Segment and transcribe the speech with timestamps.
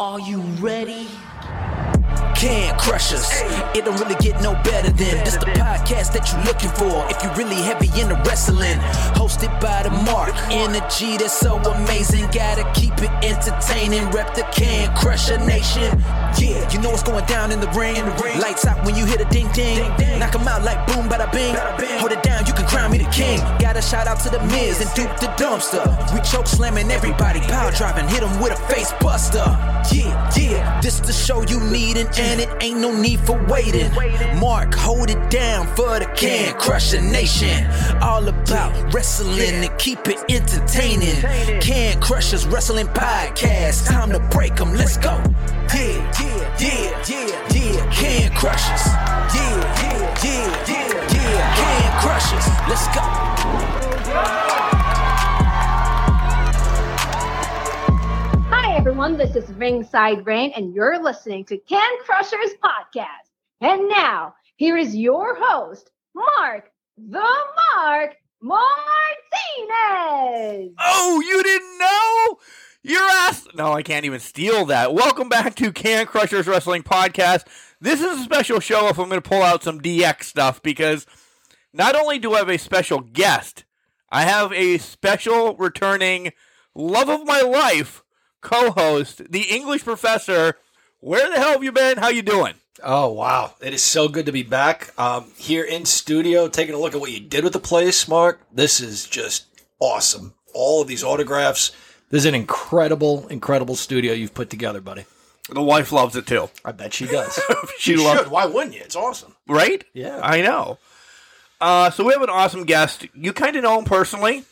[0.00, 1.06] Are you ready?
[2.34, 3.30] Can't crush us.
[3.76, 7.06] It don't really get no better than this the podcast that you're looking for.
[7.14, 8.74] If you're really heavy into wrestling,
[9.14, 10.34] hosted by the Mark.
[10.50, 12.26] Energy that's so amazing.
[12.34, 14.10] Gotta keep it entertaining.
[14.10, 15.86] Rep the Can Crusher Nation.
[16.42, 18.02] Yeah, you know what's going down in the ring.
[18.42, 19.78] Lights out when you hit a ding ding.
[20.18, 21.54] Knock 'em out like boom, bada bing.
[22.02, 23.38] Hold it down, you can crown me the king.
[23.60, 25.86] Gotta shout out to the Miz and Duke the Dumpster.
[26.12, 29.46] We choke slamming everybody, power driving, hit 'em with a face buster.
[29.92, 33.90] Yeah, yeah, this the show you needin', and it ain't no need for waiting.
[34.38, 37.66] Mark, hold it down for the Can Crusher Nation.
[38.02, 41.20] All about wrestling and keep it entertaining.
[41.60, 43.86] Can Crushers Wrestling Podcast.
[43.86, 45.20] Time to break 'em, let's go.
[45.74, 47.90] Yeah, yeah, yeah, yeah, yeah.
[47.90, 48.86] Can Crushers.
[49.34, 51.54] Yeah, yeah, yeah, yeah, yeah.
[51.56, 52.46] Can Crushers.
[52.68, 54.73] Let's go.
[58.86, 59.16] Everyone.
[59.16, 63.30] This is Ringside Rain, and you're listening to Can Crushers Podcast.
[63.62, 67.26] And now, here is your host, Mark the
[67.78, 69.14] Mark Martinez.
[70.78, 72.36] Oh, you didn't know?
[72.82, 73.48] Your ass.
[73.54, 74.92] No, I can't even steal that.
[74.92, 77.46] Welcome back to Can Crushers Wrestling Podcast.
[77.80, 81.06] This is a special show if I'm going to pull out some DX stuff because
[81.72, 83.64] not only do I have a special guest,
[84.10, 86.34] I have a special returning
[86.74, 88.03] love of my life
[88.44, 90.54] co-host, the English professor.
[91.00, 91.98] Where the hell have you been?
[91.98, 92.54] How you doing?
[92.82, 93.54] Oh wow!
[93.60, 97.00] It is so good to be back um, here in studio, taking a look at
[97.00, 98.40] what you did with the place, Mark.
[98.52, 99.46] This is just
[99.80, 100.34] awesome.
[100.54, 101.70] All of these autographs.
[102.10, 105.04] This is an incredible, incredible studio you've put together, buddy.
[105.50, 107.38] The wife loves it too, I bet she does.
[107.78, 108.30] She you loves- should.
[108.30, 108.80] Why wouldn't you?
[108.82, 109.34] It's awesome.
[109.48, 109.84] right?
[109.92, 110.20] Yeah.
[110.22, 110.78] I know.
[111.60, 113.06] Uh, so we have an awesome guest.
[113.14, 114.44] You kind of know him personally.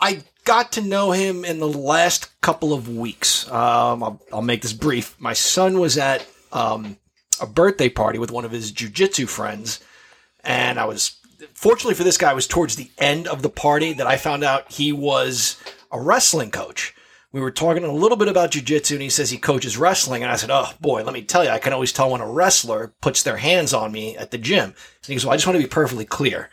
[0.00, 3.50] I got to know him in the last couple of weeks.
[3.50, 5.16] Um, I'll, I'll make this brief.
[5.18, 6.98] My son was at um,
[7.40, 9.82] a birthday party with one of his jujitsu friends,
[10.44, 11.16] and I was
[11.54, 14.72] fortunately for this guy, was towards the end of the party that I found out
[14.72, 15.60] he was
[15.90, 16.94] a wrestling coach.
[17.32, 20.22] We were talking a little bit about jujitsu, and he says he coaches wrestling.
[20.22, 22.30] And I said, "Oh boy, let me tell you, I can always tell when a
[22.30, 25.46] wrestler puts their hands on me at the gym." And he goes, "Well, I just
[25.46, 26.50] want to be perfectly clear.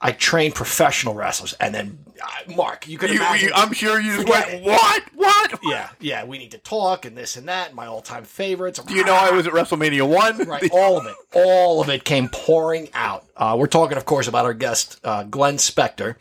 [0.00, 3.48] I train professional wrestlers." And then, uh, Mark, you can You, imagine.
[3.48, 5.02] you- I'm sure you just went, what?
[5.14, 5.58] What?
[5.62, 7.74] yeah, yeah, we need to talk and this and that.
[7.74, 8.78] My all-time favorites.
[8.80, 10.46] Do you know I was at WrestleMania 1?
[10.48, 13.24] Right, all of it, all of it came pouring out.
[13.36, 16.16] Uh, we're talking, of course, about our guest uh, Glenn Spectre.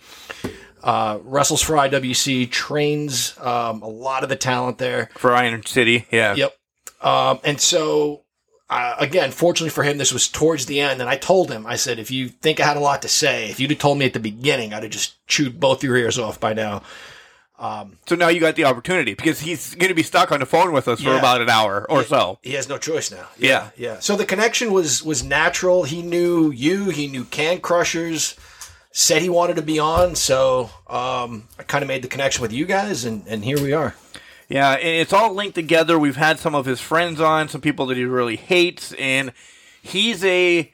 [0.83, 5.09] Uh, wrestles for IWC, trains um, a lot of the talent there.
[5.17, 6.35] For Iron City, yeah.
[6.35, 6.55] Yep.
[7.01, 8.21] Um, and so,
[8.69, 11.01] uh, again, fortunately for him, this was towards the end.
[11.01, 13.49] And I told him, I said, if you think I had a lot to say,
[13.49, 16.17] if you'd have told me at the beginning, I'd have just chewed both your ears
[16.17, 16.81] off by now.
[18.05, 20.73] So now you got the opportunity because he's going to be stuck on the phone
[20.73, 22.37] with us for about an hour or so.
[22.41, 23.27] He has no choice now.
[23.37, 23.69] Yeah.
[23.77, 23.99] yeah.
[23.99, 25.83] So the connection was was natural.
[25.83, 26.89] He knew you.
[26.89, 28.35] He knew Can Crushers.
[28.97, 32.53] Said he wanted to be on, so um, I kind of made the connection with
[32.53, 33.93] you guys, and, and here we are.
[34.47, 35.97] Yeah, it's all linked together.
[35.97, 39.33] We've had some of his friends on, some people that he really hates, and
[39.81, 40.71] he's a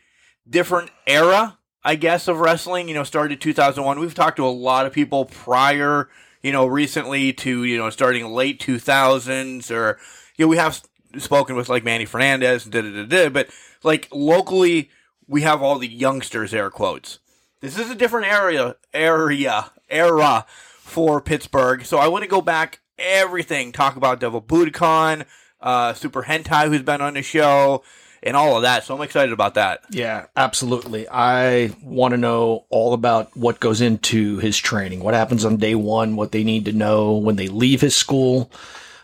[0.49, 2.89] different era, I guess, of wrestling.
[2.89, 3.99] You know, started 2001.
[3.99, 6.09] We've talked to a lot of people prior,
[6.41, 9.97] you know, recently to, you know, starting late 2000s, or,
[10.37, 10.81] you know, we have
[11.17, 13.49] spoken with like Manny Fernandez and da da da da, but
[13.83, 14.89] like locally,
[15.27, 17.19] we have all the youngsters, air quotes.
[17.61, 20.45] This is a different area, area, era
[20.79, 21.85] for Pittsburgh.
[21.85, 25.25] So I want to go back everything, talk about Devil Bhudakahn,
[25.59, 27.83] uh, Super Hentai, who's been on the show,
[28.23, 28.83] and all of that.
[28.83, 29.81] So I'm excited about that.
[29.89, 31.07] Yeah, absolutely.
[31.09, 35.75] I want to know all about what goes into his training, what happens on day
[35.75, 38.51] one, what they need to know when they leave his school,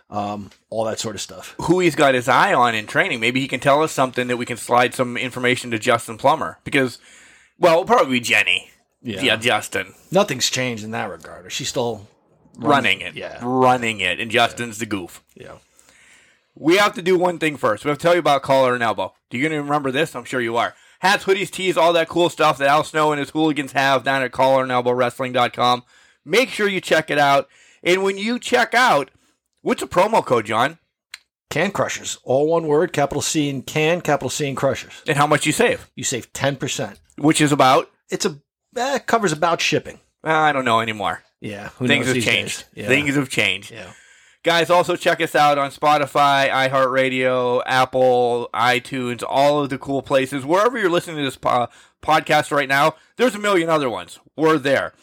[0.09, 1.55] um, all that sort of stuff.
[1.61, 3.19] Who he's got his eye on in training.
[3.19, 6.59] Maybe he can tell us something that we can slide some information to Justin Plummer.
[6.63, 6.99] Because,
[7.57, 8.71] well, probably Jenny.
[9.01, 9.93] Yeah, Justin.
[10.11, 11.49] Nothing's changed in that regard.
[11.51, 12.07] She's still
[12.57, 13.15] Running it.
[13.15, 13.39] Yeah.
[13.41, 14.19] Running it.
[14.19, 15.23] And Justin's the goof.
[15.35, 15.57] Yeah.
[16.55, 17.85] We have to do one thing first.
[17.85, 19.13] We have to tell you about collar and elbow.
[19.29, 20.15] Do you remember this?
[20.15, 20.73] I'm sure you are.
[20.99, 24.23] Hats, hoodies, tees, all that cool stuff that Al Snow and his hooligans have down
[24.23, 25.83] at collarandelbowwrestling.com.
[26.25, 27.47] Make sure you check it out.
[27.83, 29.11] And when you check out,
[29.61, 30.79] what's a promo code, John?
[31.49, 35.03] Can Crushers, all one word, capital C in can, capital C in Crushers.
[35.07, 35.89] And how much you save?
[35.95, 36.97] You save 10%.
[37.17, 38.39] Which is about, It's a,
[38.75, 39.99] eh, covers about shipping.
[40.23, 41.23] I don't know anymore.
[41.41, 41.69] Yeah.
[41.69, 42.65] Things have changed.
[42.73, 42.87] Yeah.
[42.87, 43.71] Things have changed.
[43.71, 43.91] yeah.
[44.43, 50.45] Guys, also check us out on Spotify, iHeartRadio, Apple, iTunes, all of the cool places.
[50.45, 51.67] Wherever you're listening to this po-
[52.01, 54.19] podcast right now, there's a million other ones.
[54.37, 54.93] We're there.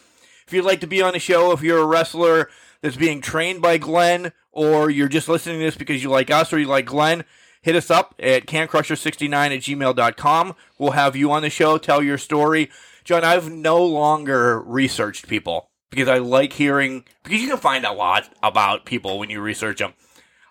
[0.47, 2.49] If you'd like to be on the show, if you're a wrestler
[2.81, 6.51] that's being trained by Glenn, or you're just listening to this because you like us
[6.51, 7.23] or you like Glenn,
[7.61, 10.55] hit us up at cancrusher69 at gmail.com.
[10.79, 12.71] We'll have you on the show, tell your story.
[13.03, 17.91] John, I've no longer researched people because I like hearing, because you can find a
[17.93, 19.93] lot about people when you research them.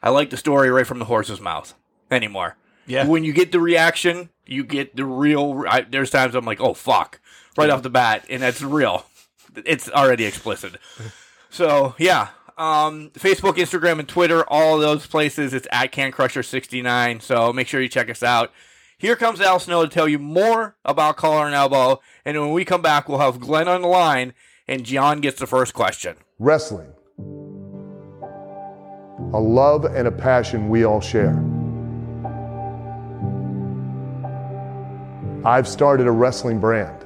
[0.02, 1.74] I like the story right from the horse's mouth
[2.10, 2.56] anymore.
[2.86, 3.06] Yeah.
[3.06, 5.64] When you get the reaction, you get the real.
[5.68, 7.20] I, there's times I'm like, oh, fuck,
[7.56, 9.06] right off the bat, and that's real.
[9.64, 10.76] It's already explicit.
[11.54, 12.30] So, yeah.
[12.58, 17.20] Um, Facebook, Instagram, and Twitter, all those places, it's at Can Crusher 69.
[17.20, 18.50] So make sure you check us out.
[18.98, 22.00] Here comes Al Snow to tell you more about collar and elbow.
[22.24, 24.34] And when we come back, we'll have Glenn on the line,
[24.66, 26.16] and John gets the first question.
[26.38, 26.92] Wrestling.
[29.32, 31.42] A love and a passion we all share.
[35.44, 37.02] I've started a wrestling brand.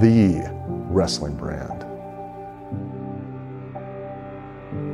[0.00, 0.48] The
[0.90, 1.82] wrestling brand.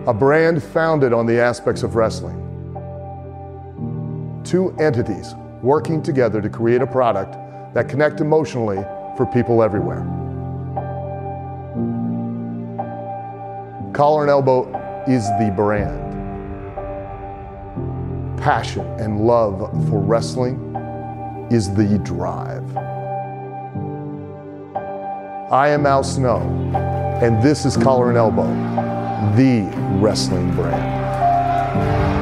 [0.08, 2.44] A brand founded on the aspects of wrestling.
[4.44, 7.36] Two entities working together to create a product
[7.74, 8.82] that connect emotionally
[9.16, 10.06] for people everywhere.
[13.92, 14.64] Collar and Elbow
[15.08, 16.04] is the brand.
[18.38, 19.58] Passion and love
[19.88, 20.56] for wrestling
[21.50, 22.76] is the drive.
[25.50, 26.40] I am Al Snow,
[27.22, 28.46] and this is Collar and Elbow,
[29.34, 29.62] the
[29.98, 32.17] wrestling brand.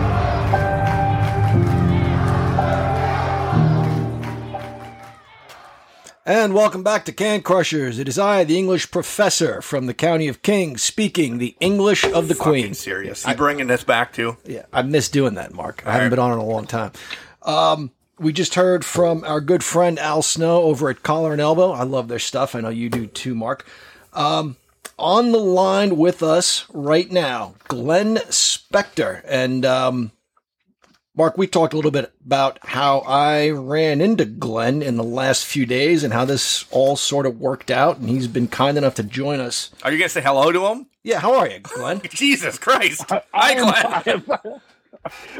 [6.28, 8.00] And welcome back to Can Crushers.
[8.00, 12.26] It is I, the English professor from the County of Kings, speaking the English of
[12.26, 12.74] the Fucking Queen.
[12.74, 13.24] serious.
[13.24, 14.36] You bringing this back too?
[14.44, 15.84] Yeah, I miss doing that, Mark.
[15.86, 16.10] I haven't right.
[16.10, 16.90] been on in a long time.
[17.42, 21.70] Um, we just heard from our good friend Al Snow over at Collar and Elbow.
[21.70, 22.56] I love their stuff.
[22.56, 23.64] I know you do too, Mark.
[24.12, 24.56] Um,
[24.98, 29.22] on the line with us right now, Glenn Spectre.
[29.28, 30.10] And um,
[31.18, 35.46] Mark, we talked a little bit about how I ran into Glenn in the last
[35.46, 37.96] few days and how this all sort of worked out.
[37.96, 39.70] And he's been kind enough to join us.
[39.82, 40.88] Are you gonna say hello to him?
[41.02, 42.02] Yeah, how are you, Glenn?
[42.10, 43.10] Jesus Christ!
[43.32, 44.60] Hi, Glenn.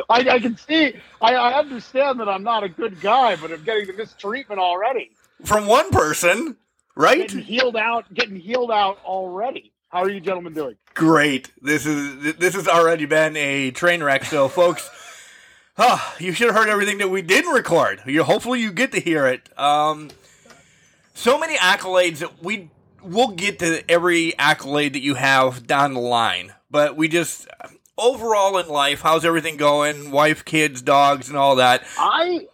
[0.09, 3.63] I, I can see, I, I understand that I'm not a good guy, but I'm
[3.65, 5.11] getting the mistreatment already.
[5.45, 6.57] From one person,
[6.95, 7.29] right?
[7.29, 9.73] Getting healed out, getting healed out already.
[9.89, 10.77] How are you gentlemen doing?
[10.95, 11.53] Great.
[11.61, 14.25] This is this has already been a train wreck.
[14.25, 14.89] So, folks,
[15.79, 18.03] ah, you should have heard everything that we didn't record.
[18.07, 19.49] You hopefully you get to hear it.
[19.59, 20.11] Um,
[21.15, 22.71] so many accolades that we
[23.03, 27.49] we'll get to every accolade that you have down the line, but we just
[27.99, 30.11] overall in life, how's everything going?
[30.11, 31.85] Wife, kids, dogs, and all that.
[31.99, 32.47] I,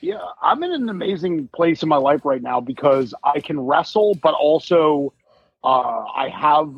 [0.00, 4.14] yeah, I'm in an amazing place in my life right now because I can wrestle,
[4.16, 5.12] but also
[5.62, 6.74] uh, I have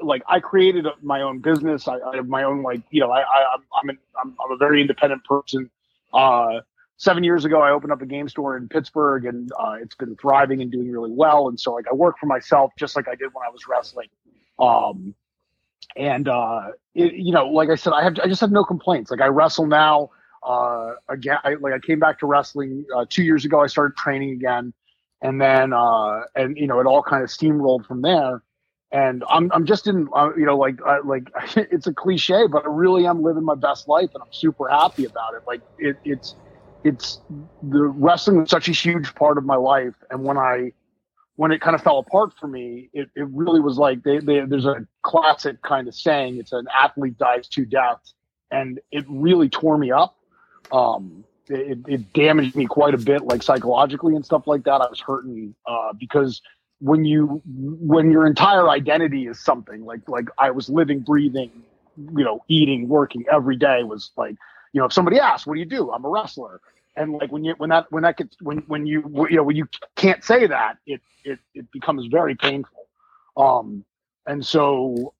[0.00, 1.88] like I created my own business.
[1.88, 4.56] I, I have my own like you know I, I I'm, an, I'm I'm a
[4.56, 5.70] very independent person.
[6.12, 6.60] Uh,
[6.96, 10.16] seven years ago, I opened up a game store in Pittsburgh, and uh, it's been
[10.16, 11.48] thriving and doing really well.
[11.48, 14.08] And so like I work for myself just like I did when I was wrestling.
[14.58, 15.14] Um,
[15.96, 19.10] and uh, it, you know, like I said, I have I just have no complaints.
[19.10, 20.10] Like I wrestle now.
[20.42, 23.60] Uh, again, I, like I came back to wrestling uh, two years ago.
[23.60, 24.72] I started training again,
[25.22, 28.42] and then uh, and you know, it all kind of steamrolled from there.
[28.90, 32.64] And I'm I'm just in uh, you know like uh, like it's a cliche, but
[32.64, 35.42] I really am living my best life, and I'm super happy about it.
[35.46, 36.34] Like it, it's
[36.84, 37.20] it's
[37.62, 40.72] the wrestling was such a huge part of my life, and when I
[41.38, 44.40] when it kind of fell apart for me, it, it really was like they, they,
[44.40, 48.00] there's a classic kind of saying, it's an athlete dies to death.
[48.50, 50.16] And it really tore me up.
[50.72, 54.80] Um, it, it damaged me quite a bit, like psychologically and stuff like that.
[54.80, 56.42] I was hurting uh, because
[56.80, 61.50] when you when your entire identity is something like like I was living, breathing,
[61.96, 64.36] you know, eating, working every day was like,
[64.72, 65.90] you know, if somebody asks, what do you do?
[65.92, 66.60] I'm a wrestler.
[66.96, 69.56] And like when you when that when that gets when when you you know when
[69.56, 72.86] you can't say that it it it becomes very painful.
[73.36, 73.84] Um
[74.26, 75.14] and so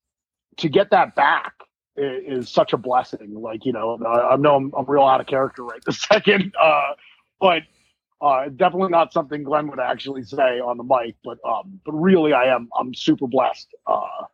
[0.59, 1.55] to get that back
[1.97, 3.35] is, is such a blessing.
[3.35, 6.55] Like you know i, I know I'm, I'm real out of character right this second
[6.61, 6.95] uh
[7.41, 7.63] but
[8.21, 12.33] uh definitely not something glenn would actually say on the mic but um but really
[12.33, 14.25] i am i'm super blessed uh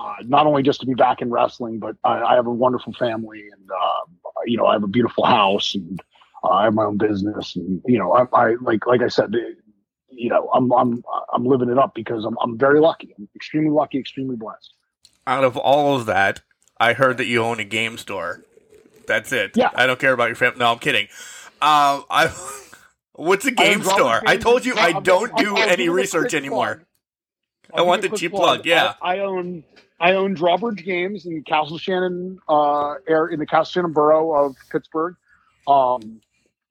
[0.00, 2.92] uh, not only just to be back in wrestling, but I, I have a wonderful
[2.94, 6.00] family, and uh, you know I have a beautiful house, and
[6.42, 9.34] uh, I have my own business, and you know, I, I like like I said,
[10.08, 13.14] you know, I'm I'm I'm living it up because I'm I'm very lucky.
[13.18, 14.72] I'm extremely lucky, extremely blessed.
[15.26, 16.40] Out of all of that,
[16.78, 18.42] I heard that you own a game store.
[19.06, 19.56] That's it.
[19.56, 19.70] Yeah.
[19.74, 20.60] I don't care about your family.
[20.60, 21.08] No, I'm kidding.
[21.60, 22.32] Um, I.
[23.20, 24.22] What's a game store?
[24.26, 26.84] I told you I don't do any research anymore.
[27.72, 28.94] I want the cheap plug, yeah.
[29.02, 29.62] I, I own
[30.00, 34.56] I own Drawbridge Games in Castle Shannon, uh, air in the Castle Shannon borough of
[34.72, 35.16] Pittsburgh.
[35.68, 36.22] Um,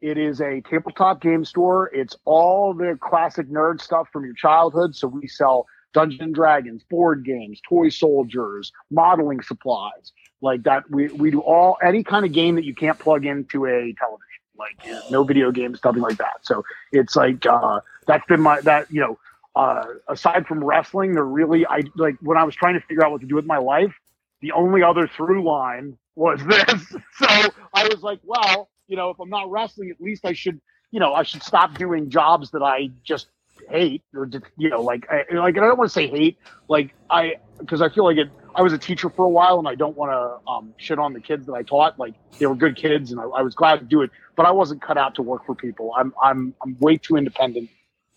[0.01, 1.91] it is a tabletop game store.
[1.93, 4.95] It's all the classic nerd stuff from your childhood.
[4.95, 10.89] So we sell Dungeons and Dragons, board games, toy soldiers, modeling supplies like that.
[10.89, 14.28] We, we do all any kind of game that you can't plug into a television,
[14.59, 14.77] like
[15.09, 16.39] no video games, nothing like that.
[16.41, 19.19] So it's like uh, that's been my that you know.
[19.55, 23.11] Uh, aside from wrestling, they're really I like when I was trying to figure out
[23.11, 23.93] what to do with my life.
[24.41, 26.89] The only other through line was this.
[27.17, 27.27] So
[27.73, 30.61] I was like, well, you know, if I'm not wrestling, at least I should,
[30.91, 33.27] you know, I should stop doing jobs that I just
[33.69, 37.35] hate or you know, like, I, like I don't want to say hate, like I,
[37.59, 38.29] because I feel like it.
[38.55, 41.13] I was a teacher for a while, and I don't want to um, shit on
[41.13, 41.99] the kids that I taught.
[41.99, 44.51] Like they were good kids, and I, I was glad to do it, but I
[44.51, 45.93] wasn't cut out to work for people.
[45.95, 47.69] I'm I'm I'm way too independent.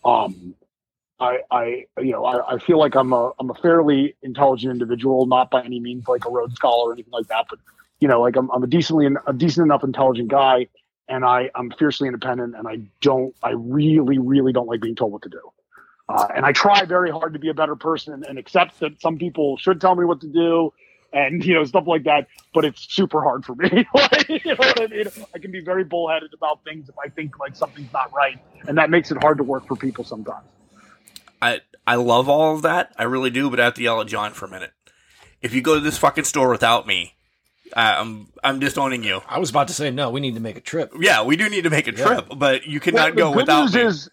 [0.04, 0.54] Um,
[1.21, 1.64] I, I,
[1.99, 5.62] you know, I, I, feel like I'm a, I'm a fairly intelligent individual, not by
[5.62, 7.61] any means like a Rhodes Scholar or anything like that, but
[8.00, 10.66] you know, like I'm, I'm a decently, a decent enough intelligent guy
[11.09, 15.12] and I, I'm fiercely independent and I don't, I really, really don't like being told
[15.12, 15.40] what to do.
[16.09, 19.18] Uh, and I try very hard to be a better person and, accept that some
[19.18, 20.73] people should tell me what to do
[21.12, 22.26] and you know stuff like that.
[22.52, 23.68] But it's super hard for me.
[24.28, 25.06] you know what I mean?
[25.35, 28.76] I can be very bullheaded about things if I think like something's not right, and
[28.78, 30.47] that makes it hard to work for people sometimes.
[31.40, 32.92] I I love all of that.
[32.99, 34.73] I really do, but I have to yell at John for a minute.
[35.40, 37.14] If you go to this fucking store without me,
[37.76, 39.23] I'm I'm disowning you.
[39.29, 40.11] I was about to say no.
[40.11, 40.93] We need to make a trip.
[40.99, 42.37] Yeah, we do need to make a trip, yeah.
[42.37, 43.81] but you cannot well, go without news me.
[43.83, 44.11] Is,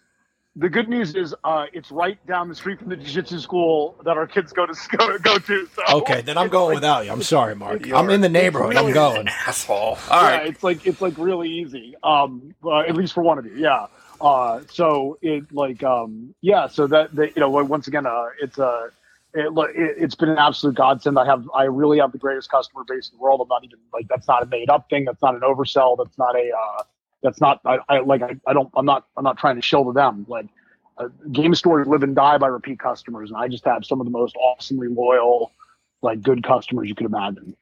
[0.56, 4.16] the good news is uh, it's right down the street from the jiu-jitsu school that
[4.16, 5.68] our kids go to go, go to.
[5.74, 7.12] So okay, then I'm going like, without you.
[7.12, 7.88] I'm sorry, Mark.
[7.92, 8.70] I'm in the neighborhood.
[8.70, 9.28] Really, I'm going.
[9.28, 9.76] Asshole.
[9.76, 10.46] All yeah, right.
[10.46, 11.94] it's like it's like really easy.
[12.02, 13.54] Um, uh, at least for one of you.
[13.54, 13.86] Yeah.
[14.20, 16.66] Uh, so it like um, yeah.
[16.66, 18.90] So that, that you know once again uh, it's a
[19.36, 21.18] uh, it, has been an absolute godsend.
[21.18, 23.40] I have, I really have the greatest customer base in the world.
[23.40, 25.04] I'm not even like that's not a made up thing.
[25.04, 25.96] That's not an oversell.
[25.96, 26.82] That's not a, uh,
[27.22, 27.60] that's not.
[27.64, 28.22] I, I like.
[28.22, 28.70] I, I, don't.
[28.74, 29.06] I'm not.
[29.16, 30.24] I'm not trying to shill to them.
[30.28, 30.46] Like,
[30.98, 34.06] uh, game stores live and die by repeat customers, and I just have some of
[34.06, 35.52] the most awesomely loyal,
[36.02, 37.56] like good customers you could imagine.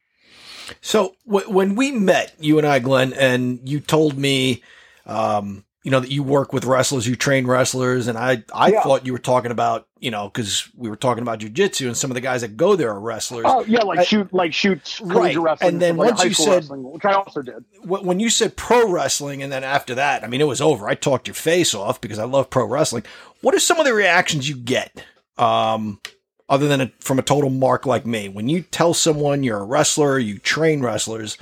[0.81, 4.63] So w- when we met, you and I, Glenn, and you told me,
[5.05, 8.83] um, you know, that you work with wrestlers, you train wrestlers, and I, I yeah.
[8.83, 12.11] thought you were talking about, you know, because we were talking about jujitsu, and some
[12.11, 13.45] of the guys that go there are wrestlers.
[13.47, 15.37] Oh yeah, like I, shoot, like shoot, right?
[15.37, 18.57] Wrestling, and then like once you said, wrestling, which I also did, when you said
[18.57, 20.89] pro wrestling, and then after that, I mean, it was over.
[20.89, 23.03] I talked your face off because I love pro wrestling.
[23.39, 25.05] What are some of the reactions you get,
[25.37, 26.01] um,
[26.49, 29.65] other than a, from a total mark like me, when you tell someone you're a
[29.65, 31.37] wrestler, you train wrestlers?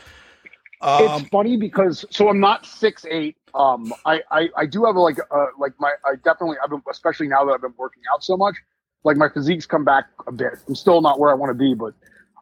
[0.82, 4.96] Um, it's funny because so I'm not six eight um, I, I, I do have
[4.96, 8.04] a, like uh, like my I definitely I've been especially now that I've been working
[8.14, 8.56] out so much,
[9.04, 10.54] like my physique's come back a bit.
[10.68, 11.94] I'm still not where I want to be, but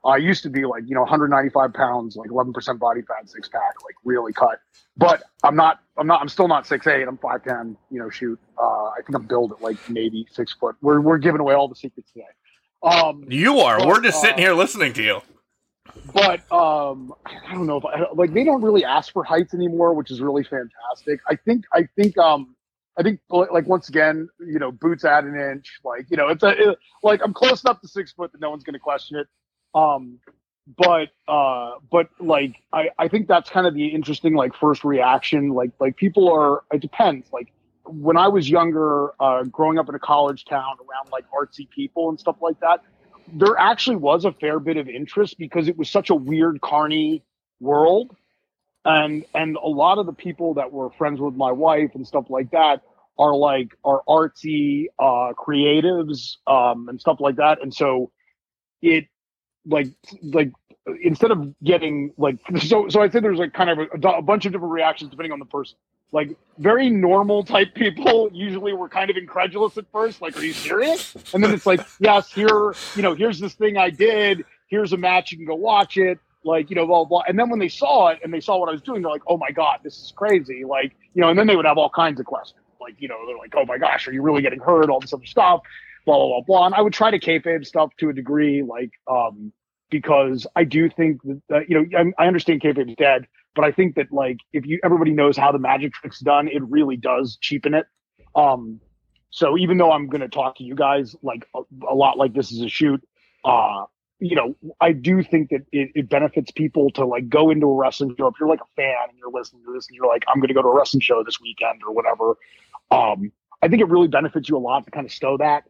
[0.04, 3.48] I used to be like you know 195 pounds, like 11 percent body fat, six
[3.48, 4.60] pack, like really cut.
[4.98, 7.08] But I'm not I'm not I'm still not six eight.
[7.08, 7.78] I'm five ten.
[7.90, 8.40] You know, shoot.
[8.58, 10.76] Uh, I think I'm built at like maybe six foot.
[10.82, 12.26] We're we're giving away all the secrets today.
[12.84, 13.80] Um, you are.
[13.80, 15.22] But, we're just sitting uh, here listening to you
[16.14, 19.94] but um, I don't know if I, like they don't really ask for heights anymore,
[19.94, 21.20] which is really fantastic.
[21.28, 22.56] I think I think um
[22.98, 25.80] I think like once again, you know, boots add an inch.
[25.84, 28.50] Like you know, it's a it, like I'm close enough to six foot that no
[28.50, 29.28] one's going to question it.
[29.74, 30.20] Um,
[30.78, 35.50] but uh, but like I I think that's kind of the interesting like first reaction.
[35.50, 37.28] Like like people are it depends.
[37.32, 37.52] Like
[37.86, 42.10] when I was younger, uh, growing up in a college town around like artsy people
[42.10, 42.82] and stuff like that,
[43.34, 47.24] there actually was a fair bit of interest because it was such a weird carny
[47.60, 48.16] world.
[48.86, 52.26] And and a lot of the people that were friends with my wife and stuff
[52.30, 52.82] like that
[53.18, 57.62] are like are artsy uh creatives um and stuff like that.
[57.62, 58.12] And so
[58.82, 59.06] it
[59.66, 59.88] like
[60.22, 60.52] like
[61.02, 64.46] instead of getting like so so i think there's like kind of a, a bunch
[64.46, 65.78] of different reactions depending on the person
[66.12, 70.54] like very normal type people usually were kind of incredulous at first like are you
[70.54, 71.16] serious?
[71.34, 74.46] And then it's like yes here you know here's this thing i did.
[74.68, 76.20] Here's a match you can go watch it.
[76.44, 77.24] Like you know blah blah.
[77.28, 79.24] And then when they saw it and they saw what i was doing they're like
[79.28, 80.64] oh my god this is crazy.
[80.64, 82.62] Like you know and then they would have all kinds of questions.
[82.80, 84.90] Like you know they're like oh my gosh are you really getting hurt?
[84.90, 85.62] All this other stuff.
[86.06, 86.66] Blah blah blah blah.
[86.68, 89.52] And i would try to kayfabe stuff to a degree like um
[89.90, 93.96] because i do think that you know i, I understand kayfabe's dead but I think
[93.96, 97.74] that like if you everybody knows how the magic trick's done, it really does cheapen
[97.74, 97.86] it.
[98.36, 98.82] Um,
[99.30, 102.34] so even though I'm going to talk to you guys like a, a, lot like
[102.34, 103.02] this is a shoot,
[103.44, 103.86] uh,
[104.20, 107.76] you know, I do think that it, it, benefits people to like go into a
[107.76, 108.28] wrestling show.
[108.28, 110.48] If you're like a fan and you're listening to this and you're like, I'm going
[110.48, 112.38] to go to a wrestling show this weekend or whatever,
[112.92, 113.32] um,
[113.62, 115.64] I think it really benefits you a lot to kind of stow that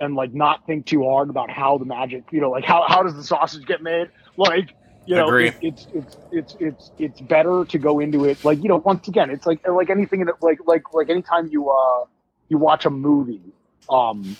[0.00, 3.02] and like not think too hard about how the magic, you know, like how, how
[3.02, 4.08] does the sausage get made?
[4.36, 4.74] Like,
[5.06, 5.48] you know, Agree.
[5.48, 8.76] it, it's it's it's it's it's better to go into it like you know.
[8.76, 12.04] Once again, it's like like anything in it, like like like anytime you uh
[12.48, 13.52] you watch a movie,
[13.88, 14.36] um,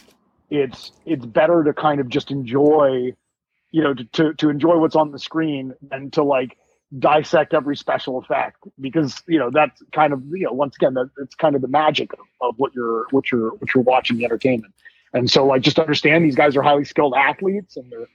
[0.50, 3.12] it's it's better to kind of just enjoy,
[3.70, 6.56] you know, to to, to enjoy what's on the screen and to like
[6.98, 11.10] dissect every special effect because you know that's kind of you know once again that
[11.18, 14.24] it's kind of the magic of, of what you're what you're what you're watching the
[14.24, 14.72] entertainment
[15.12, 18.06] and so like just understand these guys are highly skilled athletes and they're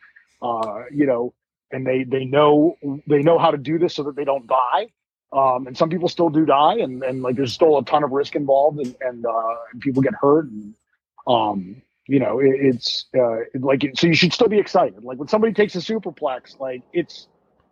[0.42, 1.34] uh you know
[1.74, 2.76] and they they know
[3.08, 4.88] they know how to do this so that they don't die.
[5.34, 8.12] Um and some people still do die and and like there's still a ton of
[8.12, 10.74] risk involved and and, uh, people get hurt and
[11.28, 15.04] um you know it, it's uh like so you should still be excited.
[15.04, 17.28] Like when somebody takes a superplex like it's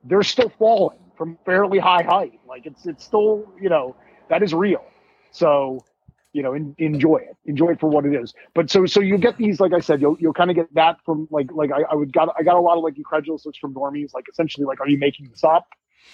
[0.06, 2.40] they're still falling from fairly high height.
[2.48, 3.96] Like it's it's still you know
[4.30, 4.84] that is real.
[5.32, 5.84] So
[6.34, 8.34] you know en- enjoy it enjoy it for what it is.
[8.54, 10.98] But so so you get these like i said you'll you'll kind of get that
[11.06, 13.58] from like like I, I would got i got a lot of like incredulous looks
[13.58, 15.68] from normies like essentially like are you making this up?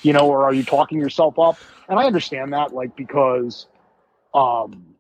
[0.03, 1.59] You know or are you talking yourself up?
[1.89, 3.67] And i understand that like because
[4.33, 4.95] um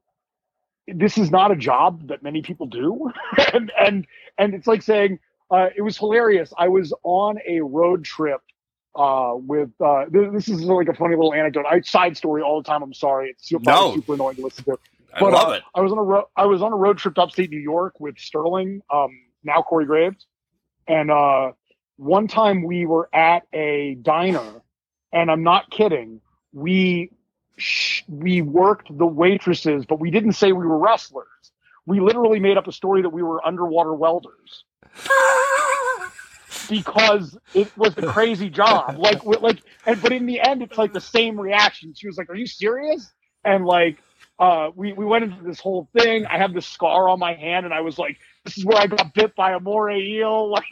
[0.87, 3.11] this is not a job that many people do.
[3.53, 4.07] And and
[4.37, 5.19] and it's like saying
[5.51, 6.53] uh it was hilarious.
[6.57, 8.41] I was on a road trip
[8.95, 11.65] uh with uh th- this is like a funny little anecdote.
[11.69, 12.83] I side story all the time.
[12.83, 13.29] I'm sorry.
[13.31, 13.93] It's super, No.
[13.93, 14.77] super annoying to listen to
[15.15, 15.63] I but, love uh, it.
[15.73, 17.99] I was on a ro- I was on a road trip to upstate New York
[17.99, 19.09] with Sterling, um,
[19.43, 20.25] now Corey Graves,
[20.87, 21.51] and uh,
[21.95, 24.61] one time we were at a diner,
[25.13, 26.19] and I'm not kidding.
[26.51, 27.11] We
[27.57, 31.27] sh- we worked the waitresses, but we didn't say we were wrestlers.
[31.85, 34.65] We literally made up a story that we were underwater welders
[36.69, 38.97] because it was a crazy job.
[38.97, 41.93] Like, like, and but in the end, it's like the same reaction.
[41.95, 43.09] She was like, "Are you serious?"
[43.45, 43.99] And like,
[44.39, 46.25] uh, we we went into this whole thing.
[46.25, 48.87] I have this scar on my hand, and I was like, "This is where I
[48.87, 50.65] got bit by a moray eel." Like,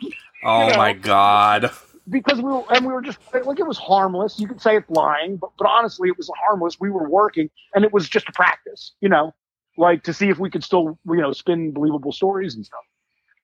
[0.44, 0.76] Oh know.
[0.78, 1.72] my god.
[2.10, 4.38] because we were and we were just like it was harmless.
[4.40, 6.78] You could say it's lying, but but honestly, it was harmless.
[6.80, 9.34] We were working, and it was just a practice, you know,
[9.78, 12.82] like to see if we could still you know spin believable stories and stuff.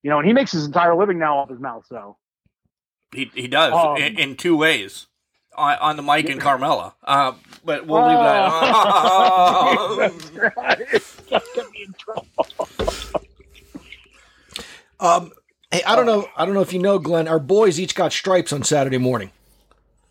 [0.03, 1.85] You know, and he makes his entire living now off his mouth.
[1.87, 2.17] So
[3.13, 5.07] He he does Um, in, in two ways.
[5.55, 6.93] On, on the mic and Carmella.
[7.03, 7.33] Uh,
[7.65, 8.49] but we'll leave that.
[8.51, 11.03] Oh, that's right.
[11.29, 12.47] Don't get me in trouble.
[14.99, 15.31] Um,
[15.71, 16.27] hey, I don't know.
[16.37, 17.27] I don't know if you know, Glenn.
[17.27, 19.31] Our boys each got stripes on Saturday morning.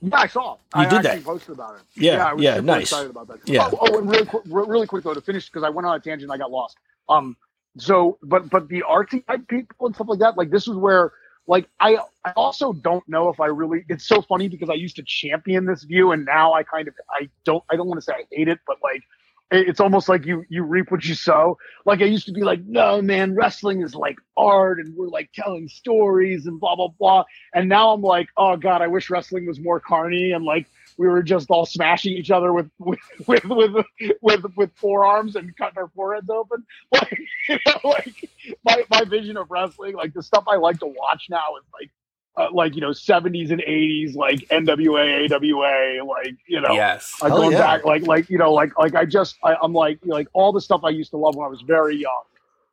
[0.01, 0.55] Yeah, I saw.
[0.55, 1.24] You I did actually that?
[1.24, 1.83] posted about it.
[1.94, 2.83] Yeah, I was yeah, super nice.
[2.83, 3.38] Excited about that.
[3.46, 3.68] Yeah.
[3.72, 6.01] Oh, oh, and really, quick, really quick though to finish because I went on a
[6.01, 6.24] tangent.
[6.24, 6.77] and I got lost.
[7.09, 7.37] Um.
[7.77, 11.12] So, but but the artsy type people and stuff like that, like this is where,
[11.48, 13.84] like, I I also don't know if I really.
[13.88, 16.94] It's so funny because I used to champion this view, and now I kind of
[17.11, 19.02] I don't I don't want to say I hate it, but like.
[19.50, 21.56] It's almost like you you reap what you sow.
[21.87, 25.30] Like I used to be like, no man, wrestling is like art, and we're like
[25.32, 27.24] telling stories and blah blah blah.
[27.54, 30.66] And now I'm like, oh god, I wish wrestling was more carny and like
[30.98, 33.87] we were just all smashing each other with with with with
[34.20, 36.66] with, with forearms and cutting our foreheads open.
[36.92, 38.30] Like you know, like
[38.64, 41.90] my my vision of wrestling, like the stuff I like to watch now is like
[42.37, 46.72] uh, like you know 70s and 80s like NWA, AWA, like you know.
[46.72, 47.14] yes.
[47.22, 47.58] Uh, Hell going yeah.
[47.58, 50.28] back, like, like you know, like, like I just, I, I'm like, you know, like
[50.32, 52.22] all the stuff I used to love when I was very young,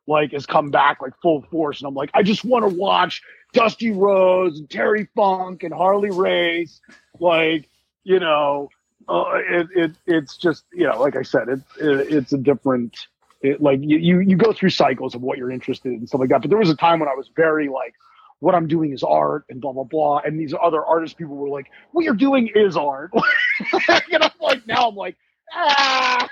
[0.06, 3.22] like, has come back like full force, and I'm like, I just want to watch
[3.52, 6.80] Dusty Rhodes and Terry Funk and Harley Race,
[7.18, 7.68] like,
[8.06, 8.70] you know,
[9.08, 12.96] uh, it, it, it's just, you know, like I said, it, it it's a different,
[13.42, 16.30] it, like you, you, go through cycles of what you're interested in and stuff like
[16.30, 16.40] that.
[16.40, 17.94] But there was a time when I was very like,
[18.38, 20.18] what I'm doing is art and blah blah blah.
[20.18, 23.10] And these other artist people were like, what you're doing is art.
[24.12, 25.16] and I'm like, now I'm like,
[25.52, 26.28] ah,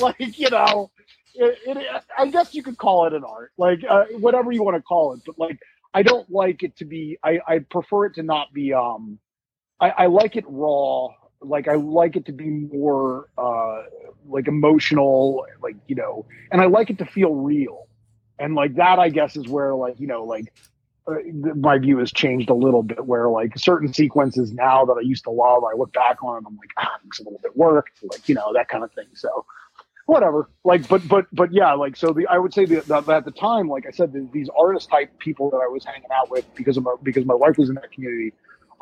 [0.00, 0.90] like you know,
[1.34, 4.76] it, it, I guess you could call it an art, like uh, whatever you want
[4.76, 5.20] to call it.
[5.24, 5.58] But like,
[5.94, 7.18] I don't like it to be.
[7.24, 8.74] I I prefer it to not be.
[8.74, 9.18] Um,
[9.80, 11.08] I, I like it raw.
[11.42, 13.82] Like I like it to be more uh
[14.28, 17.88] like emotional, like you know, and I like it to feel real.
[18.38, 20.52] And like that, I guess, is where like you know, like
[21.06, 21.14] uh,
[21.56, 25.24] my view has changed a little bit where like certain sequences now that I used
[25.24, 27.98] to love, I look back on and I'm like, ah, it's a little bit worked,
[28.02, 29.06] like, you know, that kind of thing.
[29.14, 29.46] So
[30.06, 30.50] whatever.
[30.64, 33.68] Like, but, but, but yeah, like, so the, I would say that, at the time,
[33.68, 36.76] like I said, the, these artist type people that I was hanging out with because
[36.76, 38.32] of my, because my wife was in that community,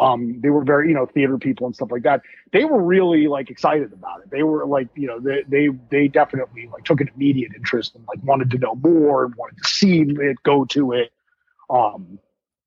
[0.01, 2.23] um, they were very, you know, theater people and stuff like that.
[2.53, 4.31] They were really like excited about it.
[4.31, 8.05] They were like, you know, they, they, they definitely like took an immediate interest and
[8.07, 11.11] like wanted to know more and wanted to see it, go to it.
[11.69, 12.19] Um,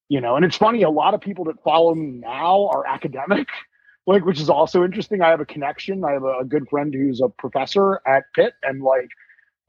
[0.10, 3.48] you know, and it's funny, a lot of people that follow me now are academic,
[4.06, 5.22] like, which is also interesting.
[5.22, 6.04] I have a connection.
[6.04, 9.08] I have a, a good friend who's a professor at Pitt, and like,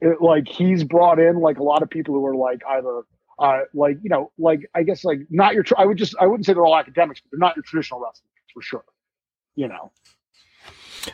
[0.01, 3.03] it, like he's brought in like a lot of people who are like either
[3.43, 5.63] uh, like you know, like I guess like not your.
[5.63, 7.99] Tr- I would just I wouldn't say they're all academics, but they're not your traditional
[7.99, 8.85] wrestling for sure.
[9.55, 9.91] You know.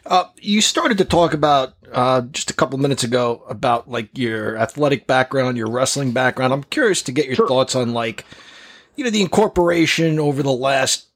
[0.06, 4.56] Uh, you started to talk about uh, just a couple minutes ago about like your
[4.58, 6.54] athletic background, your wrestling background.
[6.54, 7.48] I'm curious to get your Sure.
[7.48, 8.24] thoughts on like,
[8.96, 11.08] you know, the incorporation over the last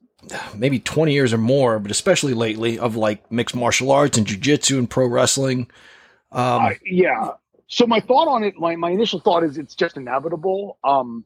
[0.56, 4.80] maybe 20 years or more, but especially lately of like mixed martial arts and jujitsu
[4.80, 5.69] and pro wrestling.
[6.32, 7.32] Um, I- yeah.
[7.67, 10.78] So my thought on it, my, my initial thought is it's just inevitable.
[10.84, 11.26] Um,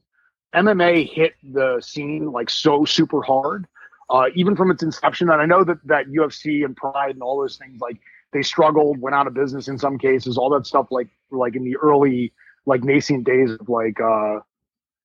[0.55, 3.67] MMA hit the scene like so super hard,
[4.09, 5.29] uh, even from its inception.
[5.29, 7.97] And I know that that UFC and Pride and all those things like
[8.33, 11.63] they struggled, went out of business in some cases, all that stuff like like in
[11.63, 12.33] the early
[12.65, 14.39] like nascent days of like uh,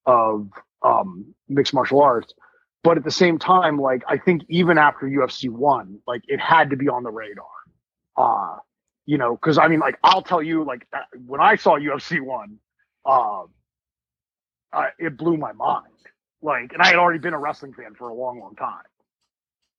[0.07, 0.49] of
[0.83, 2.35] um, mixed martial arts.
[2.85, 6.71] But at the same time, like I think even after UFC one, like it had
[6.71, 7.47] to be on the radar.
[8.17, 8.57] Uh,
[9.07, 10.87] you know, because I mean, like I'll tell you, like
[11.27, 12.59] when I saw UFC one,
[13.05, 13.49] um,
[14.73, 15.87] uh, it blew my mind.
[16.41, 18.83] Like, and I had already been a wrestling fan for a long, long time.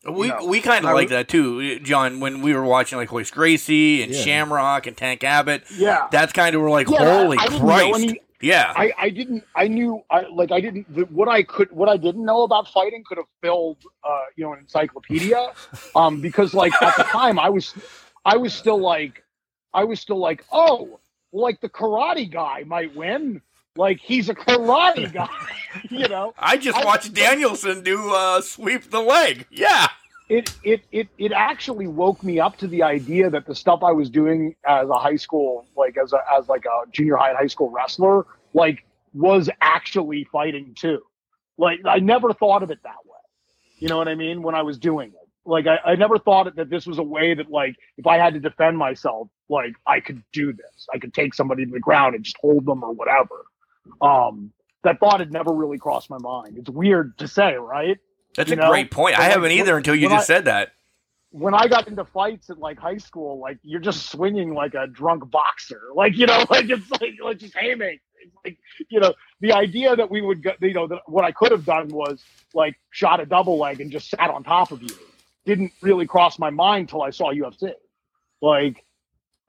[0.10, 0.46] We No.
[0.46, 2.20] we kind of like that too, John.
[2.20, 4.22] When we were watching like Royce Gracie and Yeah.
[4.22, 8.04] Shamrock and Tank Abbott, Yeah, that's kind of we're like, Yeah, holy I didn't Christ!
[8.04, 11.72] any- yeah, I, I didn't I knew I like I didn't the, what I could
[11.72, 15.54] what I didn't know about fighting could have filled uh you know an encyclopedia
[15.96, 17.74] um because like at the time I was
[18.26, 19.24] I was still like
[19.74, 21.00] I was still like oh
[21.32, 23.42] like the karate guy might win
[23.76, 25.28] like he's a karate guy
[25.90, 29.48] you know I just I- watched Daniel-san do uh, sweep the leg.
[29.52, 29.88] Yeah,
[30.30, 33.92] it it it it actually woke me up to the idea that the stuff I
[33.92, 37.38] was doing as a high school, like as a as like a junior high and
[37.38, 41.02] high school wrestler, like was actually fighting too.
[41.58, 43.12] Like I never thought of it that way.
[43.80, 44.42] You know what I mean?
[44.44, 47.34] When I was doing it, like I, I never thought that this was a way
[47.34, 50.88] that like if I had to defend myself, like I could do this.
[50.94, 53.46] I could take somebody to the ground and just hold them or whatever.
[54.02, 54.52] Um,
[54.84, 56.58] that thought had never really crossed my mind.
[56.58, 57.98] It's weird to say, right?
[58.36, 59.16] that's You a know, great point.
[59.16, 60.72] but I like, haven't either until you just I- said that.
[61.32, 64.88] when I got into fights at like high school, like you're just swinging like a
[64.88, 68.00] drunk boxer, like you know, like it's like like just aiming.
[68.22, 68.58] It's like
[68.90, 71.66] you know, the idea that we would get, you know, that what I could have
[71.66, 74.96] done was like shot a double leg and just sat on top of you.
[75.46, 77.74] Didn't really cross my mind till I saw UFC.
[78.42, 78.86] Like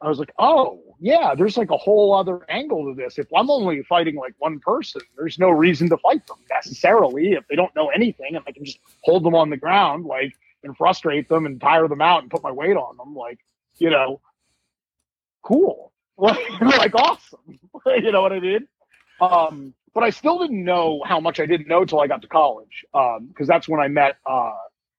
[0.01, 3.19] I was like, oh yeah, there's like a whole other angle to this.
[3.19, 7.47] If I'm only fighting like one person, there's no reason to fight them necessarily if
[7.49, 10.77] they don't know anything, and I can just hold them on the ground, like and
[10.77, 13.15] frustrate them and tire them out and put my weight on them.
[13.15, 13.39] Like,
[13.79, 14.21] you know,
[15.43, 15.93] cool.
[16.17, 17.59] Like, awesome.
[17.87, 18.69] you know what I mean?
[19.21, 22.29] Um, but I still didn't know how much I didn't know till I got to
[22.29, 22.85] college.
[22.95, 24.53] Um, because that's when I met uh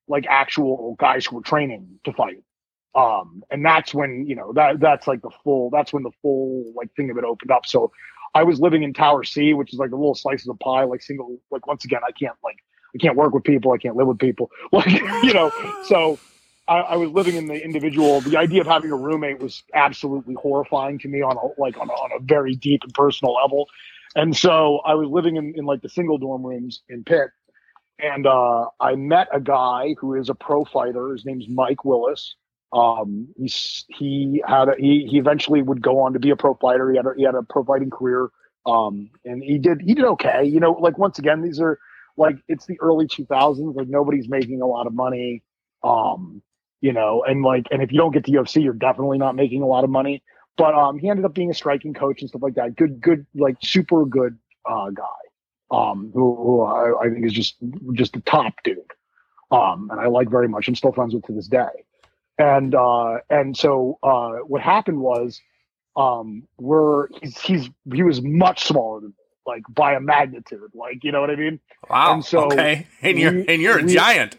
[0.08, 2.44] like actual guys who were training to fight.
[2.96, 6.72] Um, and that's when, you know, that that's like the full that's when the full
[6.76, 7.66] like thing of it opened up.
[7.66, 7.92] So
[8.34, 11.02] I was living in Tower C, which is like a little slices of pie, like
[11.02, 12.58] single like once again, I can't like
[12.96, 14.50] I can't work with people, I can't live with people.
[14.72, 14.92] Like,
[15.24, 15.52] you know,
[15.86, 16.20] so
[16.68, 18.22] I, I was living in the individual.
[18.22, 21.90] The idea of having a roommate was absolutely horrifying to me on a like on
[21.90, 23.68] a, on a very deep and personal level.
[24.16, 27.30] And so I was living in, in like the single dorm rooms in Pitt,
[28.00, 31.12] and uh, I met a guy who is a pro fighter.
[31.12, 32.36] His name's Mike Willis.
[32.74, 36.56] Um, he's he had a, he he eventually would go on to be a pro
[36.56, 36.92] fighter.
[36.92, 38.30] He had a, he had a pro fighting career.
[38.66, 40.44] Um, and he did he did okay.
[40.44, 41.80] You know, like once again, these are
[42.18, 43.76] like it's the early 2000s.
[43.76, 45.44] Like nobody's making a lot of money.
[45.84, 46.42] Um,
[46.82, 49.62] you know, and like, and if you don't get to UFC, you're definitely not making
[49.62, 50.24] a lot of money.
[50.58, 52.76] But um, he ended up being a striking coach and stuff like that.
[52.76, 54.38] Good, good, like super good
[54.70, 55.04] uh, guy.
[55.72, 57.56] Um, who, who I, I think is just
[57.94, 58.80] just the top dude.
[59.52, 60.68] Um, and I like very much.
[60.68, 61.68] I'm still friends with to this day.
[62.38, 65.40] And uh, and so uh, what happened was,
[65.96, 69.16] um, we're he's, he's he was much smaller than me,
[69.48, 70.70] like by a magnitude.
[70.74, 71.60] Like you know what I mean?
[71.90, 72.14] Wow.
[72.16, 74.36] And so okay, and you're we- and you're a we- giant.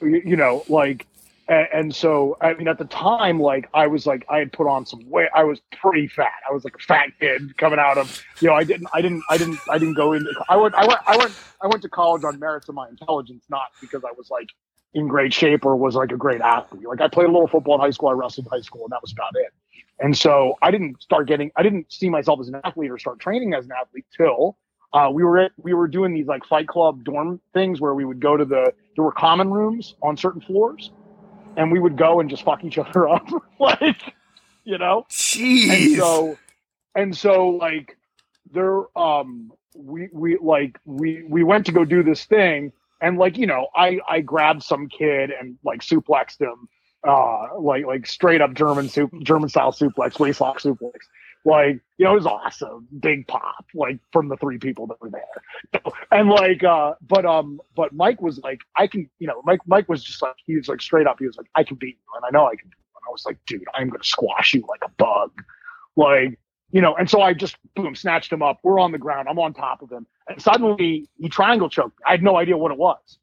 [0.00, 1.06] you, you know, like,
[1.48, 4.66] and, and so I mean, at the time, like, I was like, I had put
[4.66, 5.28] on some weight.
[5.34, 6.32] I was pretty fat.
[6.48, 9.22] I was like a fat kid coming out of, you know, I didn't, I didn't,
[9.28, 10.32] I didn't, I didn't go into.
[10.48, 13.44] I went, I went, I went, I went to college on merits of my intelligence,
[13.50, 14.48] not because I was like
[14.94, 16.86] in great shape or was like a great athlete.
[16.86, 18.08] Like, I played a little football in high school.
[18.08, 19.52] I wrestled in high school, and that was about it.
[20.00, 23.20] And so I didn't start getting, I didn't see myself as an athlete or start
[23.20, 24.56] training as an athlete till
[24.92, 28.04] uh, we were at, we were doing these like fight club dorm things where we
[28.04, 30.92] would go to the there were common rooms on certain floors,
[31.56, 34.14] and we would go and just fuck each other up, like
[34.64, 35.06] you know.
[35.10, 35.70] Jeez.
[35.70, 36.38] And so,
[36.94, 37.96] and so like
[38.52, 43.36] there um we we like we we went to go do this thing, and like
[43.36, 46.68] you know I I grabbed some kid and like suplexed him,
[47.06, 50.94] uh like like straight up German soup German style suplex waistlock suplex.
[51.44, 52.88] Like, you know, it was awesome.
[53.00, 55.82] Big pop, like from the three people that were there.
[56.10, 59.88] And like, uh, but um, but Mike was like, I can, you know, Mike Mike
[59.88, 62.16] was just like, he was like straight up, he was like, I can beat you,
[62.16, 62.66] and I know I can.
[62.66, 65.32] And I was like, dude, I'm gonna squash you like a bug.
[65.96, 66.38] Like,
[66.72, 68.60] you know, and so I just boom, snatched him up.
[68.62, 71.98] We're on the ground, I'm on top of him, and suddenly he triangle choked.
[72.06, 73.18] I had no idea what it was.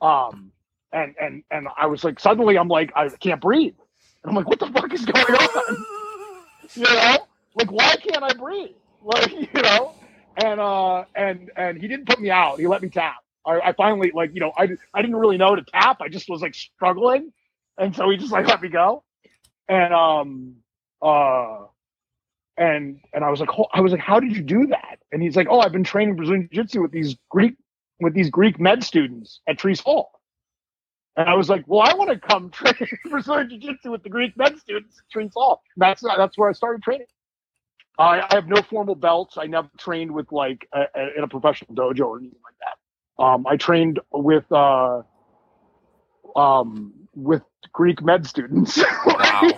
[0.00, 0.50] Um
[0.92, 3.74] and and and I was like, suddenly I'm like, I can't breathe.
[4.24, 5.86] And I'm like, what the fuck is going on?
[6.74, 7.18] you know?
[7.54, 8.76] Like, why can't I breathe?
[9.06, 9.94] Like, you know?
[10.42, 12.58] And uh and and he didn't put me out.
[12.58, 13.16] He let me tap.
[13.46, 15.98] I, I finally like, you know, I I didn't really know to tap.
[16.00, 17.30] I just was like struggling.
[17.76, 19.04] And so he just like let me go.
[19.68, 20.56] And um
[21.02, 21.66] uh
[22.56, 24.98] and and I was like, "Ho- I was like, how did you do that?
[25.12, 27.56] And he's like, oh, I've been training Brazilian Jiu-Jitsu with these Greek
[28.00, 30.10] with these Greek med students at Trees Hall.
[31.16, 32.74] And I was like, well, I want to come train
[33.10, 35.62] Brazilian Jiu-Jitsu with the Greek med students at Trees Hall.
[35.76, 37.06] That's that's where I started training.
[37.98, 39.36] I, I have no formal belts.
[39.38, 43.22] I never trained with like a, a, in a professional dojo or anything like that.
[43.22, 45.02] Um, I trained with uh,
[46.34, 48.82] um, with Greek med students.
[49.06, 49.50] Wow.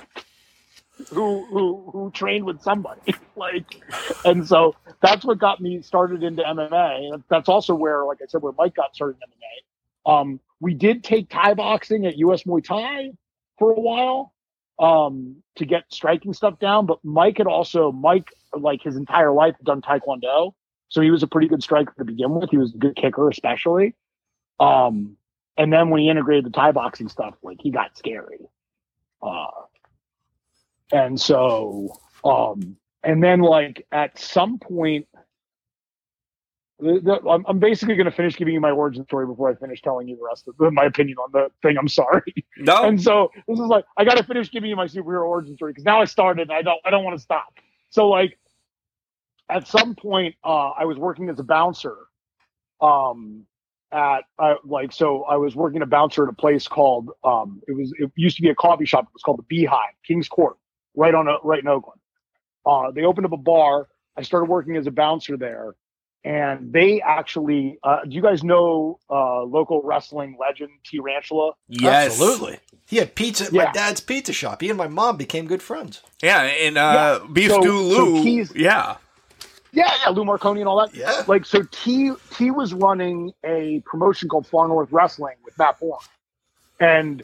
[1.11, 3.83] who who who trained with somebody like
[4.25, 8.43] and so that's what got me started into MMA that's also where like I said
[8.43, 12.65] where Mike got started in MMA um we did take Thai boxing at US Muay
[12.65, 13.11] Thai
[13.59, 14.33] for a while
[14.79, 19.55] um to get striking stuff down but Mike had also Mike like his entire life
[19.65, 20.53] done taekwondo.
[20.89, 22.51] So he was a pretty good striker to begin with.
[22.51, 23.95] He was a good kicker especially.
[24.61, 25.17] Um
[25.57, 28.51] and then when he integrated the Thai boxing stuff like he got scary.
[29.23, 29.47] Uh
[30.93, 35.09] and so um and then like at some point
[36.79, 39.55] the, the, I'm, I'm basically going to finish giving you my origin story before I
[39.55, 41.79] finish telling you the rest of the, my opinion on the thing.
[41.79, 42.35] I'm sorry.
[42.59, 42.85] No.
[42.87, 45.73] And so this is like I got to finish giving you my superhero origin story
[45.73, 46.43] because now I started.
[46.49, 46.81] And I don't.
[46.85, 47.55] I don't want to stop.
[47.91, 48.39] So like,
[49.49, 51.97] at some point, uh, I was working as a bouncer.
[52.81, 53.47] Um,
[53.93, 57.73] at I, like so, I was working a bouncer at a place called um, it
[57.73, 59.05] was it used to be a coffee shop.
[59.05, 60.57] It was called the Beehive, Kings Court,
[60.95, 62.01] right on a, right in Oakland.
[62.67, 63.89] Uh, they opened up a bar.
[64.17, 65.75] I started working as a bouncer there,
[66.25, 67.79] and they actually.
[67.83, 71.53] Uh, do you guys know uh, local wrestling legend T-Rantula?
[71.69, 72.13] yes.
[72.21, 72.59] Absolutely.
[72.89, 73.65] He had pizza at Yeah.
[73.65, 74.61] my dad's pizza shop.
[74.63, 76.03] He and my mom became good friends.
[76.23, 78.45] Yeah, and uh, Beef So- Stew so Lou.
[78.55, 78.97] Yeah.
[79.73, 80.95] Yeah, yeah, Lou Marconi and all that.
[80.95, 81.25] Yeah.
[81.27, 85.99] Like so, T T was running a promotion called Far North Wrestling with Matt Bourne,
[86.81, 87.23] and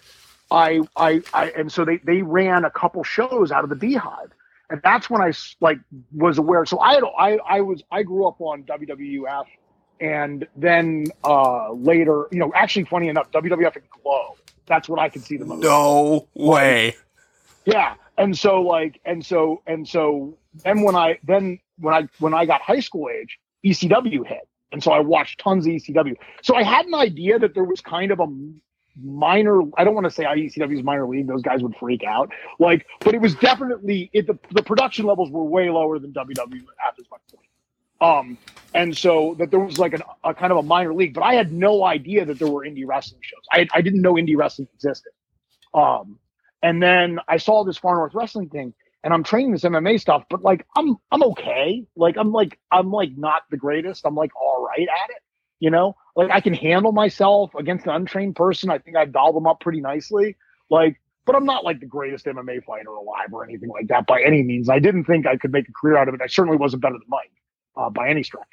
[0.50, 4.32] I I I and so they they ran a couple shows out of the Beehive,
[4.72, 5.78] and that's when I like
[6.12, 6.64] was aware.
[6.64, 9.44] So I had I I was I grew up on WWF,
[10.00, 14.36] and then uh later, you know, actually, funny enough, WWF and Glow.
[14.66, 15.62] That's what I could see the most.
[15.62, 16.96] No way.
[17.66, 17.94] Yeah.
[18.16, 22.46] And so like and so and so then when I then when I when I
[22.46, 24.48] got high school age, ECW hit.
[24.72, 26.16] And so I watched tons of ECW.
[26.42, 28.26] So I had an idea that there was kind of a
[29.00, 32.30] minor I don't want to say iecw's minor league, those guys would freak out.
[32.58, 36.62] Like, but it was definitely it the, the production levels were way lower than WWE
[36.86, 37.22] at this point.
[38.00, 38.36] Um,
[38.74, 41.34] and so that there was like an, a kind of a minor league, but I
[41.34, 43.42] had no idea that there were indie wrestling shows.
[43.52, 45.12] I, I didn't know indie wrestling existed.
[45.72, 46.18] Um,
[46.62, 48.74] and then I saw this Far North Wrestling thing,
[49.04, 51.84] and I'm training this MMA stuff, but like I'm I'm okay.
[51.96, 54.04] Like I'm like I'm like not the greatest.
[54.04, 55.22] I'm like all right at it.
[55.60, 58.70] You know, like I can handle myself against an untrained person.
[58.70, 60.36] I think I dial them up pretty nicely.
[60.70, 64.22] Like, but I'm not like the greatest MMA fighter alive or anything like that by
[64.22, 64.68] any means.
[64.68, 66.20] I didn't think I could make a career out of it.
[66.22, 67.32] I certainly wasn't better than Mike
[67.76, 68.46] uh, by any stretch.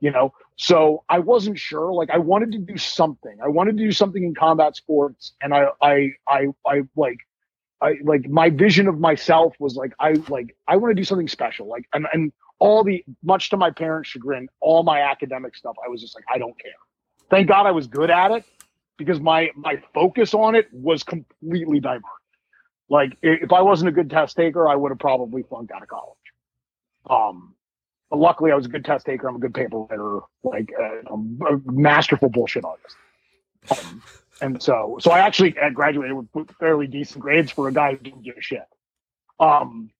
[0.00, 1.90] You know, so I wasn't sure.
[1.92, 3.38] Like I wanted to do something.
[3.42, 7.16] I wanted to do something in combat sports, and I I I I like
[7.80, 11.28] I like my vision of myself was like I like I want to do something
[11.28, 11.66] special.
[11.66, 15.88] Like and and all the much to my parents' chagrin, all my academic stuff, I
[15.88, 16.72] was just like I don't care.
[17.30, 18.44] Thank God I was good at it
[18.96, 22.04] because my my focus on it was completely diverted.
[22.88, 25.88] Like if I wasn't a good test taker, I would have probably flunked out of
[25.88, 26.16] college.
[27.08, 27.54] Um,
[28.10, 29.28] but luckily I was a good test taker.
[29.28, 32.96] I'm a good paper writer, like uh, I'm a masterful bullshit artist.
[33.70, 34.02] Um,
[34.40, 38.22] and so, so I actually graduated with, fairly decent grades for a guy who didn't
[38.22, 38.62] give a shit.
[39.40, 39.90] Um,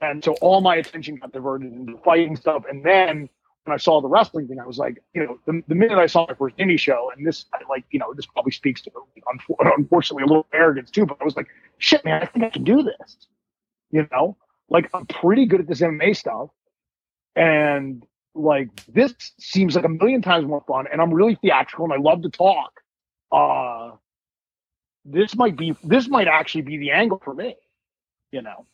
[0.00, 2.64] and so all my attention got diverted into fighting stuff.
[2.68, 3.28] And then
[3.72, 6.26] I saw the wrestling thing, I was like, you know, the, the minute I saw
[6.28, 8.90] my first indie show, and this, I like, you know, this probably speaks to,
[9.78, 11.48] unfortunately, a little arrogance too, but I was like,
[11.78, 13.26] shit, man, I think I can do this.
[13.90, 14.36] You know,
[14.68, 16.50] like I'm pretty good at this MMA stuff.
[17.36, 20.86] And like, this seems like a million times more fun.
[20.90, 22.80] And I'm really theatrical and I love to talk.
[23.30, 23.92] Uh,
[25.04, 27.56] this might be, this might actually be the angle for me,
[28.32, 28.66] you know?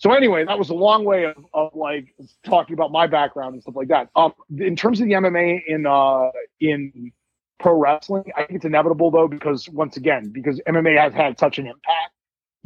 [0.00, 3.62] So anyway, that was a long way of, of like talking about my background and
[3.62, 4.08] stuff like that.
[4.16, 7.12] Um, in terms of the MMA in uh in
[7.58, 11.58] pro wrestling, I think it's inevitable though because once again, because MMA has had such
[11.58, 12.14] an impact.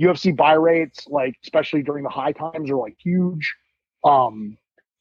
[0.01, 3.53] UFC buy rates, like especially during the high times, are like huge.
[4.05, 4.57] Um,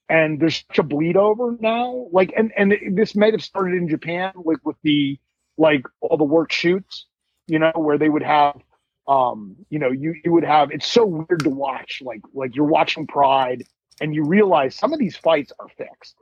[0.10, 2.08] and there's such a bleed over now.
[2.12, 5.20] Like, and and this might have started in Japan, like with the
[5.60, 7.06] like all the work shoots,
[7.46, 8.60] you know, where they would have,
[9.08, 10.72] um, you know, you you would have.
[10.72, 13.64] It's so weird to watch, like like you're watching Pride,
[14.02, 16.16] and you realize some of these fights are fixed.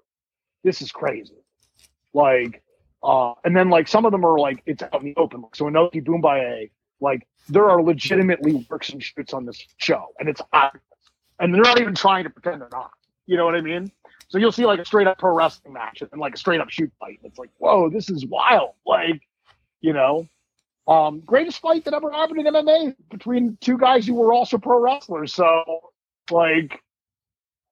[0.63, 1.37] This is crazy.
[2.13, 2.61] Like,
[3.03, 5.43] uh, and then like some of them are like it's out in the open.
[5.53, 10.41] So Inoki Bom-Ba-Ye, like there are legitimately works and shoots on this show, and it's
[10.53, 10.83] obvious,
[11.39, 12.91] and they're not even trying to pretend they're not.
[13.27, 13.91] You know what I mean?
[14.27, 16.69] So you'll see like a straight up pro wrestling match and like a straight up
[16.69, 17.19] shoot fight.
[17.23, 18.71] It's like, whoa, this is wild.
[18.85, 19.21] Like,
[19.81, 20.27] you know,
[20.87, 24.79] um, greatest fight that ever happened in MMA between two guys who were also pro
[24.79, 25.33] wrestlers.
[25.33, 25.63] So,
[26.31, 26.81] like,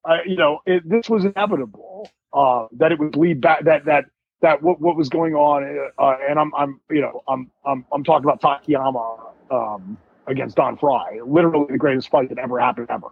[0.06, 4.06] I, you know, it, this was inevitable uh, that it would lead back that that
[4.41, 5.63] that what what was going on.
[5.98, 10.78] Uh, and I'm I'm you know I'm I'm I'm talking about Takayama um, against Don
[10.78, 13.10] Frye, literally the greatest fight that ever happened ever,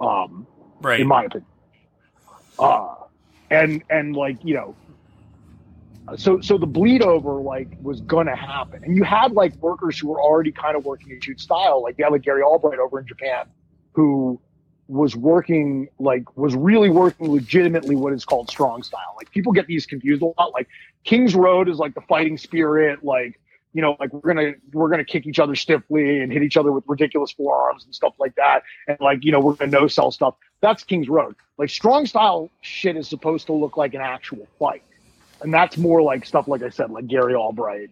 [0.00, 0.46] um,
[0.80, 1.00] Right.
[1.00, 1.46] in my opinion.
[2.58, 2.94] Uh,
[3.50, 4.76] and and like you know,
[6.16, 10.08] so so the bleed over like was gonna happen, and you had like workers who
[10.08, 13.00] were already kind of working in shoot style, like you had like Gary Albright over
[13.00, 13.46] in Japan,
[13.92, 14.40] who
[14.88, 19.14] was working like was really working legitimately what is called strong style.
[19.16, 20.52] Like people get these confused a lot.
[20.52, 20.68] Like
[21.04, 23.40] King's Road is like the fighting spirit, like
[23.72, 26.72] you know, like we're gonna we're gonna kick each other stiffly and hit each other
[26.72, 30.10] with ridiculous forearms and stuff like that, and like you know we're gonna no sell
[30.10, 30.34] stuff.
[30.62, 31.34] That's King's Road.
[31.58, 34.82] Like strong style shit is supposed to look like an actual fight,
[35.42, 37.90] and that's more like stuff like I said, like Gary Albright,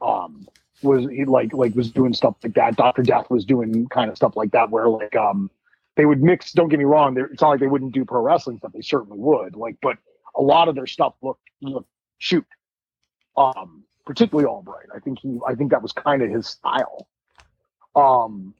[0.00, 0.46] um,
[0.82, 2.76] was he like like was doing stuff like that.
[2.76, 5.50] Doctor Death was doing kind of stuff like that, where like um
[5.96, 6.52] they would mix.
[6.52, 8.72] Don't get me wrong, it's not like they wouldn't do pro wrestling stuff.
[8.72, 9.56] They certainly would.
[9.56, 9.96] Like, but
[10.36, 12.46] a lot of their stuff looked looked shoot.
[13.36, 14.86] Um, particularly Albright.
[14.94, 15.38] I think he.
[15.46, 17.08] I think that was kind of his style.
[17.94, 18.54] Um,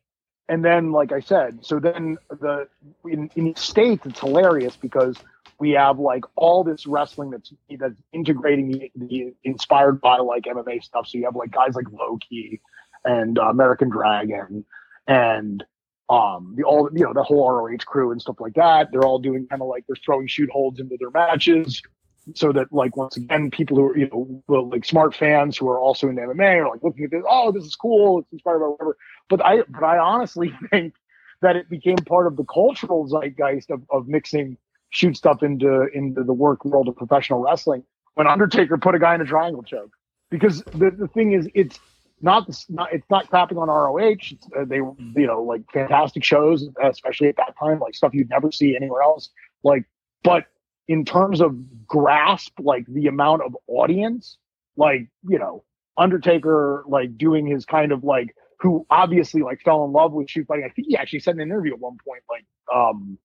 [0.48, 2.68] and then like I said, so then the
[3.04, 5.16] in, in the states it's hilarious because
[5.58, 10.82] we have like all this wrestling that's that's integrating the, the inspired by like MMA
[10.82, 11.08] stuff.
[11.08, 12.60] So you have like guys like Low Ki
[13.04, 14.64] and uh, American Dragon
[15.06, 15.64] and
[16.08, 18.88] um the all you know the whole ROH crew and stuff like that.
[18.92, 21.82] They're all doing kind of like they're throwing shoot holds into their matches
[22.34, 25.78] so that like once again people who are you know like smart fans who are
[25.78, 28.66] also into MMA are like looking at this oh this is cool it's inspired by
[28.66, 28.96] whatever
[29.28, 30.94] but I but I honestly think
[31.42, 34.56] that it became part of the cultural zeitgeist of, of mixing
[34.90, 37.82] shoot stuff into into the work world of professional wrestling
[38.14, 39.92] when Undertaker put a guy in a triangle choke.
[40.30, 41.78] Because the, the thing is it's
[42.20, 46.24] not this not it's not crapping on ROH it's, uh, they you know like fantastic
[46.24, 49.30] shows especially at that time like stuff you'd never see anywhere else.
[49.62, 49.84] Like
[50.24, 50.46] but
[50.88, 51.54] in terms of
[51.86, 54.38] grasp like the amount of audience
[54.76, 55.62] like you know
[55.98, 60.46] undertaker like doing his kind of like who obviously like fell in love with shoot
[60.46, 62.44] fighting i think he actually said in an interview at one point like
[62.74, 63.18] um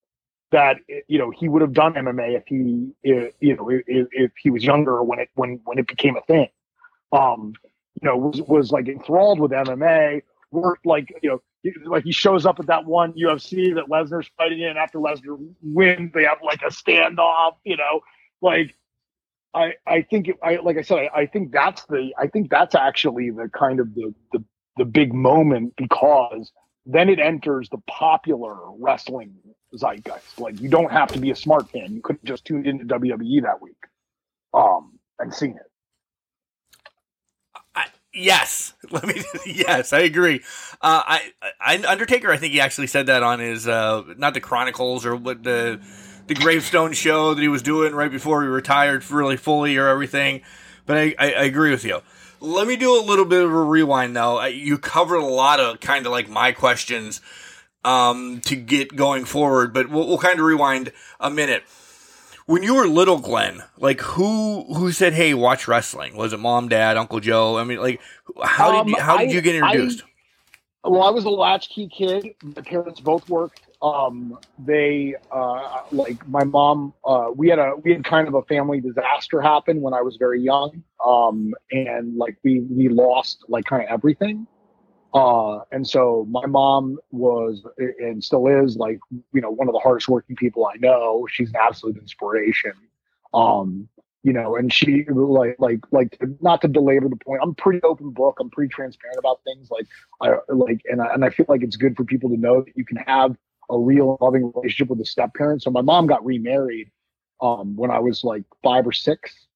[0.51, 4.49] that you know he would have done mma if he you know if, if he
[4.49, 6.47] was younger when it when when it became a thing
[7.11, 7.53] um
[8.01, 11.41] you know was was like enthralled with mma worked like you know
[11.85, 14.77] like he shows up at that one UFC that Lesnar's fighting in.
[14.77, 17.55] After Lesnar wins, they have like a standoff.
[17.63, 18.01] You know,
[18.41, 18.75] like
[19.53, 22.75] I I think I like I said I, I think that's the I think that's
[22.75, 24.43] actually the kind of the the
[24.77, 26.51] the big moment because
[26.85, 29.35] then it enters the popular wrestling
[29.75, 30.39] zeitgeist.
[30.39, 32.85] Like you don't have to be a smart fan; you could have just tuned into
[32.85, 33.77] WWE that week,
[34.53, 35.71] um, and seen it.
[38.13, 39.23] Yes, let me.
[39.45, 40.41] Yes, I agree.
[40.81, 42.31] Uh, I, I Undertaker.
[42.31, 45.79] I think he actually said that on his uh, not the Chronicles or what the
[46.27, 50.41] the Gravestone show that he was doing right before he retired, really fully or everything.
[50.85, 52.01] But I, I, I agree with you.
[52.41, 54.43] Let me do a little bit of a rewind though.
[54.45, 57.21] You covered a lot of kind of like my questions
[57.86, 61.63] um, to get going forward, but we'll, we'll kind of rewind a minute
[62.47, 66.18] when you were little, Glenn, like who who said, "Hey, watch wrestling"?
[66.18, 67.57] Was it mom, dad, Uncle Joe?
[67.57, 68.01] I mean, like
[68.43, 70.03] how Um, did you, how did I- you get I- introduced?
[70.84, 72.34] Well, I was a latchkey kid.
[72.41, 73.61] My parents both worked.
[73.82, 76.93] Um, they uh, like my mom.
[77.03, 80.17] Uh, we had a we had kind of a family disaster happen when I was
[80.17, 80.84] very young.
[81.05, 84.45] Um, and like we we lost like kind of everything.
[85.13, 88.99] Uh, and so my mom was and still is like
[89.34, 91.27] you know one of the hardest working people I know.
[91.29, 92.73] She's an absolute inspiration.
[93.34, 93.89] Um,
[94.23, 97.41] you know, and she like like like not to belabor the point.
[97.41, 98.38] I'm pretty open book.
[98.39, 99.71] I'm pretty transparent about things.
[99.71, 99.88] Like
[100.21, 102.77] I like, and I, and I feel like it's good for people to know that
[102.77, 103.36] you can have
[103.72, 105.63] a real loving relationship with a step parent.
[105.63, 106.91] So my mom got remarried
[107.41, 109.47] um, when I was like five or six.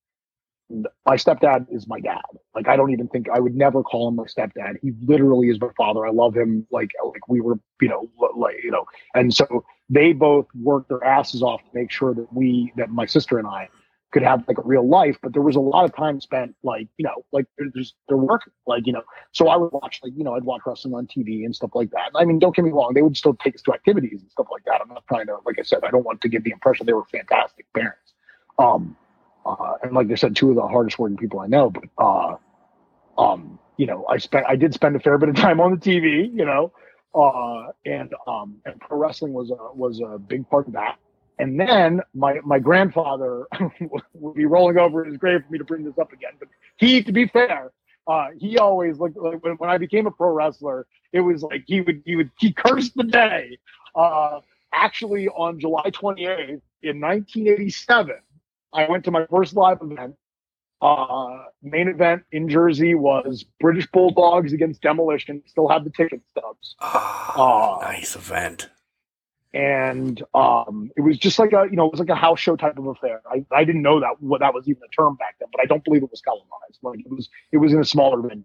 [1.05, 2.23] My stepdad is my dad.
[2.55, 4.77] Like I don't even think I would never call him my stepdad.
[4.81, 6.07] He literally is my father.
[6.07, 8.85] I love him like like we were, you know, like you know.
[9.13, 13.05] And so they both worked their asses off to make sure that we that my
[13.05, 13.69] sister and I
[14.15, 16.87] could have like a real life, but there was a lot of time spent like,
[16.95, 19.01] you know, like there's they're working, like, you know.
[19.33, 21.91] So I would watch like, you know, I'd watch wrestling on TV and stuff like
[21.91, 22.11] that.
[22.15, 24.47] I mean, don't get me wrong, they would still take us to activities and stuff
[24.49, 24.79] like that.
[24.81, 26.93] I'm not trying to, like I said, I don't want to give the impression they
[26.93, 28.13] were fantastic parents.
[28.57, 28.95] Um,
[29.45, 32.37] uh, and like I said, two of the hardest working people I know, but uh,
[33.17, 35.77] um, you know, I spent I did spend a fair bit of time on the
[35.77, 36.71] TV, you know,
[37.13, 40.99] uh, and um, and pro wrestling was a was a big part of that.
[41.37, 43.47] And then my my grandfather
[44.13, 46.31] would be rolling over his grave for me to bring this up again.
[46.39, 47.71] But he, to be fair,
[48.07, 51.63] uh, he always like, like when, when I became a pro wrestler, it was like
[51.67, 53.57] he would he would he cursed the day.
[53.95, 54.39] Uh,
[54.73, 58.15] actually, on July 28th in 1987,
[58.73, 60.15] I went to my first live event.
[60.81, 65.41] Uh, main event in Jersey was British Bulldogs against Demolition.
[65.47, 66.75] Still have the ticket stubs.
[66.81, 68.69] Oh, nice event
[69.55, 72.57] and um, it was just like a you know it was like a house show
[72.57, 73.21] type of affair.
[73.31, 75.65] I, I didn't know that what that was even a term back then, but I
[75.65, 76.79] don't believe it was televised.
[76.81, 78.43] Like it was it was in a smaller venue,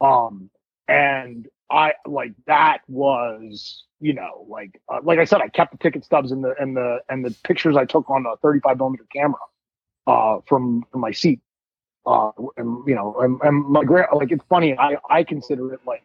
[0.00, 0.50] um,
[0.88, 5.78] and I like that was you know like uh, like I said I kept the
[5.78, 9.06] ticket stubs and the and the and the pictures I took on a 35 millimeter
[9.14, 9.38] camera
[10.08, 11.40] uh, from from my seat.
[12.06, 14.76] Uh, and you know, and, and my grand like it's funny.
[14.76, 16.02] I I consider it like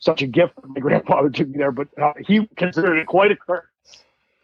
[0.00, 3.36] such a gift my grandfather took me there, but uh, he considered it quite a
[3.36, 3.64] curse.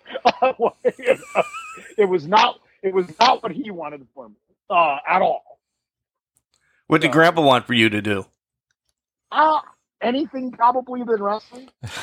[0.84, 2.60] it was not.
[2.82, 4.34] It was not what he wanted for me
[4.70, 5.60] uh, at all.
[6.88, 8.26] What did uh, Grandpa want for you to do?
[9.30, 9.60] Uh,
[10.00, 11.68] anything probably than wrestling.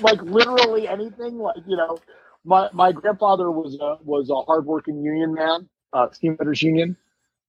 [0.00, 1.38] like literally anything.
[1.38, 1.98] Like you know,
[2.44, 6.96] my my grandfather was a was a hardworking union man, uh, steamfitters union.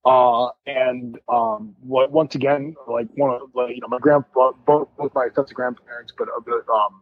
[0.05, 4.87] Uh, and um, what, once again, like one of like, you know my grandpa, both,
[4.97, 7.01] both my sets of grandparents, but uh, um,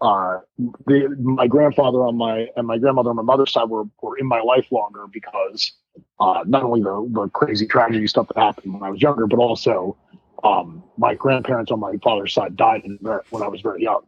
[0.00, 0.38] uh,
[0.86, 4.26] the, my grandfather on my and my grandmother on my mother's side were, were in
[4.26, 5.72] my life longer because
[6.20, 9.38] uh, not only the, the crazy tragedy stuff that happened when I was younger, but
[9.38, 9.96] also
[10.44, 12.82] um, my grandparents on my father's side died
[13.30, 14.02] when I was very young.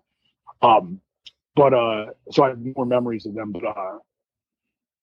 [0.60, 1.00] Um,
[1.56, 3.52] but uh, so I have more memories of them.
[3.52, 3.98] But uh,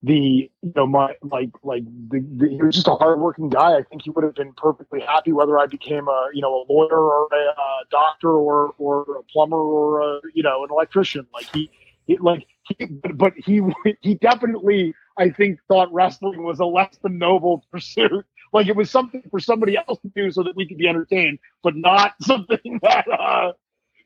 [0.02, 3.76] the you know my like like the, the, he was just a hardworking guy.
[3.76, 6.72] I think he would have been perfectly happy whether I became a you know a
[6.72, 11.26] lawyer or a, doctor or or a plumber or a, you know an electrician.
[11.32, 11.70] Like he,
[12.06, 13.62] he like he, but he
[14.00, 18.24] he definitely I think thought wrestling was a less than noble pursuit.
[18.52, 21.38] Like it was something for somebody else to do so that we could be entertained,
[21.62, 23.52] but not something that uh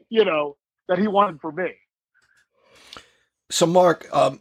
[0.08, 0.56] you know
[0.88, 1.72] that he wanted for me.
[3.50, 4.40] So Mark, um,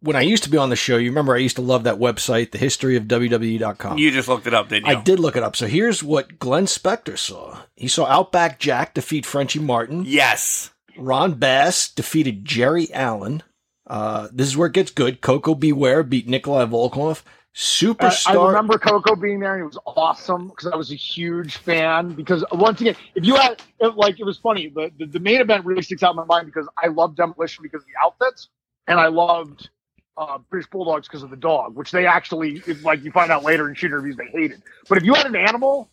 [0.00, 1.98] when I used to be on the show, you remember I used to love that
[1.98, 3.98] website, the history of WWE.com.
[3.98, 4.96] You just looked it up, didn't you?
[4.96, 5.56] I did look it up.
[5.56, 7.62] So here's what Glenn Spectre saw.
[7.74, 10.04] He saw Outback Jack defeat Frenchie Martin.
[10.06, 10.70] Yes.
[10.96, 13.42] Ron Bass defeated Jerry Allen.
[13.86, 15.20] Uh, this is where it gets good.
[15.20, 15.72] Koko B.
[15.72, 17.22] Ware beat Nikolai Volkov.
[17.54, 18.36] Superstar.
[18.36, 21.56] I, I remember Coco being there, and it was awesome because I was a huge
[21.56, 22.12] fan.
[22.12, 24.68] Because once again, if you had it, like, it was funny.
[24.68, 27.62] The, the the main event really sticks out in my mind because I loved Demolition
[27.62, 28.50] because of the outfits,
[28.86, 29.70] and I loved
[30.16, 33.68] uh, British Bulldogs because of the dog, which they actually, like you find out later
[33.68, 34.62] in shoot interviews, they hated.
[34.88, 35.88] But if you had an animal,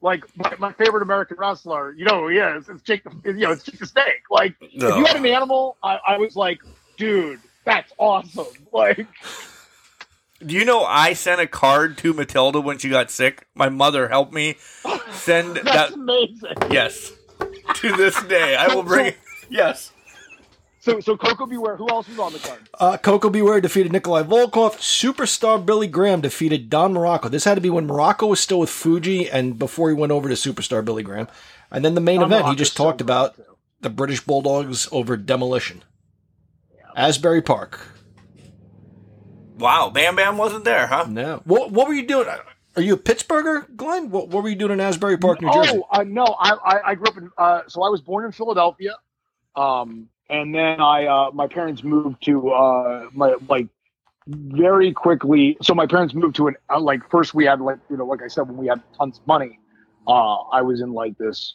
[0.00, 3.32] like my, my favorite American wrestler, you know who he is, it's Jake the, you
[3.34, 4.22] know, it's Jake the Snake.
[4.30, 4.88] Like no.
[4.88, 6.60] if you had an animal, I, I was like,
[6.96, 8.46] dude, that's awesome.
[8.72, 9.06] Like.
[10.44, 13.46] Do you know I sent a card to Matilda when she got sick?
[13.54, 14.56] My mother helped me
[15.12, 15.92] send That's that.
[15.92, 16.54] amazing.
[16.70, 17.12] Yes.
[17.74, 19.14] To this day, I will bring.
[19.50, 19.91] Yes.
[20.82, 21.56] So, so Koko B.
[21.58, 21.76] Ware.
[21.76, 22.68] Who else was on the card?
[22.74, 23.40] Uh, Koko B.
[23.40, 24.78] Ware defeated Nikolai Volkov.
[24.78, 27.30] Superstar Billy Graham defeated Don Muraco.
[27.30, 30.28] This had to be when Muraco was still with Fuji and before he went over
[30.28, 31.28] to Superstar Billy Graham.
[31.70, 33.44] And then the main Don event, he just talked so about too.
[33.80, 35.84] the British Bulldogs over Demolition.
[36.74, 36.90] Yeah.
[36.96, 37.78] Asbury Park.
[39.58, 41.06] Wow, Bam Bam wasn't there, huh?
[41.08, 41.42] No.
[41.44, 42.26] What, what were you doing?
[42.74, 44.10] Are you a Pittsburgher, Glenn?
[44.10, 45.78] What, what were you doing in Asbury Park, New Jersey?
[45.78, 46.24] Oh, uh, no.
[46.24, 48.96] I, I, I, grew up in, uh, so I was born in Philadelphia.
[49.54, 53.68] Um, and then I uh, my parents moved to uh, my like
[54.26, 55.56] very quickly.
[55.62, 58.22] So my parents moved to an uh, like first we had like you know like
[58.22, 59.60] I said when we had tons of money,
[60.08, 61.54] uh, I was in like this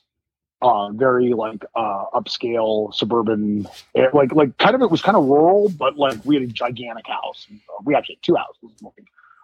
[0.62, 5.26] uh, very like uh, upscale suburban eh, like like kind of it was kind of
[5.26, 7.48] rural but like we had a gigantic house.
[7.84, 8.84] We actually had two houses.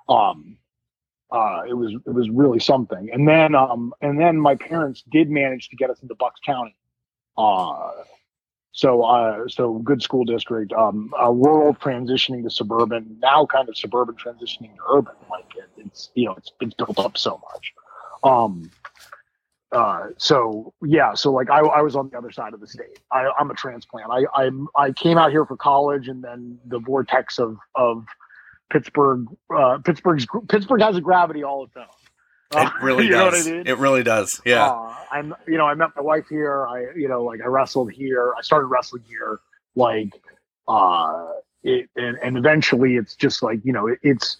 [0.08, 0.58] Um,
[1.32, 3.10] uh, it was it was really something.
[3.12, 6.76] And then um and then my parents did manage to get us into Bucks County.
[7.36, 7.92] Uh,
[8.76, 13.78] So, uh, so good school district, um, uh, rural transitioning to suburban, now kind of
[13.78, 15.13] suburban transitioning to urban.
[15.30, 17.74] Like it, it's, you know, it's, it's built up so much.
[18.24, 18.71] Um,
[19.71, 22.99] uh, so yeah, so like I, I was on the other side of the state.
[23.11, 24.09] I, I'm a transplant.
[24.11, 28.05] I, I, I came out here for college and then the vortex of, of
[28.71, 31.86] Pittsburgh, uh, Pittsburgh's, Pittsburgh has a gravity all its own.
[32.56, 33.47] It really you does.
[33.47, 33.68] I mean?
[33.68, 34.41] It really does.
[34.45, 34.66] Yeah.
[34.68, 36.66] Uh, I'm, you know, I met my wife here.
[36.68, 38.34] I, you know, like I wrestled here.
[38.38, 39.39] I started wrestling here.
[39.76, 40.14] Like,
[40.68, 41.28] uh,
[41.64, 44.38] it, and, and eventually it's just like, you know, it, it's,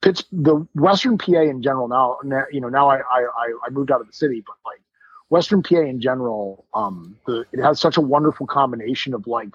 [0.00, 1.88] Pitts, the Western PA in general.
[1.88, 3.02] Now, now, you know, now I, I,
[3.36, 4.80] I- I moved out of the city, but like
[5.28, 9.48] Western PA in general, um, the, it has such a wonderful combination of like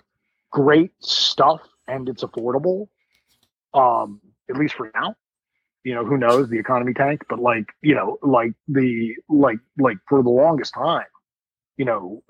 [0.52, 2.90] great stuff and it's affordable.
[3.74, 5.16] Um, at least for now
[5.84, 9.98] you know, who knows the economy tank, but like, you know, like the, like, like
[10.08, 11.06] for the longest time,
[11.78, 12.24] you know,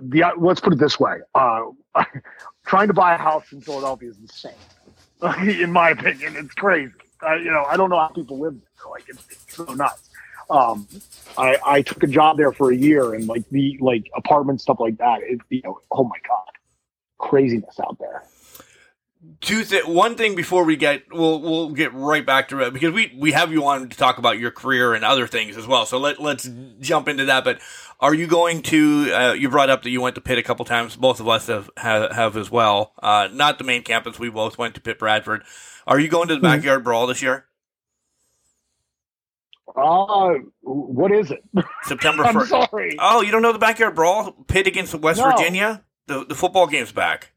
[0.00, 1.18] the, let's put it this way.
[1.34, 1.64] Uh,
[2.66, 4.52] trying to buy a house in Philadelphia is insane.
[5.60, 6.92] in my opinion, it's crazy.
[7.24, 8.90] Uh, you know, I don't know how people live there.
[8.90, 10.10] Like it's, it's so nuts.
[10.50, 10.88] Um,
[11.38, 14.78] I, I took a job there for a year and like the, like apartment stuff
[14.80, 15.20] like that.
[15.22, 16.48] It, you know, oh my God,
[17.18, 18.24] craziness out there.
[19.40, 22.92] Two th- one thing before we get we'll we'll get right back to it because
[22.92, 25.86] we we have you on to talk about your career and other things as well.
[25.86, 26.48] So let let's
[26.80, 27.44] jump into that.
[27.44, 27.60] But
[28.00, 29.12] are you going to?
[29.12, 30.96] Uh, you brought up that you went to Pitt a couple times.
[30.96, 32.92] Both of us have have, have as well.
[33.02, 34.18] Uh, not the main campus.
[34.18, 35.44] We both went to Pitt Bradford.
[35.86, 37.46] Are you going to the backyard brawl this year?
[39.74, 41.42] Uh, what is it?
[41.84, 42.50] September I'm first.
[42.50, 42.96] sorry.
[42.98, 44.32] Oh, you don't know the backyard brawl?
[44.48, 45.30] Pitt against West No.
[45.30, 45.82] Virginia.
[46.08, 47.31] The the football game's back.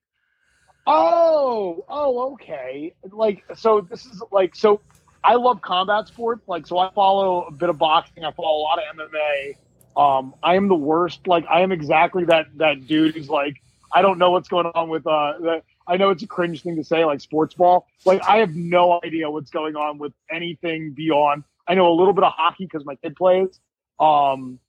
[0.88, 2.94] Oh, oh, okay.
[3.12, 4.82] Like, so this is like, so
[5.24, 6.48] I love combat sports.
[6.48, 8.24] Like, so I follow a bit of boxing.
[8.24, 9.58] I follow a lot of MMA.
[9.98, 11.28] Um, I am the worst.
[11.28, 13.56] Like, I am exactly that that dude who's like,
[13.92, 15.34] I don't know what's going on with uh.
[15.40, 17.88] The, I know it's a cringe thing to say, like sports ball.
[18.06, 21.44] Like, I have no idea what's going on with anything beyond.
[21.68, 23.60] I know a little bit of hockey because my kid plays.
[24.00, 24.60] Um,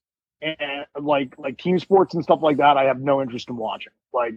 [0.43, 3.93] and like like team sports and stuff like that, I have no interest in watching.
[4.13, 4.35] Like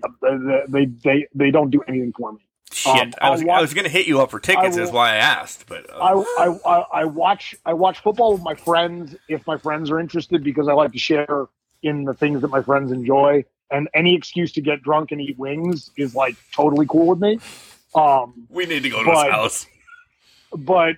[0.70, 2.40] they they they, don't do anything for me.
[2.72, 4.78] Shit, Um, I was watch- I was going to hit you up for tickets.
[4.78, 5.66] I is why I asked.
[5.68, 9.58] But uh, I, I I I watch I watch football with my friends if my
[9.58, 11.48] friends are interested because I like to share
[11.82, 13.44] in the things that my friends enjoy.
[13.72, 17.40] And any excuse to get drunk and eat wings is like totally cool with me.
[17.96, 19.66] Um, we need to go to but- his house.
[20.56, 20.96] but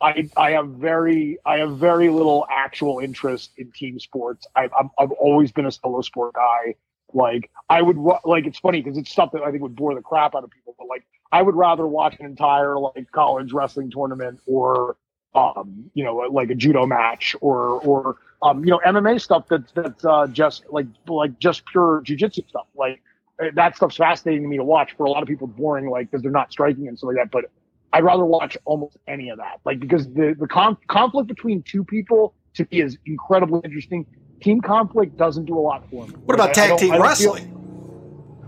[0.00, 4.46] I I have very I have very little actual interest in team sports.
[4.54, 6.76] I, I'm I've always been a solo sport guy.
[7.12, 10.02] Like I would like it's funny because it's stuff that I think would bore the
[10.02, 10.74] crap out of people.
[10.78, 14.96] But like I would rather watch an entire like college wrestling tournament or
[15.34, 19.72] um you know like a judo match or or um you know MMA stuff that's
[19.72, 22.66] that's uh, just like like just pure jujitsu stuff.
[22.76, 23.02] Like
[23.40, 24.92] eh, that stuff's fascinating to me to watch.
[24.96, 27.30] For a lot of people, boring like because they're not striking and stuff like that.
[27.32, 27.50] But
[27.92, 29.60] I'd rather watch almost any of that.
[29.64, 34.06] Like because the the con- conflict between two people to me is incredibly interesting.
[34.42, 36.14] Team conflict doesn't do a lot for me.
[36.24, 37.54] What about I- I tag team I don't feel- wrestling?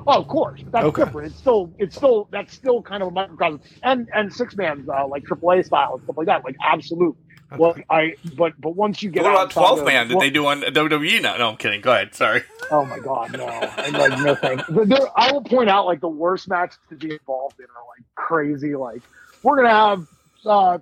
[0.06, 1.04] Oh, of course, but that's Okay.
[1.04, 1.26] different.
[1.28, 5.06] It's still, it's still, that's still kind of a microcosm, and and six man uh,
[5.06, 7.16] like AAA style and stuff like that, like absolute.
[7.58, 10.30] Well, I but but once you get What about outside twelve man that well- they
[10.30, 11.36] do on WWE now?
[11.36, 11.80] No, I'm kidding.
[11.80, 12.14] Go ahead.
[12.14, 12.42] Sorry.
[12.70, 13.44] Oh my god, no!
[13.46, 14.64] I'm like no thanks.
[14.68, 18.04] There, I will point out like the worst matches to be involved in are like
[18.14, 18.74] crazy.
[18.76, 19.02] Like
[19.42, 20.06] we're gonna have
[20.46, 20.78] uh,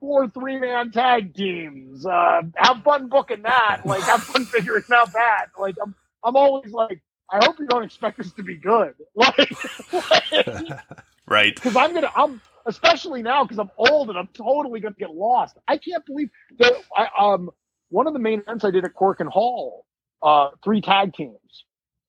[0.00, 2.06] four three man tag teams.
[2.06, 3.80] Uh, have fun booking that.
[3.84, 5.46] Like have fun figuring out that.
[5.58, 5.94] Like I'm
[6.24, 8.94] I'm always like I hope you don't expect this to be good.
[9.16, 9.58] Like
[11.28, 11.60] Right.
[11.62, 15.58] because I'm gonna I'm especially now because I'm old and I'm totally gonna get lost.
[15.68, 17.50] I can't believe that I um
[17.90, 19.86] one of the main events I did at Cork and Hall,
[20.22, 21.38] uh, three tag teams.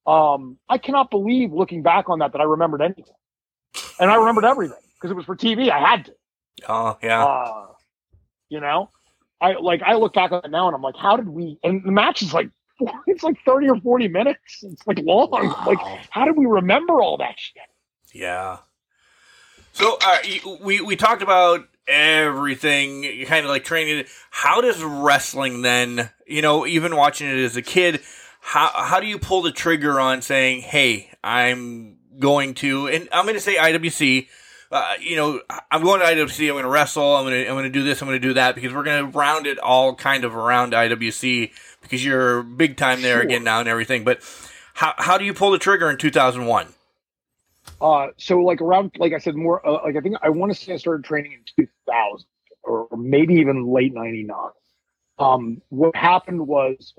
[0.06, 3.04] Um, I cannot believe looking back on that that I remembered anything,
[4.00, 5.70] and I remembered everything because it was for TV.
[5.70, 6.14] I had to.
[6.68, 7.24] Oh yeah.
[7.24, 7.66] Uh,
[8.48, 8.90] you know,
[9.40, 11.58] I like I look back on it now and I'm like, how did we?
[11.62, 12.50] And the match is like
[13.06, 14.62] it's like thirty or forty minutes.
[14.62, 15.30] It's like long.
[15.66, 15.78] Like,
[16.10, 17.62] how did we remember all that shit?
[18.12, 18.58] Yeah.
[19.72, 20.18] So uh,
[20.62, 24.06] we we talked about everything, kind of like training.
[24.30, 26.10] How does wrestling then?
[26.26, 28.02] You know, even watching it as a kid,
[28.40, 33.24] how how do you pull the trigger on saying, "Hey, I'm going to," and I'm
[33.24, 34.28] going to say IWC.
[34.70, 35.40] Uh, you know,
[35.70, 36.46] I'm going to IWC.
[36.48, 37.16] I'm going to wrestle.
[37.16, 38.02] I'm going to I'm going to do this.
[38.02, 40.72] I'm going to do that because we're going to round it all kind of around
[40.74, 43.22] IWC because you're big time there Sure.
[43.22, 44.04] again now and everything.
[44.04, 44.20] But
[44.74, 46.66] how how do you pull the trigger in 2001?
[47.80, 50.58] Uh, so like around, like I said, more uh, like I think I want to
[50.58, 52.26] say I started training in 2000
[52.64, 54.36] or maybe even late 99.
[55.18, 56.92] Um, what happened was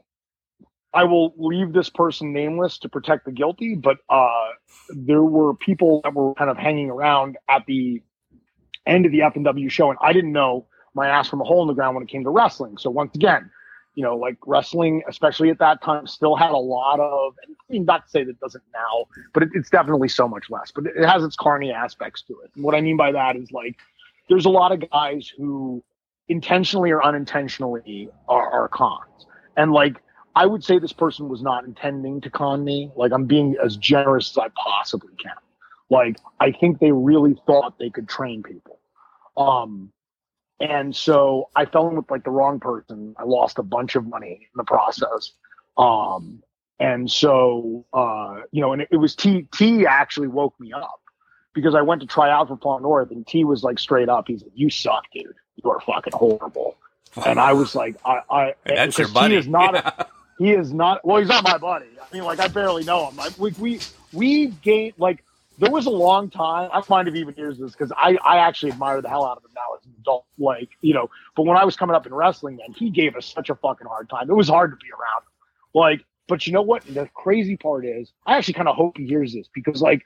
[0.94, 4.50] I will leave this person nameless to protect the guilty, but uh,
[4.90, 8.02] there were people that were kind of hanging around at the
[8.88, 10.66] end of the F and W show, and I didn't know
[10.96, 12.78] my ass from a hole in the ground when it came to wrestling.
[12.78, 13.52] So once again,
[13.94, 17.34] you know, like wrestling, especially at that time, still had a lot of.
[17.44, 20.72] I mean, not to say that doesn't now, but it, it's definitely so much less.
[20.72, 22.52] But it has its carny aspects to it.
[22.56, 23.76] And what I mean by that is like,
[24.28, 25.84] there's a lot of guys who
[26.30, 30.02] intentionally or unintentionally are, are cons, and like
[30.40, 32.94] I would say this person was not intending to con me.
[32.96, 35.36] Like I'm being as generous as I possibly can.
[35.90, 38.80] Like I think they really thought they could train people.
[39.36, 39.92] Um,
[40.62, 43.16] and so I fell in with like the wrong person.
[43.18, 45.34] I lost a bunch of money in the process.
[45.78, 46.42] Um,
[46.80, 51.02] and so, uh, you know, and it, it, was T, T actually woke me up
[51.54, 54.30] because I went to try out for Paul North and T was like straight up.
[54.30, 55.36] He's like, you suck, dude.
[55.62, 56.78] You are fucking horrible.
[57.26, 59.34] And I was like, I, I, that's your buddy.
[59.34, 60.08] T is not, a,
[60.40, 61.86] he is not, well, he's not my buddy.
[62.02, 63.18] I mean, like I barely know him.
[63.18, 63.80] Like, we, we,
[64.14, 65.24] we gained like,
[65.60, 66.70] there was a long time.
[66.72, 69.44] I might have even used this because I, I actually admire the hell out of
[69.44, 70.26] him now as an adult.
[70.38, 73.26] Like, you know, but when I was coming up in wrestling, man, he gave us
[73.26, 74.30] such a fucking hard time.
[74.30, 75.26] It was hard to be around.
[75.74, 76.86] Like, but you know what?
[76.86, 80.06] The crazy part is, I actually kind of hope he hears this because, like,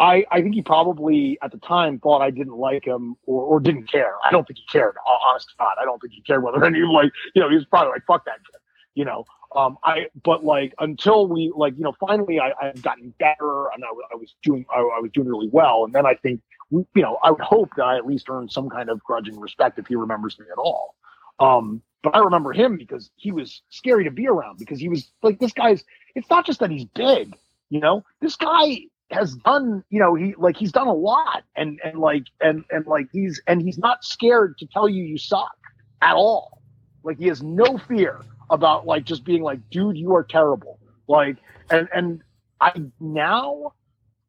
[0.00, 3.60] I, I think he probably at the time thought I didn't like him or, or
[3.60, 4.14] didn't care.
[4.24, 4.96] I don't think he cared.
[5.06, 7.66] Honest to God, I don't think he cared whether any like you know he was
[7.66, 8.60] probably like fuck that kid,
[8.94, 9.24] you know.
[9.56, 13.82] Um, I but like until we like you know finally I I've gotten better and
[13.82, 16.40] I, I was doing I, I, was doing really well and then I think
[16.70, 19.78] you know I would hope that I at least earned some kind of grudging respect
[19.80, 20.94] if he remembers me at all.
[21.40, 25.10] Um, but I remember him because he was scary to be around because he was
[25.22, 25.84] like this guy's.
[26.14, 27.36] It's not just that he's big,
[27.70, 28.04] you know.
[28.20, 32.24] This guy has done you know he like he's done a lot and and like
[32.40, 35.56] and and like he's and he's not scared to tell you you suck
[36.02, 36.62] at all.
[37.02, 38.20] Like he has no fear
[38.50, 40.78] about like just being like, dude, you are terrible.
[41.08, 41.36] Like,
[41.70, 42.22] and and
[42.60, 43.74] I now,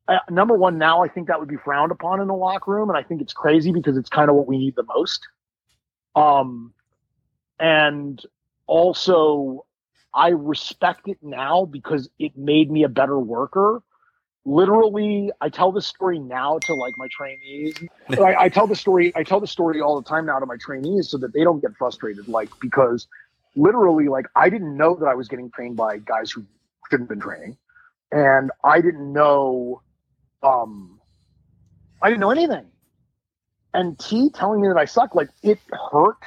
[0.08, 2.90] uh, number one, now I think that would be frowned upon in the locker room,
[2.90, 5.28] and I think it's crazy because it's kind of what we need the most.
[6.16, 6.74] Um,
[7.60, 8.22] and
[8.68, 9.66] also,
[10.14, 13.82] I respect it now because it made me a better worker.
[14.44, 17.76] Literally, I tell this story now to like my trainees.
[18.10, 19.14] I, I tell the story.
[19.16, 21.60] I tell the story all the time now to my trainees so that they don't
[21.60, 22.28] get frustrated.
[22.28, 23.08] Like because
[23.56, 26.46] literally like I didn't know that I was getting trained by guys who
[26.90, 27.58] shouldn't have been training.
[28.12, 29.82] And I didn't know
[30.44, 31.00] um
[32.02, 32.66] I didn't know anything.
[33.74, 35.60] And T telling me that I suck, like it
[35.92, 36.18] hurt,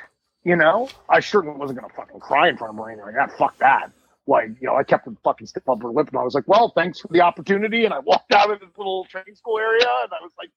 [0.44, 0.88] you know.
[1.08, 3.36] I certainly wasn't gonna fucking cry in front of her like that.
[3.36, 3.90] Fuck that.
[4.26, 6.72] Like, you know, I kept the fucking stiff upper lip and I was like, well,
[6.74, 7.84] thanks for the opportunity.
[7.84, 10.50] And I walked out of this little training school area and I was like,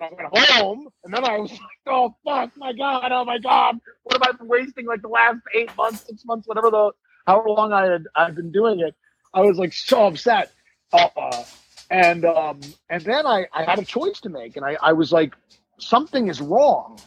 [0.00, 3.78] I went home, and then I was like, "Oh fuck, my god, oh my god,
[4.02, 6.92] what have I been wasting like the last eight months, six months, whatever the
[7.26, 8.94] however long I had I've been doing it."
[9.34, 10.52] I was like so upset,
[10.92, 11.44] uh,
[11.90, 15.12] and um, and then I I had a choice to make, and I I was
[15.12, 15.34] like,
[15.78, 16.98] something is wrong,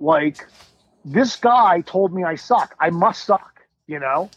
[0.00, 0.46] like
[1.04, 4.30] this guy told me I suck, I must suck, you know,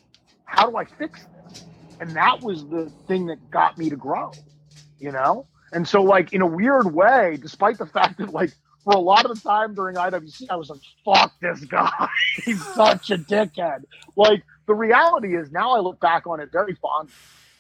[0.45, 1.65] how do I fix this?
[1.99, 4.31] And that was the thing that got me to grow,
[4.99, 8.51] you know and so, like, in a weird way, despite the fact that, like,
[8.83, 12.07] for a lot of the time during IWC, I was like, fuck this guy.
[12.43, 13.83] He's such a dickhead.
[14.15, 17.13] Like, the reality is now I look back on it very fondly.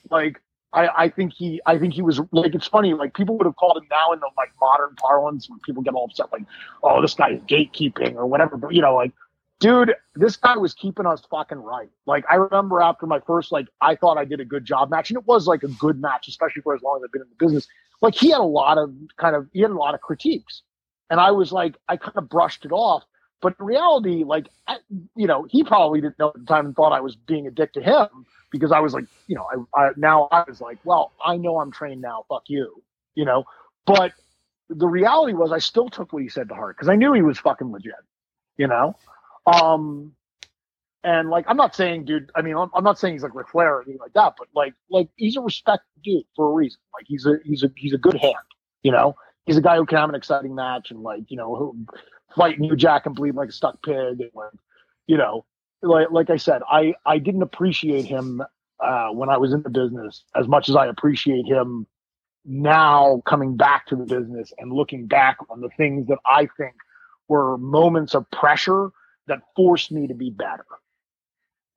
[0.09, 0.41] Like,
[0.71, 3.55] I, I think he I think he was like it's funny, like people would have
[3.55, 6.43] called him now in the like modern parlance when people get all upset, like,
[6.83, 8.57] oh, this guy is gatekeeping or whatever.
[8.57, 9.13] But you know, like
[9.59, 11.89] dude, this guy was keeping us fucking right.
[12.05, 15.09] Like I remember after my first, like I thought I did a good job match,
[15.09, 17.29] and it was like a good match, especially for as long as I've been in
[17.29, 17.67] the business
[18.01, 20.61] like he had a lot of kind of he had a lot of critiques.
[21.09, 23.03] And i was like i kind of brushed it off.
[23.41, 24.77] But in reality like I,
[25.15, 27.51] you know he probably didn't know at the time and thought i was being a
[27.51, 28.07] dick to him
[28.51, 31.59] because i was like you know I, I now i was like well i know
[31.59, 32.25] i'm trained now.
[32.29, 32.81] Fuck you
[33.13, 33.45] you know?
[33.85, 34.13] But
[34.69, 37.21] the reality was i still took what he said to heart because i knew he
[37.21, 37.93] was fucking legit
[38.57, 38.95] you know?
[39.45, 40.13] Um
[41.05, 42.31] and like, I'm not saying, dude.
[42.35, 44.47] I mean, I'm, I'm not saying he's like Ric Flair or anything like that, but
[44.55, 46.79] like, like he's a respected dude for a reason.
[46.95, 48.33] Like, he's a he's a he's a good hand.
[48.81, 51.55] You know, he's a guy who can have an exciting match and like, you know,
[51.55, 51.77] who
[52.35, 54.51] fight New Jack and bleed like a stuck pig and like,
[55.05, 55.45] you know,
[55.83, 58.41] like like I said, I I didn't appreciate him
[58.83, 61.85] uh, when I was in the business as much as I appreciate him
[62.45, 66.73] now coming back to the business and looking back on the things that I think
[67.27, 68.89] were moments of pressure
[69.27, 70.65] that forced me to be better.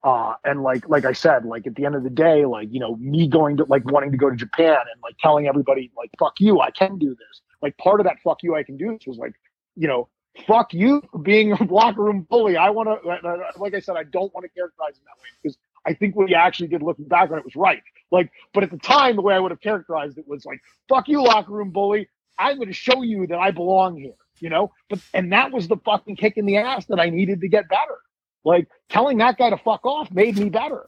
[0.03, 2.79] Uh, and like, like I said, like at the end of the day, like, you
[2.79, 6.09] know, me going to like wanting to go to Japan and like telling everybody like,
[6.17, 7.41] fuck you, I can do this.
[7.61, 9.33] Like part of that fuck you, I can do this was like,
[9.75, 10.07] you know,
[10.47, 12.55] fuck you being a locker room bully.
[12.55, 15.57] I want to, like I said, I don't want to characterize him that way because
[15.85, 17.81] I think what he actually did looking back on it was right.
[18.11, 21.07] Like, but at the time, the way I would have characterized it was like, fuck
[21.09, 22.07] you, locker room bully.
[22.37, 24.71] I'm going to show you that I belong here, you know?
[24.89, 27.67] But, and that was the fucking kick in the ass that I needed to get
[27.67, 27.97] better.
[28.43, 30.85] Like, telling that guy to fuck off made me better,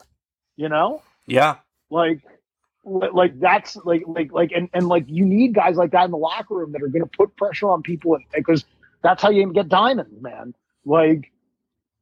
[0.55, 1.01] you know?
[1.27, 1.57] Yeah.
[1.89, 2.21] Like,
[2.83, 6.17] like that's like like like and, and like you need guys like that in the
[6.17, 8.65] locker room that are going to put pressure on people because
[9.03, 11.31] that's how you get diamonds man like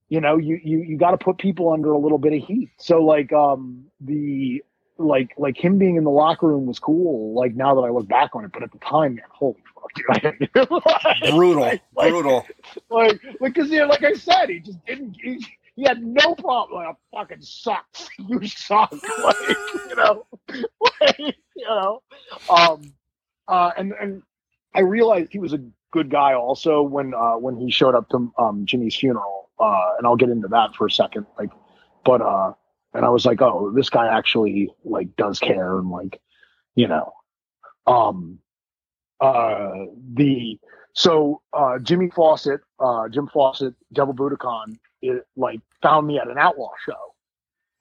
[0.08, 2.70] you know you you, you got to put people under a little bit of heat
[2.78, 4.64] so like um the
[5.00, 8.08] like like him being in the locker room was cool like now that i look
[8.08, 10.50] back on it but at the time man holy fuck dude
[11.32, 12.46] brutal like, brutal
[12.90, 15.44] like because yeah like i said he just didn't he,
[15.76, 18.92] he had no problem like fucking sucks you suck
[19.24, 19.36] like
[19.90, 20.26] you know
[21.02, 22.02] like, you know
[22.50, 22.82] um
[23.48, 24.22] uh and and
[24.76, 25.60] i realized he was a
[25.92, 30.08] good guy also when uh when he showed up to um jimmy's funeral uh, and
[30.08, 31.26] I'll get into that for a second.
[31.38, 31.50] Like,
[32.06, 32.54] but uh,
[32.94, 36.20] and I was like, oh, this guy actually like does care and like,
[36.76, 37.14] you know,
[37.86, 38.40] um,
[39.22, 39.72] uh,
[40.14, 40.60] the
[40.94, 46.38] so uh, Jimmy Fawcett, uh, Jim Fawcett, Devil Bhudakahn, it like found me at an
[46.38, 47.16] outlaw show,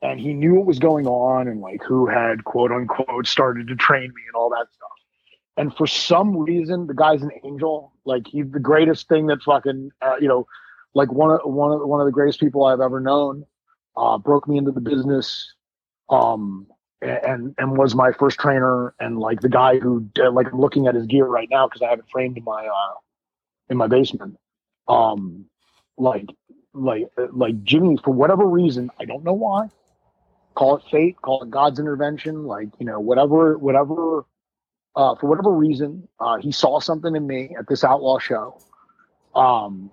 [0.02, 3.76] and he knew what was going on and like who had quote unquote started to
[3.76, 4.88] train me and all that stuff.
[5.56, 7.92] And for some reason, the guy's an angel.
[8.04, 10.46] Like he's the greatest thing that fucking uh, you know
[10.94, 13.44] like one of one of one of the greatest people I've ever known.
[13.98, 15.52] Uh, broke me into the business,
[16.08, 16.66] um,
[17.02, 20.94] and and was my first trainer, and like the guy who like I'm looking at
[20.94, 22.94] his gear right now because I have it framed in my uh,
[23.68, 24.38] in my basement.
[24.86, 25.46] Um,
[25.96, 26.26] like
[26.72, 29.68] like like Jimmy for whatever reason I don't know why.
[30.54, 34.24] Call it fate, call it God's intervention, like you know whatever whatever.
[34.96, 38.60] Uh, for whatever reason, uh, he saw something in me at this outlaw show.
[39.34, 39.92] Um,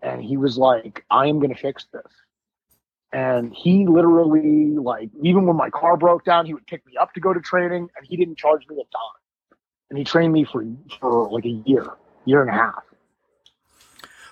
[0.00, 2.06] and he was like, I am going to fix this.
[3.14, 7.14] And he literally, like, even when my car broke down, he would pick me up
[7.14, 9.58] to go to training, and he didn't charge me a dime.
[9.88, 10.66] And he trained me for
[10.98, 11.86] for like a year,
[12.24, 12.82] year and a half,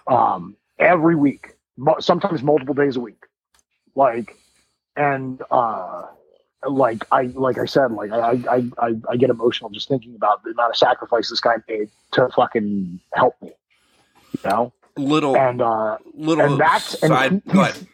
[0.09, 1.55] um, every week,
[2.01, 3.23] sometimes multiple days a week,
[3.95, 4.37] like,
[4.97, 6.07] and uh,
[6.69, 10.43] like I like I said, like I I I, I get emotional just thinking about
[10.43, 13.53] the amount of sacrifice this guy made to fucking help me,
[14.33, 14.73] you know?
[14.97, 17.92] Little and uh little and that's side, and he,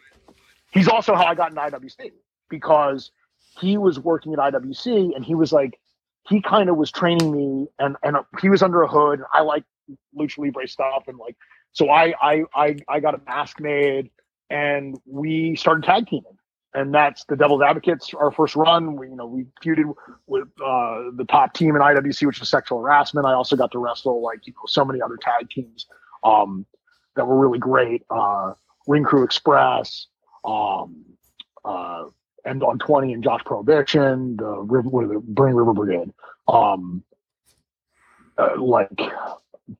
[0.71, 2.11] he's, also how I got in IWC
[2.49, 3.11] because
[3.59, 5.79] he was working at IWC and he was like
[6.27, 9.19] he kind of was training me and and he was under a hood.
[9.19, 9.63] And I like
[10.17, 11.35] lucha libre stuff and like
[11.71, 14.11] so I I I, I got a mask made
[14.49, 16.37] and we started tag teaming
[16.73, 18.13] and that's the Devil's Advocates.
[18.13, 19.93] Our first run, we you know we feuded
[20.27, 23.25] with uh, the top team in IWC, which was sexual harassment.
[23.25, 25.87] I also got to wrestle like you know so many other tag teams.
[26.23, 26.65] Um,
[27.15, 28.03] that were really great.
[28.09, 28.53] Uh,
[28.87, 30.07] Ring Crew Express,
[30.43, 31.05] um,
[31.63, 32.05] uh,
[32.45, 36.11] and on 20 and Josh Prohibition, the River, what the Burning River Brigade,
[36.47, 37.03] um,
[38.37, 38.99] uh, like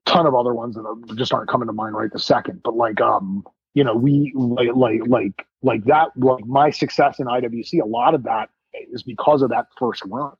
[0.05, 2.61] ton of other ones that just aren't coming to mind right the second.
[2.63, 7.27] But like, um, you know, we like, like, like, like that, like my success in
[7.27, 8.49] IWC, a lot of that
[8.91, 10.33] is because of that first run.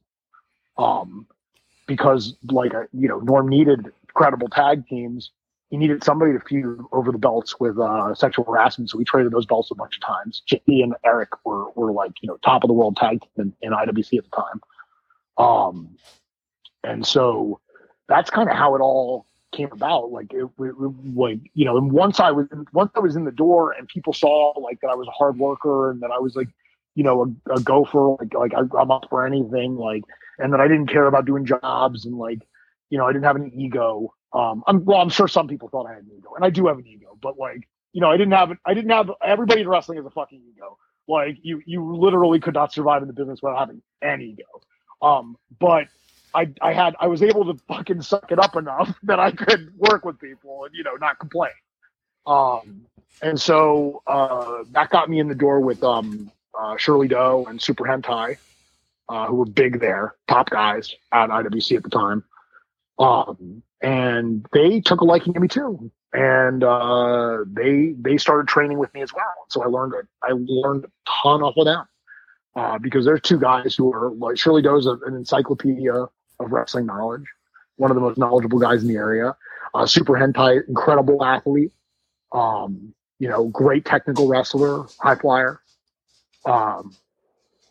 [0.78, 1.28] Um,
[1.88, 5.32] because like, you know, Norm needed credible tag teams
[5.70, 9.32] he needed somebody to feud over the belts with uh, sexual harassment, so we traded
[9.32, 10.42] those belts a bunch of times.
[10.50, 13.72] JP and Eric were were like you know top of the world tag in, in
[13.72, 14.62] IWC at the time,
[15.38, 15.96] um,
[16.84, 17.60] and so
[18.08, 20.12] that's kind of how it all came about.
[20.12, 23.26] Like it, it, it, like you know, and once I was once I was in
[23.26, 26.18] the door and people saw like that I was a hard worker and that I
[26.18, 26.50] was like
[26.96, 30.04] you know a, a gopher, like like I, I'm up for anything, like
[30.40, 32.40] and that I didn't care about doing jobs and like
[32.90, 35.88] you know I didn't have any ego um, I'm well, I'm sure some people thought
[35.88, 38.18] I had an ego, and I do have an ego, but like, you know, I
[38.18, 40.78] didn't have I didn't have everybody in wrestling has a fucking ego.
[41.08, 44.44] Like you you literally could not survive in the business without having an ego.
[45.02, 45.88] Um, but
[46.36, 49.76] I I had I was able to fucking suck it up enough that I could
[49.76, 51.52] work with people and you know not complain.
[52.28, 52.86] Um,
[53.22, 57.60] and so uh, that got me in the door with um, uh, Shirley Doe and
[57.60, 58.38] Super Hentai,
[59.10, 62.24] uh, who were big there, top guys at IWC at the time.
[63.00, 65.92] Um, and they took a liking to me too.
[66.12, 69.34] And uh, they they started training with me as well.
[69.50, 71.86] So I learned I learned a ton off of them
[72.56, 77.26] uh, because there's two guys who are like Shirley Doe's an encyclopedia of wrestling knowledge,
[77.78, 79.36] one of the most knowledgeable guys in the area.
[79.76, 81.72] Uh, super hentai, incredible athlete,
[82.32, 85.62] um, you know, great technical wrestler, high flyer.
[86.46, 86.96] Um,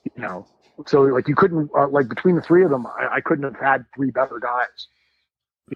[0.05, 0.47] you know,
[0.87, 3.61] so like you couldn't uh, like between the three of them, I, I couldn't have
[3.61, 4.87] had three better guys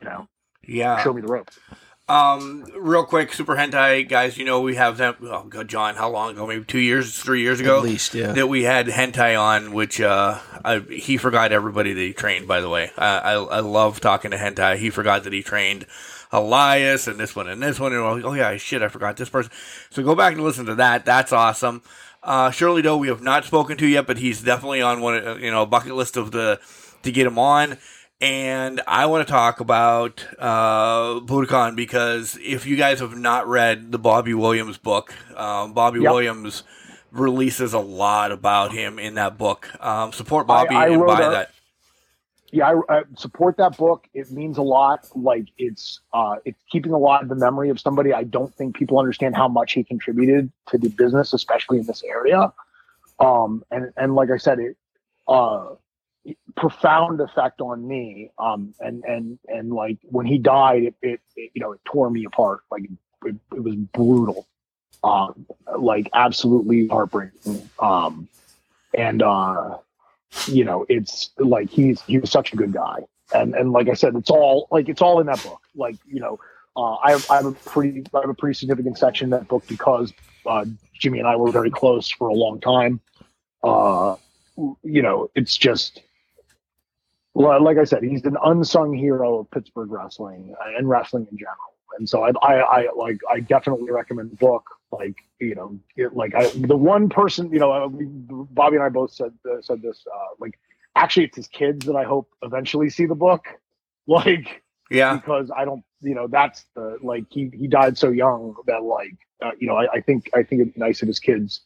[0.00, 0.28] you know,
[0.66, 1.58] yeah, show me the ropes.
[2.08, 4.36] Um, real quick, Super Hentai guys.
[4.36, 5.14] You know we have them.
[5.22, 6.46] Oh God, John, how long ago?
[6.46, 8.32] Maybe two years, three years ago, At least, yeah.
[8.32, 12.48] That we had Hentai on, which uh, I, he forgot everybody that he trained.
[12.48, 14.76] By the way, I, I I love talking to Hentai.
[14.78, 15.86] He forgot that he trained
[16.32, 17.92] Elias and this one and this one.
[17.92, 19.52] And oh yeah, shit, I forgot this person.
[19.90, 21.04] So go back and listen to that.
[21.04, 21.82] That's awesome.
[22.22, 25.34] Uh, Shirley Doe, we have not spoken to yet, but he's definitely on one, uh,
[25.36, 26.60] you know, bucket list of the
[27.02, 27.78] to get him on.
[28.22, 33.92] And I want to talk about uh, Bhudakahn because if you guys have not read
[33.92, 36.12] the Bobby Williams book, um, Bobby Yep.
[36.12, 36.64] Williams
[37.12, 39.70] releases a lot about him in that book.
[39.84, 41.50] Um, support Bobby I and buy a- that.
[42.52, 44.08] yeah, I, I support that book.
[44.14, 45.08] It means a lot.
[45.16, 48.12] Like it's uh, it's keeping alive the memory of somebody.
[48.14, 52.04] I don't think people understand how much he contributed to the business, especially in this
[52.04, 52.52] area.
[53.20, 54.76] Um, and and like I said, it
[55.28, 55.70] uh,
[56.56, 58.30] profound effect on me.
[58.38, 62.10] Um, and and and like when he died, it, it, it you know it tore
[62.10, 62.60] me apart.
[62.70, 62.84] Like
[63.24, 64.46] it, it was brutal.
[65.04, 65.46] Um,
[65.78, 67.68] like absolutely heartbreaking.
[67.80, 68.28] Um,
[68.94, 69.78] and uh
[70.46, 73.00] you know, it's like he's he was such a good guy,
[73.34, 75.60] and and like I said, it's all like it's all in that book.
[75.74, 76.40] Like you know,
[76.76, 79.48] uh, I have I have a pretty I have a pretty significant section in that
[79.48, 80.12] book because
[80.46, 83.00] uh, Jimmy and I were very close for a long time.
[83.62, 84.16] Uh,
[84.56, 86.00] you know, it's just
[87.34, 91.56] like I said, he's an unsung hero of Pittsburgh wrestling and wrestling in general.
[91.98, 94.64] And so I, I, I like, I definitely recommend the book.
[94.90, 98.84] Like, you know, it, like I, the one person, you know, uh, we, Bobby and
[98.84, 100.04] I both said uh, said this.
[100.06, 100.58] Uh, like,
[100.96, 103.46] actually, it's his kids that I hope eventually see the book.
[104.08, 108.56] Like, Yeah, because I don't, you know, that's the like he he died so young
[108.66, 111.20] that like, uh, you know, I, I think I think it'd be nice if his
[111.20, 111.60] kids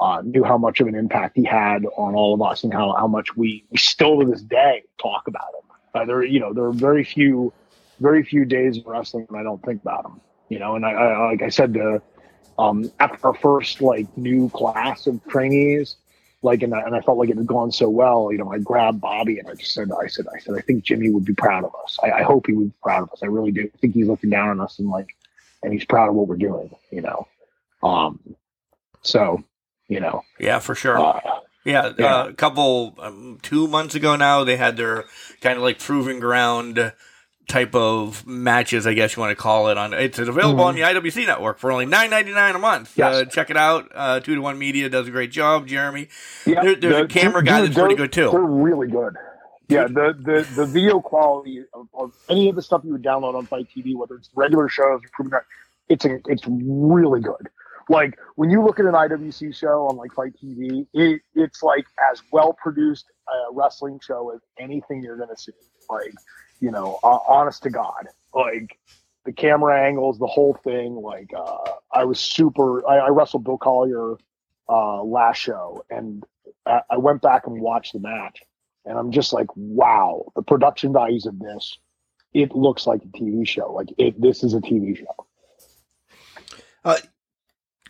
[0.00, 2.94] uh, knew how much of an impact he had on all of us and how
[2.98, 5.70] how much we we still to this day talk about him.
[5.94, 7.52] Uh, there, you know, there are very few
[8.00, 10.20] very few days of wrestling when I don't think about him.
[10.48, 12.02] You know, and I, I like I said to
[12.58, 15.96] um, after our first like new class of trainees,
[16.42, 18.30] like and I, and I felt like it had gone so well.
[18.30, 20.84] You know, I grabbed Bobby and I just said, I said, I said, I think
[20.84, 21.98] Jimmy would be proud of us.
[22.02, 23.20] I, I hope he would be proud of us.
[23.22, 23.70] I really do.
[23.72, 25.16] I think he's looking down on us and like,
[25.62, 26.70] and he's proud of what we're doing.
[26.90, 27.28] You know,
[27.82, 28.20] um,
[29.02, 29.42] so
[29.94, 30.98] you know, yeah, for sure.
[30.98, 31.20] uh,
[31.64, 32.14] Yeah, Yeah.
[32.16, 35.04] Uh, a couple um, two months ago now, they had their
[35.40, 36.92] kind of like proving ground
[37.46, 39.76] type of matches, I guess you want to call it.
[39.78, 42.90] On it's available on the IWC network for only nine ninety nine a month.
[42.90, 43.00] Mm-hmm.
[43.00, 43.14] Yes.
[43.16, 43.90] Uh, check it out.
[43.94, 45.66] Uh, two to one media does a great job.
[45.66, 46.08] Jeremy,
[46.46, 48.30] yeah, There- there's a camera guy that's pretty good, too.
[48.30, 49.14] They're really good.
[49.68, 53.34] Yeah, the, the, the video quality of, of any of the stuff you would download
[53.34, 55.46] on FITE TV, whether it's regular shows or Proving Ground,
[55.88, 57.48] it's a, it's really good.
[57.88, 61.86] Like when you look at an IWC show on like FITE TV, it, it's like
[62.10, 65.52] as well produced a wrestling show as anything you're gonna see.
[65.90, 66.14] Like
[66.60, 68.78] you know, uh, honest to God, like
[69.24, 70.94] the camera angles, the whole thing.
[70.94, 72.86] Like uh, I was super.
[72.88, 74.16] I, I wrestled Bill Collier
[74.68, 76.24] uh, last show, and
[76.66, 78.40] I, I went back and watched the match,
[78.84, 81.78] and I'm just like, wow, the production values of this.
[82.32, 83.72] It looks like a TV show.
[83.72, 85.26] Like it, this is a TV show.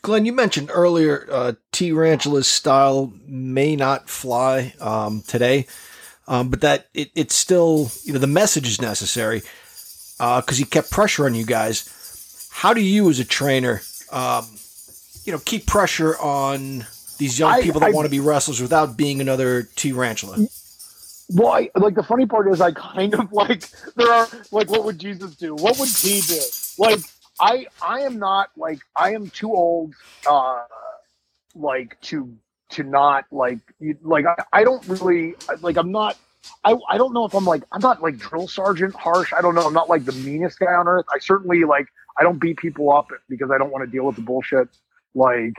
[0.05, 5.67] Glenn, you mentioned earlier uh, T-Rantula's style may not fly um, today,
[6.29, 9.41] um, but that it, it's still, you know, the message is necessary
[10.19, 12.49] because he kept pressure on you guys.
[12.53, 13.81] How do you, as a trainer,
[14.13, 14.47] um,
[15.25, 16.87] you know, keep pressure on
[17.17, 20.51] these young I- people that I- want to be wrestlers without being another T-Rantula?
[21.31, 24.85] Well, I, like the funny part is, I kind of like there are like, what
[24.85, 25.55] would Jesus do?
[25.55, 26.41] What would he do?
[26.77, 27.01] Like,
[27.41, 29.95] I I am not like I am too old,
[30.27, 30.63] uh,
[31.55, 32.37] like to
[32.71, 36.17] to not like you- like I, I don't really like I'm not.
[36.63, 39.33] I, I don't know if I'm like I'm not like drill sergeant harsh.
[39.37, 39.67] I don't know.
[39.67, 41.07] I'm not like the meanest guy on earth.
[41.15, 41.87] I certainly like
[42.19, 44.69] I don't beat people up because I don't want to deal with the bullshit.
[45.15, 45.55] Like,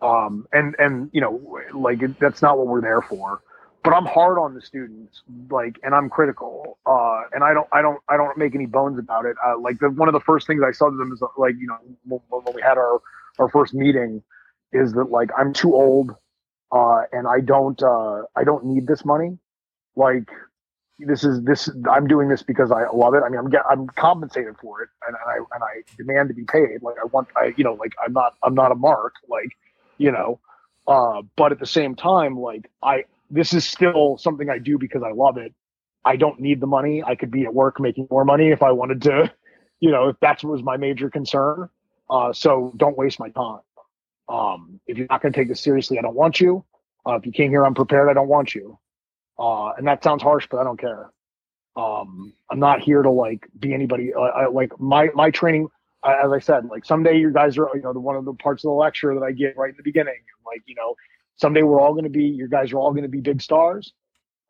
[0.00, 3.42] um, and and you know, like it, that's not what we're there for
[3.84, 7.82] but I'm hard on the students, like, and I'm critical, uh, and I don't, I
[7.82, 9.36] don't, I don't make any bones about it.
[9.44, 11.66] Uh, like, the, one of the first things I said to them is like, you
[11.66, 13.00] know, when, when we had our
[13.38, 14.22] our first meeting,
[14.72, 16.14] is that like I'm too old,
[16.70, 19.38] uh, and I don't, uh, I don't need this money.
[19.96, 20.30] Like,
[20.98, 23.22] this is this, I'm doing this because I love it.
[23.24, 26.34] I mean, I'm get, I'm compensated for it, and, and I and I demand to
[26.34, 26.82] be paid.
[26.82, 29.56] Like, I want, I, you know, like I'm not, I'm not a mark, like,
[29.98, 30.38] you know,
[30.86, 35.02] uh, but at the same time, like I this is still something I do because
[35.02, 35.52] I love it.
[36.04, 37.02] I don't need the money.
[37.02, 39.32] I could be at work making more money if I wanted to,
[39.80, 41.68] you know, if that was my major concern.
[42.10, 43.60] Uh, so don't waste my time.
[44.28, 46.64] Um, if you're not going to take this seriously, I don't want you.
[47.06, 48.78] Uh, if you came here unprepared, I don't want you.
[49.38, 51.10] Uh, and that sounds harsh, but I don't care.
[51.74, 54.12] Um, I'm not here to like be anybody.
[54.14, 55.68] Uh, I, like my my training,
[56.04, 58.62] as I said, like someday you guys are, you know, the one of the parts
[58.62, 60.20] of the lecture that I get right in the beginning.
[60.44, 60.94] Like, you know,
[61.42, 63.92] someday we're all going to be, your guys are all going to be big stars,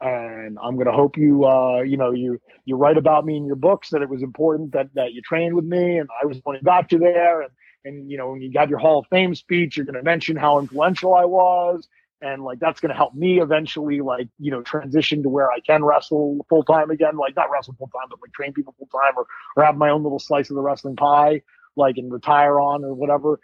[0.00, 3.46] and I'm going to hope you, uh, you know, you you write about me in
[3.46, 6.36] your books that it was important that that you trained with me, and I was
[6.36, 7.50] the one who got you there, and
[7.84, 10.36] and you know, when you got your Hall of Fame speech, you're going to mention
[10.36, 11.88] how influential I was,
[12.20, 15.60] and like that's going to help me eventually like you know transition to where i
[15.60, 17.16] can wrestle full time again.
[17.16, 19.26] Like not wrestle full time but like train people full time or,
[19.56, 21.42] or have my own little slice of the wrestling pie
[21.76, 23.40] like and retire on or whatever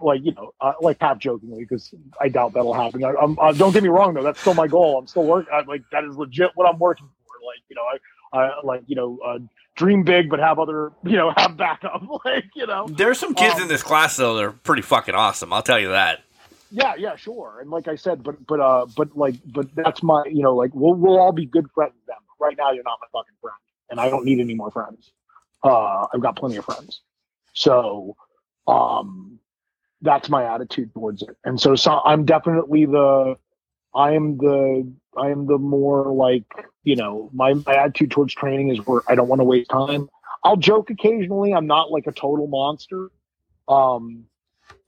[0.00, 3.72] like you know uh, like half jokingly because i doubt that'll happen I, uh, don't
[3.72, 6.50] get me wrong though that's still my goal i'm still working like that is legit
[6.54, 7.82] what i'm working for like you know
[8.32, 9.38] i, I like you know uh,
[9.76, 13.56] dream big but have other you know have backup like you know there's some kids
[13.56, 16.20] um, in this class though that are pretty fucking awesome i'll tell you that
[16.70, 17.58] yeah, yeah, sure.
[17.60, 20.70] And like I said, but but uh, but like, but that's my, you know, like
[20.72, 22.16] we'll we'll all be good friends then.
[22.38, 23.56] Right now, you're not my fucking friend,
[23.90, 25.10] and I don't need any more friends.
[25.62, 27.00] Uh, I've got plenty of friends,
[27.54, 28.16] so
[28.66, 29.40] um,
[30.02, 31.36] that's my attitude towards it.
[31.44, 33.36] And so, so I'm definitely the,
[33.94, 36.44] I am the, I am the more like,
[36.84, 40.08] you know, my my attitude towards training is where I don't want to waste time.
[40.42, 41.52] I'll joke occasionally.
[41.52, 43.10] I'm not like a total monster.
[43.68, 44.24] Um,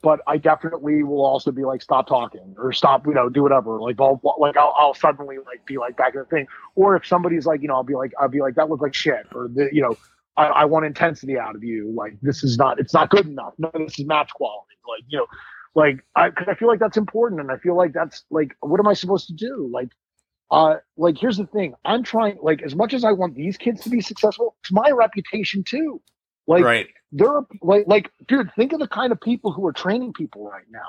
[0.00, 3.80] but I definitely will also be like, stop talking or stop, you know, do whatever.
[3.80, 6.48] Like, I'll, like, I'll, I'll suddenly like be like back in the thing.
[6.74, 8.94] Or if somebody's like, you know, I'll be like, I'll be like, that looked like
[8.94, 9.96] shit or the, you know,
[10.36, 11.92] I, I want intensity out of you.
[11.94, 13.54] Like, this is not, it's not good enough.
[13.58, 14.76] No, this is match quality.
[14.88, 15.26] Like, you know,
[15.74, 17.40] like, I, cause I feel like that's important.
[17.40, 19.70] And I feel like that's like, what am I supposed to do?
[19.72, 19.88] Like,
[20.50, 21.74] uh, like, here's the thing.
[21.84, 24.90] I'm trying, like, as much as I want these kids to be successful, it's my
[24.90, 26.00] reputation too.
[26.46, 29.72] Like, right there are like like dude think of the kind of people who are
[29.72, 30.88] training people right now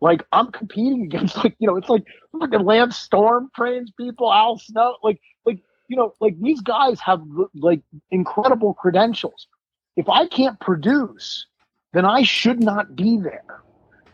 [0.00, 2.04] like i'm competing against like you know it's like
[2.38, 5.58] fucking lance storm trains people al snow like like
[5.88, 7.20] you know like these guys have
[7.54, 7.80] like
[8.10, 9.46] incredible credentials
[9.96, 11.46] if i can't produce
[11.92, 13.62] then i should not be there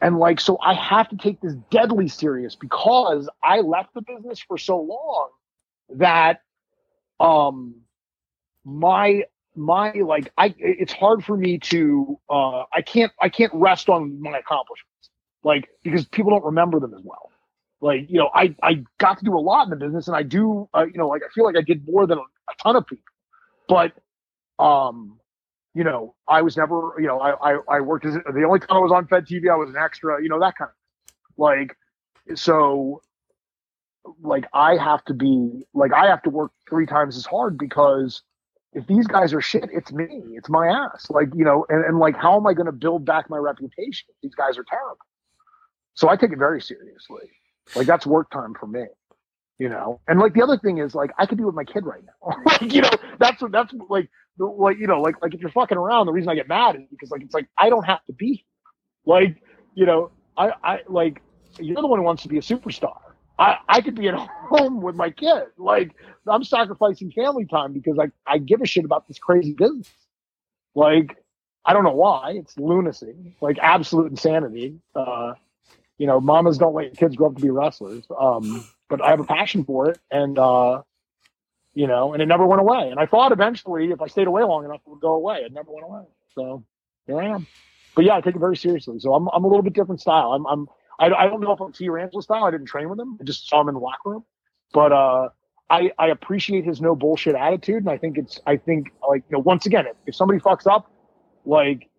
[0.01, 4.41] and like so i have to take this deadly serious because i left the business
[4.41, 5.29] for so long
[5.91, 6.43] that
[7.19, 7.75] um
[8.65, 9.23] my
[9.57, 14.21] my like I it's hard for me to uh I can't I can't rest on
[14.21, 15.11] my accomplishments
[15.43, 17.30] like because people don't remember them as well.
[17.81, 20.23] Like you know I I got to do a lot in the business and I
[20.23, 22.77] do uh, you know like I feel like I did more than a, a ton
[22.77, 23.05] of people,
[23.69, 23.93] but
[24.63, 25.19] um
[25.75, 28.69] you know I was never you know I I, I worked as the only time
[28.71, 31.77] I was on Fed TV I was an extra you know that kind of like
[32.35, 33.01] so
[34.23, 38.23] like I have to be like I have to work three times as hard because
[38.73, 40.07] if these guys are shit, it's me.
[40.35, 41.11] It's my ass.
[41.11, 44.07] Like, you know, and, and like, how am I going to build back my reputation
[44.09, 44.99] if these guys are terrible?
[45.95, 47.31] So I take it very seriously.
[47.75, 48.85] Like, that's work time for me,
[49.59, 50.01] you know?
[50.09, 52.37] And like, the other thing is, like, I could be with my kid right now.
[52.47, 54.09] like, you know, that's what, that's like,
[54.39, 56.83] like, you know, like, like if you're fucking around, the reason I get mad is
[56.91, 58.45] because, like, it's like, I don't have to be.
[59.07, 59.43] Like,
[59.75, 61.23] you know, I, I, like,
[61.59, 62.99] you're the one who wants to be a superstar.
[63.41, 64.15] I, I could be at
[64.49, 65.45] home with my kid.
[65.57, 65.97] Like
[66.29, 69.91] I'm sacrificing family time because I, I give a shit about this crazy business.
[70.75, 71.17] Like,
[71.65, 72.35] I don't know why.
[72.37, 74.81] It's lunacy, like absolute insanity.
[74.95, 75.33] Uh,
[76.01, 78.07] you know, mamas don't let kids grow up to be wrestlers.
[78.19, 80.81] Um, but I have a passion for it and uh,
[81.75, 82.89] you know, and it never went away.
[82.91, 85.43] And I thought eventually if I stayed away long enough it would go away.
[85.45, 86.05] It never went away.
[86.35, 86.65] So
[87.07, 87.47] here I am.
[87.95, 88.99] But yeah, I take it very seriously.
[88.99, 90.33] So I'm I'm a little bit different style.
[90.33, 92.45] I'm I'm I, I don't know if I'm T Angelo style.
[92.45, 93.19] I didn't train with him.
[93.21, 94.25] I just saw him in the locker room.
[94.73, 95.29] But uh,
[95.69, 97.83] I, I appreciate his no bullshit attitude.
[97.83, 100.67] And I think it's, I think like, you know, once again, if, if somebody fucks
[100.67, 100.91] up,
[101.45, 101.90] like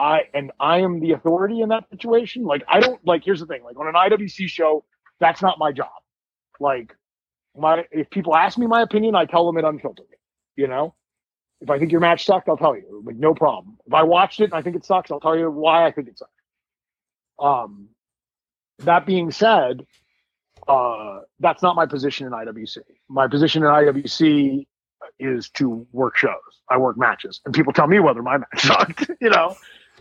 [0.00, 2.44] I, and I am the authority in that situation.
[2.44, 4.84] Like, I don't like, here's the thing, like on an IWC show,
[5.20, 5.90] that's not my job.
[6.58, 6.96] Like
[7.56, 10.06] my, if people ask me my opinion, I tell them it unfiltered,
[10.56, 10.94] you know?
[11.60, 13.76] If I think your match sucked, I'll tell you, like no problem.
[13.86, 16.08] If I watched it and I think it sucks, I'll tell you why I think
[16.08, 16.30] it sucks.
[17.38, 17.88] Um,
[18.78, 19.84] that being said,
[20.66, 22.78] uh, that's not my position in IWC.
[23.10, 24.66] My position in IWC
[25.18, 26.32] is to work shows.
[26.70, 29.56] I work matches, and people tell me whether my match sucked, you know.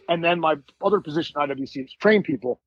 [0.09, 2.59] And then my other position at IWC is train people.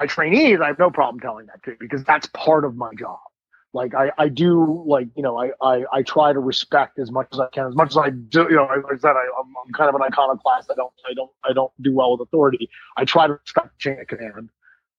[0.00, 3.18] My trainees, I have no problem telling that too, because that's part of my job.
[3.74, 7.28] Like I, I do like, you know, I, I, I try to respect as much
[7.32, 9.52] as I can, as much as I do, you know, like I said, I, I'm,
[9.64, 10.70] I'm kind of an iconoclast.
[10.70, 12.70] I don't, I don't, I don't do well with authority.
[12.96, 14.48] I try to respect the chain of command.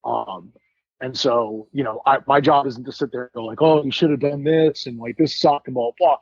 [0.05, 0.53] Um,
[1.01, 3.83] and so, you know, I, my job isn't to sit there and go like, oh,
[3.83, 6.17] you should have done this and like this sucked and blah, blah,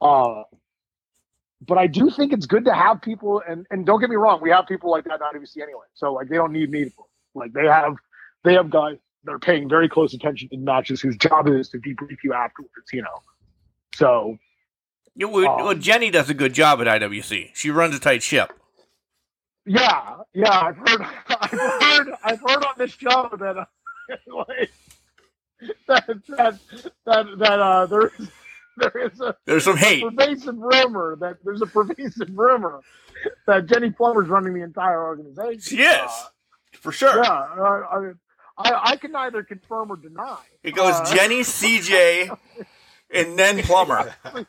[0.00, 0.40] blah.
[0.40, 0.44] Uh,
[1.66, 4.40] but I do think it's good to have people, and, and don't get me wrong,
[4.42, 5.86] we have people like that in IWC anyway.
[5.94, 6.92] So like they don't need me
[7.34, 7.94] like they have
[8.44, 11.78] they have guys that are paying very close attention in matches whose job is to
[11.78, 13.22] debrief you afterwards, you know.
[13.94, 14.38] So
[15.14, 17.50] Yeah, well, Um, well, Jenny does a good job at IWC.
[17.54, 18.52] She runs a tight ship.
[19.66, 23.64] Yeah, yeah, I've heard, I've heard, I've heard on this show that, uh,
[24.48, 24.72] like,
[25.86, 26.58] that that
[27.06, 28.30] that that uh, there is
[28.76, 30.02] there is a There's some hate.
[30.04, 32.80] pervasive rumor that there's a pervasive rumor
[33.46, 35.60] that Jenny Plummer's running the entire organization.
[35.60, 35.90] She is.
[36.10, 36.24] Uh,
[36.80, 37.22] For sure.
[37.22, 38.18] yeah, uh, I, mean,
[38.58, 40.38] I I can neither confirm or deny.
[40.62, 42.36] It goes Uh, Jenny, CJ,
[43.14, 44.14] and then Plummer.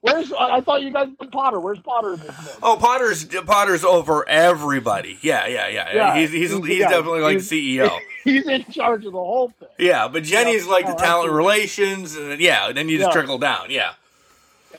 [0.00, 1.60] Where's I I thought you guys put Potter.
[1.60, 2.28] Where's Potter in this?
[2.28, 2.58] mix?
[2.62, 5.18] Oh, Potter's Potter's over everybody.
[5.22, 5.94] Yeah, yeah, yeah.
[5.94, 7.98] Yeah, he's he's, he's- he's yeah, definitely like he's- the CEO.
[8.24, 9.68] He's in charge of the whole thing.
[9.78, 10.72] Yeah, but Jenny's Yeah.
[10.72, 11.36] like the Oh, talent absolutely.
[11.36, 13.12] relations, and then, yeah, and then you just Yeah.
[13.12, 13.66] trickle down.
[13.70, 13.92] Yeah,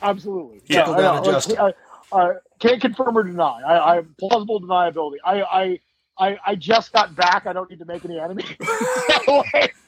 [0.02, 0.62] Absolutely.
[0.66, 0.84] Yeah.
[0.84, 1.72] Trickle down I,
[2.12, 3.60] I, I can't confirm or deny.
[3.64, 5.18] I, I plausible deniability.
[5.24, 5.80] I, I
[6.18, 7.46] I I just got back.
[7.46, 8.46] I don't need to make any enemies.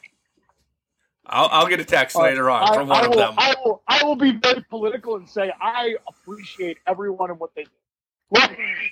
[1.28, 3.34] I'll, I'll get a text later on Uh, I, from one I of them.
[3.36, 7.64] I will I will be very political and say I appreciate everyone and what they
[7.64, 7.70] do.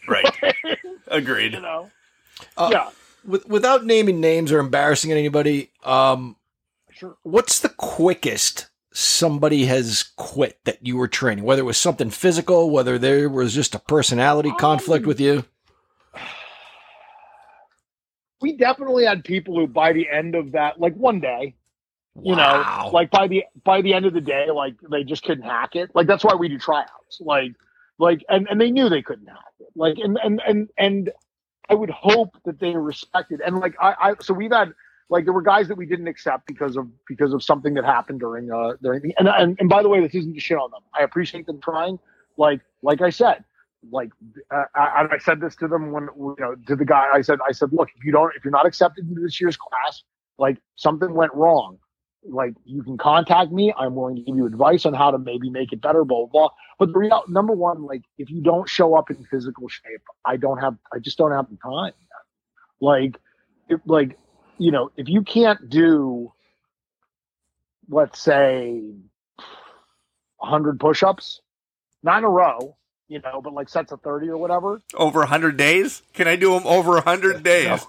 [0.08, 0.34] Right.
[1.08, 1.52] Agreed.
[1.54, 1.90] you know.
[2.56, 2.90] Uh, yeah.
[3.26, 6.36] With, without naming names or embarrassing anybody, um,
[6.90, 7.16] Sure.
[7.24, 11.44] what's the quickest somebody has quit that you were training?
[11.44, 15.44] Whether it was something physical, whether there was just a personality conflict Um, with you.
[18.40, 21.54] We definitely had people who, by the end of that, like one day,
[22.22, 22.90] you Wow.
[22.90, 25.76] know like by the by the end of the day like they just couldn't hack
[25.76, 25.90] it.
[25.94, 27.20] Like that's why we do tryouts.
[27.20, 27.52] Like
[27.98, 29.68] like and, and they knew they couldn't hack it.
[29.76, 31.10] Like and and and and
[31.68, 34.72] i would hope that they respected and like i i so we've had
[35.10, 38.20] like there were guys that we didn't accept because of because of something that happened
[38.20, 40.70] during uh during the and and, and by the way this isn't to shit on
[40.70, 40.82] them.
[40.98, 41.98] I appreciate them trying.
[42.36, 43.44] Like like i said
[43.90, 44.10] like
[44.50, 47.38] uh, I, I said this to them when you know to the guy i said
[47.48, 50.02] i said look if you don't if you're not accepted into this year's class
[50.38, 51.78] like something went wrong
[52.28, 53.72] like you can contact me.
[53.76, 56.48] I'm willing to give you advice on how to maybe make it better, blah blah.
[56.48, 56.48] blah.
[56.78, 60.36] But the real number one, like if you don't show up in physical shape, I
[60.36, 61.92] don't have, I just don't have the time.
[62.80, 63.18] Like,
[63.68, 64.18] if, like,
[64.58, 66.32] you know, if you can't do,
[67.88, 68.82] let's say,
[70.38, 71.40] 100 push-ups,
[72.02, 72.76] not in a row,
[73.08, 74.82] you know, but like sets of 30 or whatever.
[74.94, 76.02] Over hundred days?
[76.12, 77.86] Can I do them over hundred days?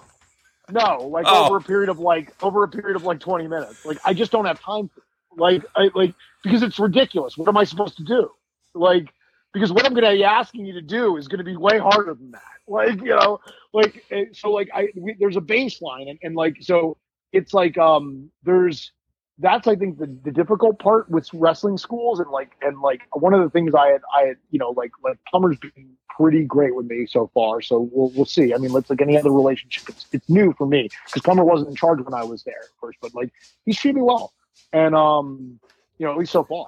[0.70, 1.46] No, like Oh.
[1.46, 3.84] over a period of like over a period of like 20 minutes.
[3.84, 5.02] Like I just don't have time for
[5.36, 7.36] like I like because it's ridiculous.
[7.38, 8.30] What am I supposed to do?
[8.74, 9.12] Like
[9.54, 11.78] because what I'm going to be asking you to do is going to be way
[11.78, 12.42] harder than that.
[12.70, 13.40] Like, you know,
[13.72, 16.98] like eh, so like I we, there's a baseline and, and like so
[17.32, 18.92] it's like um there's
[19.38, 23.34] that's I think the, the difficult part with wrestling schools and like and like one
[23.34, 26.74] of the things I had I had you know like like Plummer's been pretty great
[26.74, 28.52] with me so far so we'll we'll see.
[28.52, 31.70] I mean it's like any other relationship it's, it's new for me because Plummer wasn't
[31.70, 33.32] in charge when I was there at first but like
[33.64, 34.32] he's treated me well.
[34.72, 35.60] And um
[35.98, 36.66] you know at least so far.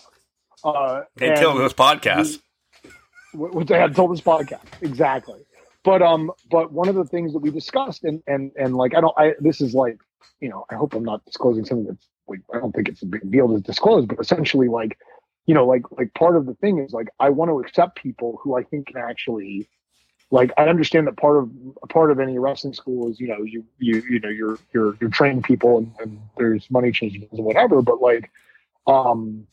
[0.62, 2.40] Uh Until this podcast.
[3.32, 5.40] what what they had told this podcast exactly.
[5.82, 9.00] But um but one of the things that we discussed and and and like i
[9.00, 9.98] don't i this is like
[10.40, 13.06] you know i hope i'm not disclosing something that's like i don't think it's a
[13.06, 14.98] big deal to disclose but essentially like
[15.46, 18.38] you know like like part of the thing is like i want to accept people
[18.42, 19.68] who i think can actually
[20.30, 21.50] like i understand that part of
[21.88, 25.10] part of any wrestling school is you know you you you know you're you're you're
[25.10, 28.30] training people and, and there's money changes and whatever but like
[28.86, 29.46] um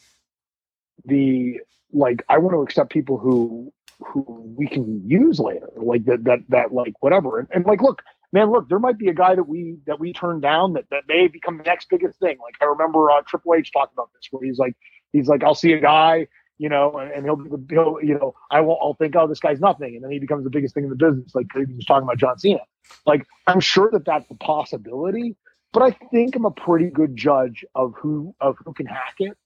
[1.05, 1.59] the
[1.91, 4.21] like I want to accept people who who
[4.55, 7.39] we can use later, like that that that like whatever.
[7.39, 10.13] And, and like, look, man, look, there might be a guy that we that we
[10.13, 12.37] turn down that that may become the next biggest thing.
[12.41, 14.75] Like I remember uh, Triple H talked about this, where he's like,
[15.13, 18.61] he's like, I'll see a guy, you know, and, and he'll he'll, you know, I
[18.61, 20.89] won't, I'll think, oh, this guy's nothing, and then he becomes the biggest thing in
[20.89, 21.33] the business.
[21.33, 22.59] Like he was talking about John Cena.
[23.05, 25.35] Like I'm sure that that's a possibility,
[25.73, 29.37] but I think I'm a pretty good judge of who of who can hack it.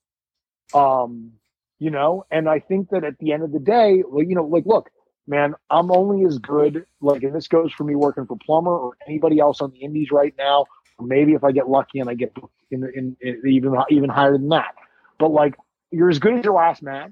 [0.73, 1.33] Um,
[1.81, 4.65] you know and i think that at the end of the day you know like
[4.67, 4.89] look
[5.27, 8.97] man i'm only as good like and this goes for me working for Plummer or
[9.07, 10.65] anybody else on the indies right now
[10.99, 12.33] or maybe if i get lucky and i get
[12.71, 14.75] in, in, in even even higher than that.
[15.19, 15.55] But like
[15.91, 17.11] you're as good as your last match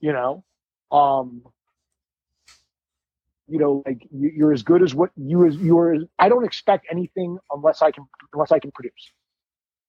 [0.00, 0.44] you know?
[0.92, 1.42] Um
[3.48, 6.86] you know like you- you're as good as what you as you're i don't expect
[6.90, 9.12] anything unless i can unless i can produce.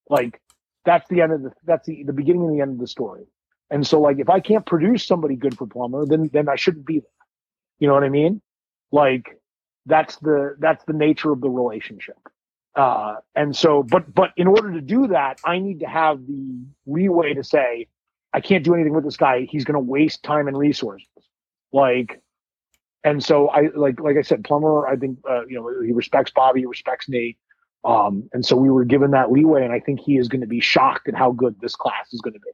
[0.09, 0.41] Like
[0.85, 3.25] that's the end of the that's the, the beginning and the end of the story.
[3.71, 6.85] And so like if I can't produce somebody good for Plumber, then then I shouldn't
[6.85, 7.18] be there.
[7.79, 8.41] You know what I mean?
[8.91, 9.39] Like
[9.85, 12.17] that's the that's the nature of the relationship.
[12.75, 16.59] Uh and so but but in order to do that, I need to have the
[16.85, 17.87] leeway to say,
[18.33, 19.47] I can't do anything with this guy.
[19.49, 21.07] He's gonna waste time and resources.
[21.71, 22.21] Like
[23.03, 26.31] and so I like like I said, Plumber, I think uh, you know, he respects
[26.31, 27.37] Bobby, he respects Nate,
[27.83, 30.47] Um, and so we were given that leeway, and I think he is going to
[30.47, 32.51] be shocked at how good this class is going to be.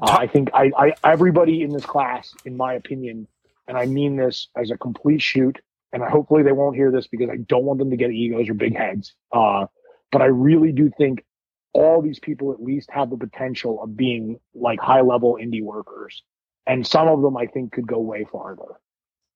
[0.00, 3.26] Uh, I think I, I everybody in this class, in my opinion,
[3.68, 5.58] and I mean this as a complete shoot,
[5.92, 8.54] and hopefully they won't hear this because I don't want them to get egos or
[8.54, 9.14] big heads.
[9.32, 9.66] Uh,
[10.12, 11.24] but I really do think
[11.72, 16.22] all these people at least have the potential of being like high level indie workers,
[16.66, 18.80] and some of them I think could go way farther.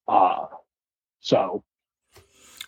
[0.09, 0.47] Uh,
[1.20, 1.65] so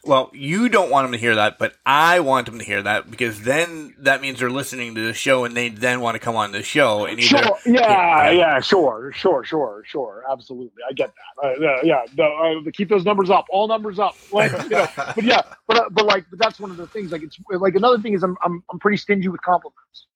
[0.04, 3.08] Well, you don't want them to hear that, but I want them to hear that
[3.08, 6.34] because then that means they're listening to the show and they then want to come
[6.34, 7.58] on the show and either Sure.
[7.64, 7.80] Yeah,
[8.24, 8.30] Yeah.
[8.32, 10.24] yeah, sure, sure, sure, sure.
[10.28, 11.46] Absolutely, I get that.
[11.46, 12.04] Uh, yeah, yeah.
[12.16, 12.24] No,
[12.66, 13.44] uh, keep those numbers up.
[13.48, 14.16] All numbers up.
[14.32, 17.12] Like, you know, but yeah, but uh, but like, but that's one of the things.
[17.12, 20.06] Like, it's like another thing is I'm I'm I'm pretty stingy with compliments.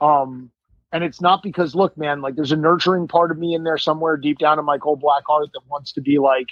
[0.00, 0.50] Um,
[0.90, 3.78] and it's not because look, man, like there's a nurturing part of me in there
[3.78, 6.48] somewhere deep down in my cold black heart that wants to be like,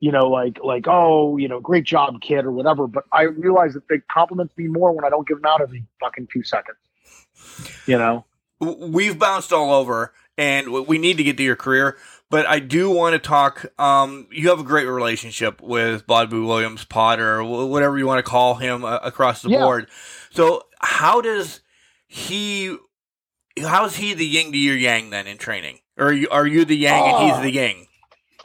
[0.00, 2.86] you know, like like oh, you know, great job, kid, or whatever.
[2.86, 5.84] But I realize that they compliment me more when I don't give them out every
[6.00, 6.78] fucking two seconds.
[7.86, 8.24] You know.
[8.60, 11.96] we've bounced all over and we need to get to your career
[12.28, 16.84] but i do want to talk um, you have a great relationship with bobby williams
[16.84, 19.60] potter whatever you want to call him uh, across the Yeah.
[19.60, 19.88] board
[20.30, 21.62] so how does
[22.06, 22.76] he
[23.62, 26.46] how is he the yin to your yang then in training or are you, are
[26.46, 27.40] you the yang and he's Ah.
[27.42, 27.86] the yang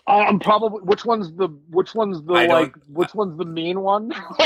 [0.08, 3.82] Uh, I'm probably which one's the which one's the I like which one's the mean
[3.82, 4.10] one?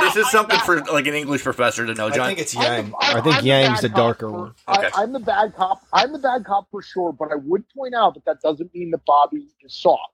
[0.00, 2.20] this is something for like an english professor to know John.
[2.20, 2.90] I think it's I'm Yang.
[2.90, 4.54] the- I I'm- think I'm Yang's the bad cop darker for- one.
[4.68, 4.90] I, Okay.
[4.94, 5.82] I'm the bad cop.
[5.94, 8.90] I'm the bad cop for sure, but I would point out that that doesn't mean
[8.90, 10.12] that Bobby is soft.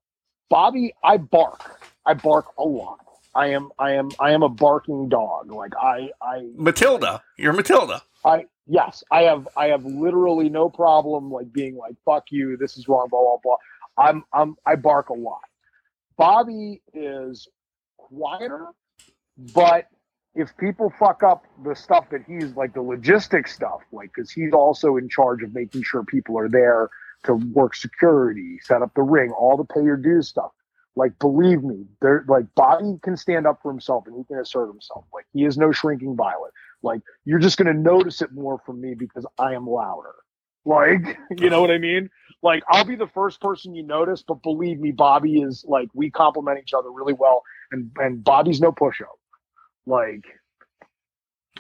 [0.48, 1.81] Bobby, I bark.
[2.06, 3.01] I bark a lot.
[3.35, 3.70] I am.
[3.81, 4.10] I am.
[4.20, 5.51] I am a barking dog.
[5.51, 6.10] Like I.
[6.23, 6.47] I.
[6.55, 8.44] matilda you're matilda I.
[8.68, 9.47] Yes, I have.
[9.56, 13.36] I have literally no problem like being like "fuck you," this is wrong, blah blah
[13.43, 13.56] blah.
[13.98, 14.24] I'm.
[14.32, 14.56] I'm.
[14.66, 15.40] I bark a lot.
[16.18, 17.48] Bobby is
[17.98, 18.68] quieter,
[19.39, 19.86] but
[20.35, 24.52] if people fuck up the stuff that he's like the logistic stuff, like because he's
[24.52, 26.90] also in charge of making sure people are there
[27.24, 30.52] to work security, set up the ring, all the pay your dues stuff.
[30.97, 34.68] Like, believe me, there like Bobby can stand up for himself and he can assert
[34.68, 35.05] himself.
[35.14, 36.52] Like he is no shrinking violet.
[36.82, 40.14] Like you're just gonna notice it more from me because I am louder.
[40.66, 42.10] Like, you know what I mean?
[42.43, 46.10] Like I'll be the first person you notice, but believe me, Bobby is like we
[46.10, 49.06] complement each other really well, and and Bobby's no pushover.
[49.86, 50.26] Like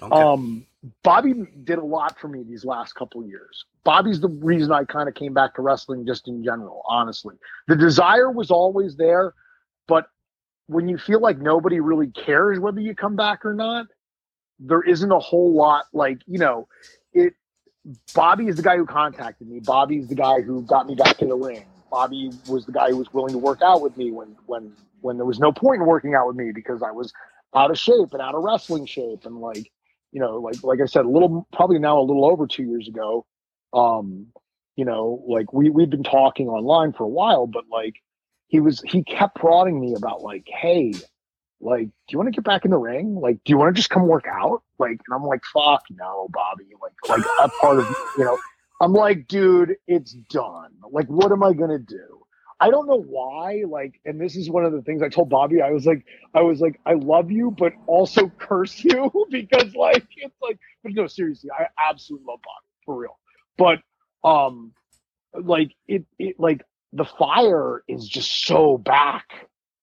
[0.02, 0.14] okay.
[0.14, 0.66] um,
[1.02, 1.34] Bobby
[1.64, 3.64] did a lot for me these last couple of years.
[3.84, 7.36] Bobby's the reason I kind of came back to wrestling just in general, honestly.
[7.68, 9.32] The desire was always there,
[9.88, 10.06] but
[10.66, 13.86] when you feel like nobody really cares whether you come back or not,
[14.58, 16.68] there isn't a whole lot like, you know,
[17.12, 17.34] it
[18.14, 19.60] Bobby is the guy who contacted me.
[19.60, 21.64] Bobby's the guy who got me back in the ring.
[21.90, 25.16] Bobby was the guy who was willing to work out with me when when when
[25.16, 27.12] there was no point in working out with me because I was
[27.54, 29.70] out of shape and out of wrestling shape and like
[30.12, 32.88] you know like like I said a little probably now a little over 2 years
[32.88, 33.24] ago
[33.72, 34.26] um
[34.74, 37.94] you know like we we've been talking online for a while but like
[38.48, 40.92] he was he kept prodding me about like hey
[41.60, 43.78] like do you want to get back in the ring like do you want to
[43.78, 47.78] just come work out like and I'm like fuck no Bobby like like a part
[47.78, 47.88] of
[48.18, 48.38] you know
[48.80, 52.26] I'm like dude it's done like what am I to do
[52.58, 55.60] I don't know why, like, and this is one of the things I told Bobby.
[55.60, 60.06] I was like, I was like, I love you, but also curse you because, like,
[60.16, 63.18] it's like, but no, seriously, I absolutely love Bobby for real.
[63.58, 63.80] But,
[64.26, 64.72] um,
[65.38, 66.62] like, it, it, like,
[66.94, 69.26] the fire is just so back,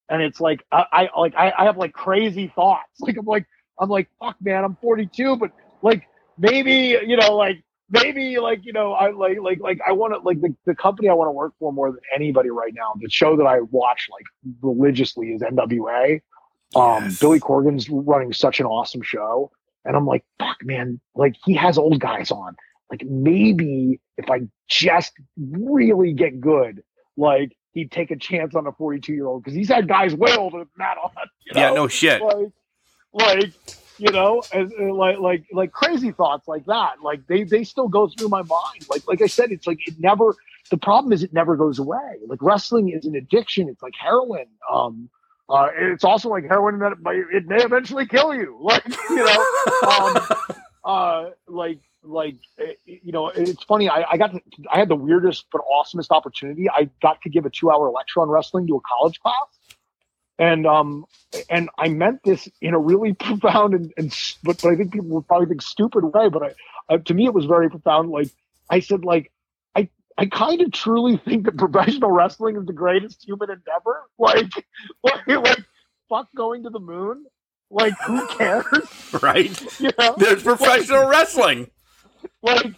[0.08, 2.82] and it's like, I, I like, I, I have like crazy thoughts.
[3.00, 3.46] Like, I'm like,
[3.78, 5.50] I'm like, fuck, man, I'm 42, but
[5.82, 6.04] like,
[6.38, 10.18] maybe, you know, like, maybe like you know i like like like i want to
[10.20, 13.10] like the, the company i want to work for more than anybody right now the
[13.10, 14.24] show that i watch like
[14.62, 16.20] religiously is nwa
[16.74, 17.18] um Yes.
[17.20, 19.50] billy corgan's running such an awesome show
[19.84, 22.56] and i'm like fuck man like he has old guys on
[22.90, 26.82] like maybe if i just really get good
[27.18, 30.34] like he'd take a chance on a 42 year old because he's had guys way
[30.36, 31.10] older than that on
[31.44, 32.52] you yeah no shit like,
[33.12, 33.52] like
[33.98, 36.94] you know, and like like like crazy thoughts like that.
[37.02, 38.86] Like they they still go through my mind.
[38.90, 40.34] Like like I said, it's like it never.
[40.70, 42.16] The problem is it never goes away.
[42.26, 43.68] Like wrestling is an addiction.
[43.68, 44.46] It's like heroin.
[44.72, 45.10] Um,
[45.48, 48.58] uh, it's also like heroin that it, may- it may eventually kill you.
[48.62, 49.44] Like you know,
[49.88, 50.18] um,
[50.84, 53.88] uh, like like eh, you know, it's funny.
[53.88, 54.40] I, I got to,
[54.70, 56.68] I had the weirdest but awesomest opportunity.
[56.70, 59.54] I got to give a two hour lecture on wrestling to a college class
[60.38, 61.04] and um
[61.48, 65.08] and I meant this in a really profound and, and but, but I think people
[65.08, 68.10] would probably think stupid way, but I uh, to me it was very profound.
[68.10, 68.28] Like
[68.70, 69.32] I said, like
[69.74, 74.02] I I kind of truly think that professional wrestling is the greatest human endeavor.
[74.18, 74.50] Like
[75.02, 75.64] like like
[76.08, 77.24] fuck going to the moon.
[77.70, 79.12] Like who cares?
[79.22, 80.14] right You know?
[80.16, 81.68] there's professional wrestling
[82.44, 82.74] like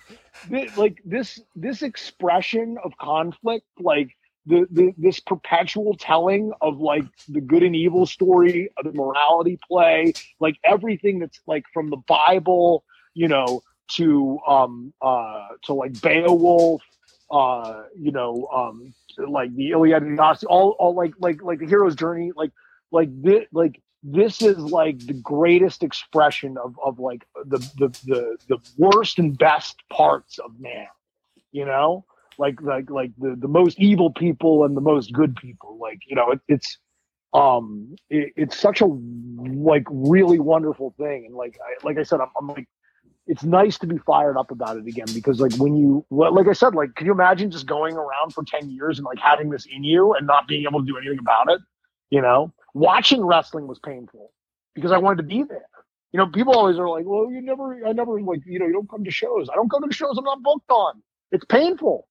[0.48, 4.10] this, like this this expression of conflict, like
[4.46, 9.58] the, the this perpetual telling of like the good and evil story, of the morality
[9.68, 12.84] play, like everything that's like from the Bible,
[13.14, 13.62] you know,
[13.92, 16.82] to um uh to like Beowulf,
[17.30, 18.94] uh, you know, um
[19.28, 22.52] like the Iliad and Odyssey, all all like like like the hero's journey, like
[22.92, 28.36] like this like this is like the greatest expression of of like the the the,
[28.48, 30.86] the worst and best parts of man,
[31.50, 32.04] you know?
[32.38, 35.76] Like like like the the most evil people and the most good people.
[35.80, 36.78] Like you know it, it's
[37.34, 41.26] um it, it's such a like really wonderful thing.
[41.26, 42.68] And like I, like i said I'm, I'm like
[43.26, 46.52] it's nice to be fired up about it again because like when you like i
[46.52, 49.66] said like can you imagine just going around for 10 years and like having this
[49.66, 51.60] in you and not being able to do anything about it
[52.10, 54.32] you know watching wrestling was painful
[54.74, 55.68] because i wanted to be there
[56.12, 58.72] you know people always are like well you never i never like you know you
[58.72, 61.44] don't come to shows i don't go to the shows i'm not booked on it's
[61.44, 62.06] painful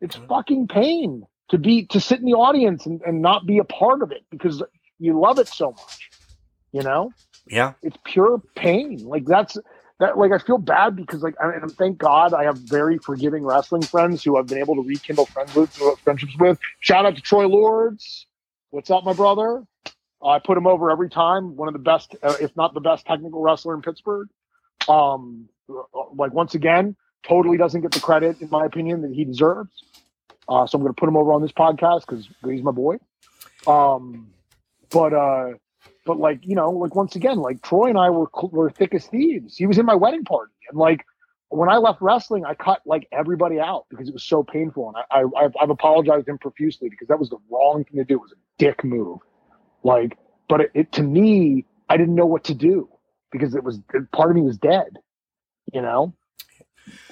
[0.00, 3.64] it's fucking pain to be to sit in the audience and, and not be a
[3.64, 4.62] part of it because
[4.98, 6.10] you love it so much.
[6.72, 7.12] You know?
[7.46, 7.72] Yeah.
[7.82, 8.98] It's pure pain.
[9.04, 9.56] Like that's
[10.00, 13.44] that like I feel bad because like I and thank God I have very forgiving
[13.44, 15.52] wrestling friends who I've been able to rekindle friends
[16.04, 16.58] friendships with.
[16.80, 18.26] Shout out to Troy Lords.
[18.70, 19.62] What's up, my brother?
[20.20, 21.56] Uh, I put him over every time.
[21.56, 24.28] One of the best, uh, if not the best, technical wrestler in Pittsburgh.
[24.88, 25.48] Um,
[26.14, 26.94] like once again,
[27.26, 29.70] totally doesn't get the credit, in my opinion, that he deserves.
[30.48, 32.96] Uh, so I'm going to put him over on this podcast because he's my boy.
[33.66, 34.32] Um,
[34.90, 35.54] but uh,
[36.04, 39.06] but like you know, like once again, like Troy and I were were thick as
[39.06, 39.56] thieves.
[39.56, 41.06] He was in my wedding party, and like
[41.50, 44.96] when I left wrestling, I cut like everybody out because it was so painful, and
[45.10, 48.14] I, I I've, I've apologized him profusely because that was the wrong thing to do.
[48.14, 49.18] It was a dick move,
[49.82, 50.16] like.
[50.48, 52.88] But it, it to me, I didn't know what to do
[53.30, 53.80] because it was
[54.12, 54.98] part of me was dead,
[55.74, 56.14] you know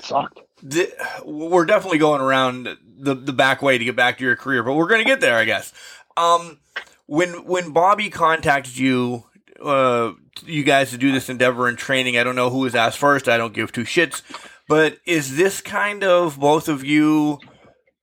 [0.01, 0.41] sucked.
[0.63, 0.91] The,
[1.25, 2.69] we're definitely going around
[2.99, 5.21] the the back way to get back to your career, but we're going to get
[5.21, 5.73] there, I guess.
[6.17, 6.59] Um,
[7.07, 9.25] when when Bobby contacted you,
[9.63, 10.13] uh,
[10.45, 13.29] you guys to do this endeavor and training, I don't know who was asked first.
[13.29, 14.23] I don't give two shits.
[14.69, 17.39] But is this kind of both of you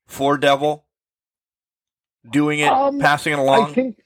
[0.08, 0.86] for Devil
[2.30, 3.72] doing it, um, passing it along?
[3.72, 3.98] I think,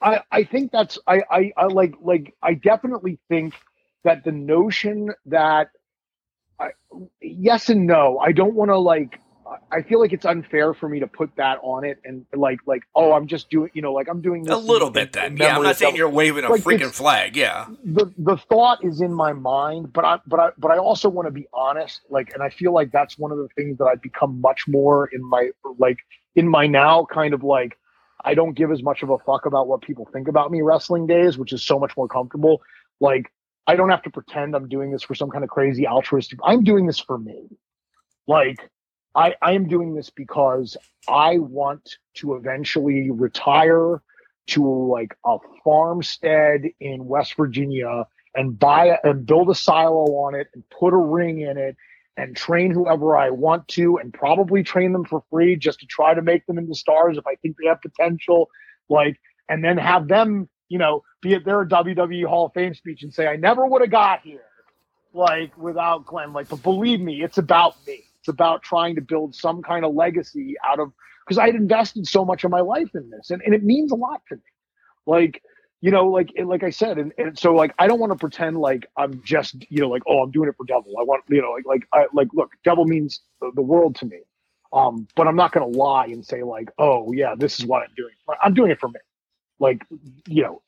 [0.00, 3.54] I, I think that's I, I, I like like I definitely think
[4.02, 5.68] that the notion that
[6.58, 6.70] I,
[7.20, 8.18] yes and no.
[8.18, 9.20] I don't want to like.
[9.70, 12.82] I feel like it's unfair for me to put that on it and like like
[12.94, 15.62] oh I'm just doing you know like I'm doing a little bit then yeah I'm
[15.62, 19.32] not saying you're waving a like freaking flag yeah the the thought is in my
[19.32, 22.50] mind but I but I but I also want to be honest like and I
[22.50, 25.98] feel like that's one of the things that I've become much more in my like
[26.34, 27.78] in my now kind of like
[28.24, 31.06] I don't give as much of a fuck about what people think about me wrestling
[31.06, 32.62] days which is so much more comfortable
[33.00, 33.30] like
[33.66, 36.38] I don't have to pretend I'm doing this for some kind of crazy altruistic.
[36.44, 37.48] I'm doing this for me.
[38.26, 38.58] Like
[39.14, 40.76] I, I am doing this because
[41.08, 44.02] I want to eventually retire
[44.48, 50.34] to like a farmstead in West Virginia and buy a, and build a silo on
[50.34, 51.76] it and put a ring in it
[52.16, 56.14] and train whoever I want to and probably train them for free just to try
[56.14, 58.50] to make them into stars if I think they have potential.
[58.88, 63.02] Like, and then have them you know, be at their WWE Hall of Fame speech
[63.02, 64.44] and say, I never would have got here,
[65.12, 66.32] like without Glenn.
[66.32, 68.04] Like, but believe me, it's about me.
[68.24, 70.92] It's about trying to build some kind of legacy out of
[71.26, 73.92] because I had invested so much of my life in this, and, and it means
[73.92, 74.42] a lot to me.
[75.04, 75.42] Like,
[75.82, 78.56] you know, like like I said, and, and so like I don't want to pretend
[78.56, 80.94] like I'm just you know like oh I'm doing it for Devil.
[80.98, 84.06] I want you know like like I like look, Devil means the, the world to
[84.06, 84.20] me.
[84.72, 87.94] Um, but I'm not to lie and say like, oh yeah, this is what I'm
[87.94, 88.14] doing.
[88.42, 89.00] I'm doing it for me.
[89.60, 89.84] Like,
[90.26, 90.62] you know,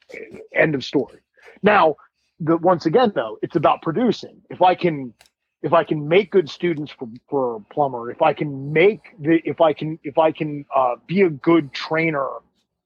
[0.55, 1.21] end of story.
[1.63, 1.97] Now,
[2.39, 4.43] the, once again, though, it's about producing.
[4.51, 5.15] If I can,
[5.63, 9.61] if I can make good students for, for Plummer, if I can make the, if
[9.61, 12.29] I can, if I can uh, be a good trainer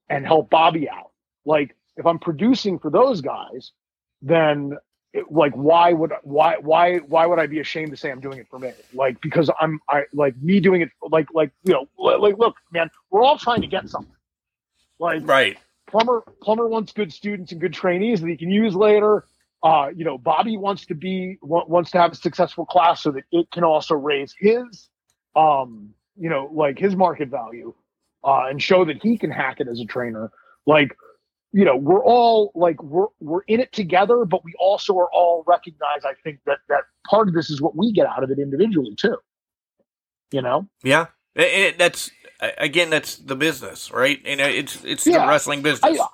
[0.09, 1.11] and help Bobby out,
[1.45, 3.71] like if I'm producing for those guys,
[4.21, 4.77] then
[5.13, 8.39] it, like why would why why why would I be ashamed to say I'm doing
[8.39, 8.71] it for me?
[8.93, 12.89] Like because I'm I like me doing it like like you know like look man,
[13.09, 14.15] we're all trying to get something.
[14.99, 15.57] Like right.
[15.87, 19.25] Plumber Plumber wants good students and good trainees that he can use later.
[19.63, 23.23] Uh, you know, Bobby wants to be wants to have a successful class so that
[23.31, 24.89] it can also raise his,
[25.35, 27.73] um, you know, like his market value,
[28.23, 30.31] uh, and show that he can hack it as a trainer.
[30.65, 30.95] Like,
[31.51, 35.43] you know, we're all like we're we're in it together, but we also are all
[35.45, 36.05] recognize.
[36.05, 38.95] I think that that part of this is what we get out of it individually
[38.95, 39.17] too.
[40.31, 40.67] You know.
[40.83, 42.09] Yeah, it, it, that's
[42.39, 44.19] again, that's the business, right?
[44.25, 45.99] And it's it's yeah, the wrestling business.
[45.99, 46.07] I,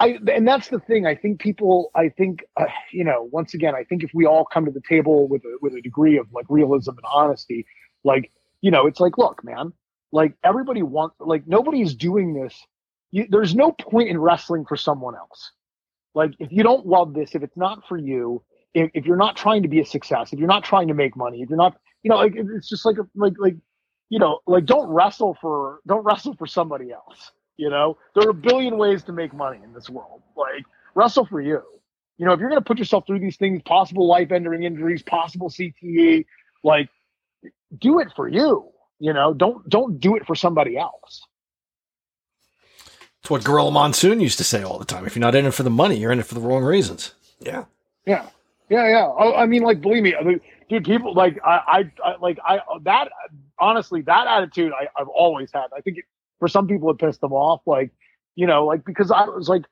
[0.00, 1.06] I and that's the thing.
[1.06, 1.90] I think people.
[1.94, 3.28] I think uh, you know.
[3.30, 5.80] Once again, I think if we all come to the table with a with a
[5.80, 7.66] degree of like realism and honesty,
[8.02, 9.72] like you know, it's like, look, man,
[10.10, 12.58] like everybody wants, like nobody's doing this.
[13.10, 15.52] You, there's no point in wrestling for someone else.
[16.14, 18.42] Like if you don't love this, if it's not for you,
[18.72, 21.16] if, if you're not trying to be a success, if you're not trying to make
[21.16, 23.56] money, if you're not, you know, like it's just like like like
[24.08, 27.32] you know, like don't wrestle for don't wrestle for somebody else.
[27.56, 30.22] You know, there are a billion ways to make money in this world.
[30.36, 30.64] Like
[30.94, 31.62] wrestle for you.
[32.18, 35.50] You know, if you're going to put yourself through these things, possible life-ending injuries, possible
[35.50, 36.26] CTE,
[36.62, 36.88] like
[37.78, 38.70] do it for you.
[39.00, 41.22] You know, don't don't do it for somebody else.
[43.20, 45.06] It's what Gorilla Monsoon used to say all the time.
[45.06, 47.14] If you're not in it for the money, you're in it for the wrong reasons.
[47.40, 47.64] Yeah.
[48.06, 48.28] Yeah.
[48.68, 49.06] Yeah, yeah.
[49.06, 50.84] I, I mean, like, believe me, I mean, dude.
[50.84, 53.08] People like I, I, I, like I that.
[53.58, 55.66] Honestly, that attitude I, I've always had.
[55.76, 56.04] I think it,
[56.38, 57.62] for some people it pissed them off.
[57.66, 57.90] Like,
[58.34, 59.64] you know, like because I was like,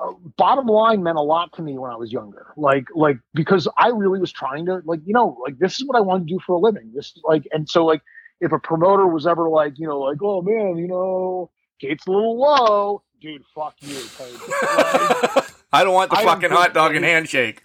[0.00, 2.46] uh, bottom line meant a lot to me when I was younger.
[2.56, 5.96] Like, like because I really was trying to like, you know, like this is what
[5.96, 6.92] I want to do for a living.
[6.94, 8.02] This like, and so like,
[8.40, 12.10] if a promoter was ever like, you know, like, oh man, you know, Gate's a
[12.10, 13.42] little low, dude.
[13.54, 13.94] Fuck you.
[13.94, 17.62] Like, I don't want the I fucking hot dog and handshake.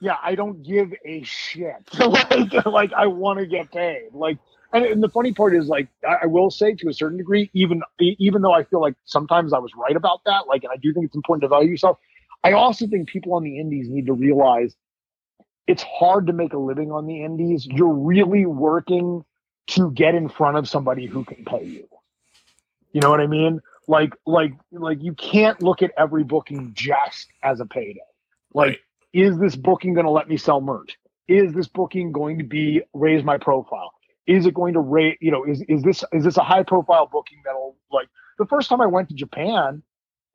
[0.00, 1.88] yeah, I don't give a shit.
[1.98, 4.08] like, like I want to get paid.
[4.12, 4.38] Like,
[4.72, 7.50] and, and the funny part is, like, I, I will say to a certain degree,
[7.54, 10.76] even even though I feel like sometimes I was right about that, like, and I
[10.76, 11.98] do think it's important to value yourself.
[12.44, 14.74] I also think people on the indies need to realize
[15.66, 17.66] it's hard to make a living on the indies.
[17.66, 19.24] You're really working
[19.68, 21.88] to get in front of somebody who can pay you.
[22.92, 23.60] You know what I mean?
[23.86, 28.00] Like, like, like you can't look at every booking just as a payday.
[28.54, 28.78] Like, Right.
[29.12, 30.98] is this booking going to let me sell merch?
[31.28, 33.92] Is this booking going to be raise my profile?
[34.30, 35.18] Is it going to rate?
[35.20, 38.08] You know, is is this is this a high profile booking that'll like
[38.38, 39.82] the first time I went to Japan,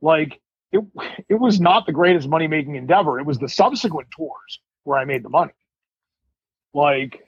[0.01, 0.41] like
[0.73, 0.81] it
[1.29, 3.19] it was not the greatest money making endeavor.
[3.19, 5.53] It was the subsequent tours where I made the money.
[6.73, 7.25] Like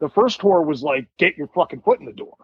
[0.00, 2.36] the first tour was like get your fucking foot in the door,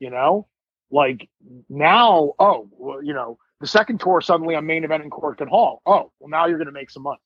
[0.00, 0.48] you know.
[0.90, 1.28] Like
[1.68, 5.82] now, oh, well, you know, the second tour suddenly I'm main event in Korakuen Hall.
[5.86, 7.20] Oh, well now you're gonna make some money.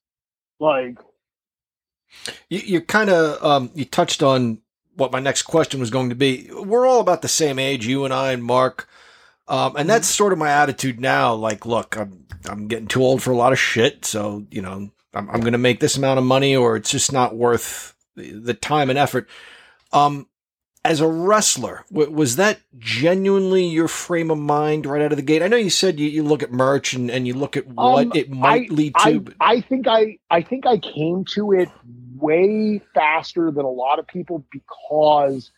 [0.60, 0.98] Like
[2.48, 4.61] You, you kind of um, you touched on
[4.94, 6.50] what my next question was going to be.
[6.52, 8.88] We're all about the same age, you and I and Mark,
[9.48, 11.34] um, and that's sort of my attitude now.
[11.34, 14.90] Like, look, I'm I'm getting too old for a lot of shit, so you know
[15.14, 18.54] I'm, I'm going to make this amount of money, or it's just not worth the,
[18.54, 19.28] time and effort.
[19.92, 20.26] Um,
[20.84, 25.22] as a wrestler, w- was that genuinely your frame of mind right out of the
[25.22, 25.40] gate?
[25.42, 28.06] I know you said you, you look at merch and, and you look at what
[28.06, 29.00] Um, it might I, lead to.
[29.00, 31.68] I, but- I think I I think I came to it
[32.22, 35.50] way faster than a lot of people because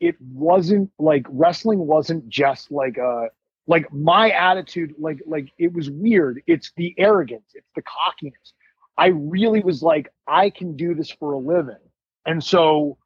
[0.00, 3.28] it wasn't like wrestling wasn't just like a
[3.66, 6.42] like my attitude like like it was weird.
[6.46, 7.52] It's the arrogance.
[7.54, 8.54] It's the cockiness.
[8.98, 11.84] I really was like i can do this for a living.
[12.26, 12.98] And so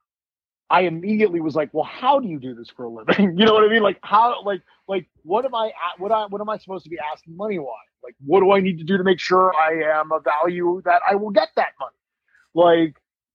[0.71, 3.37] i immediately was like well how do you do this for a living?
[3.39, 3.83] You know what i mean?
[3.83, 6.99] Like how like like what am i what i what am i supposed to be
[7.13, 7.93] asking money wise?
[8.03, 11.03] Like what do i need to do to make sure i am a value that
[11.11, 11.97] i will get that money?
[12.55, 12.95] Like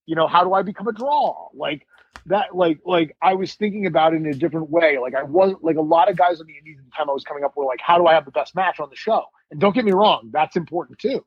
[0.09, 1.49] you know how do i become a draw?
[1.53, 1.85] Like
[2.25, 4.97] that like like i was thinking about it in a different way.
[4.97, 7.13] Like i wasn't like a lot of guys on the indies at the time i
[7.13, 9.23] was coming up were like how do i have the best match on the show?
[9.51, 11.23] And don't get me wrong that's important too.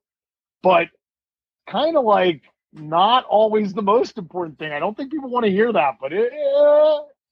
[0.64, 0.88] But
[1.70, 2.42] kind of like
[2.72, 4.72] not always the most important thing.
[4.72, 6.32] I don't think people want to hear that but it,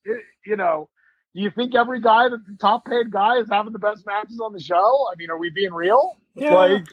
[0.05, 0.89] it you know
[1.35, 4.39] do you think every guy that's the top paid guy is having the best matches
[4.39, 5.09] on the show?
[5.13, 6.17] I mean are we being real?
[6.37, 6.55] Yeah.
[6.55, 6.87] like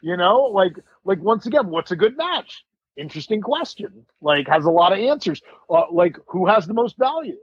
[0.00, 0.72] you know like
[1.04, 2.64] like once again what's a good match
[2.96, 7.38] interesting question like has a lot of answers uh, like who has the most value?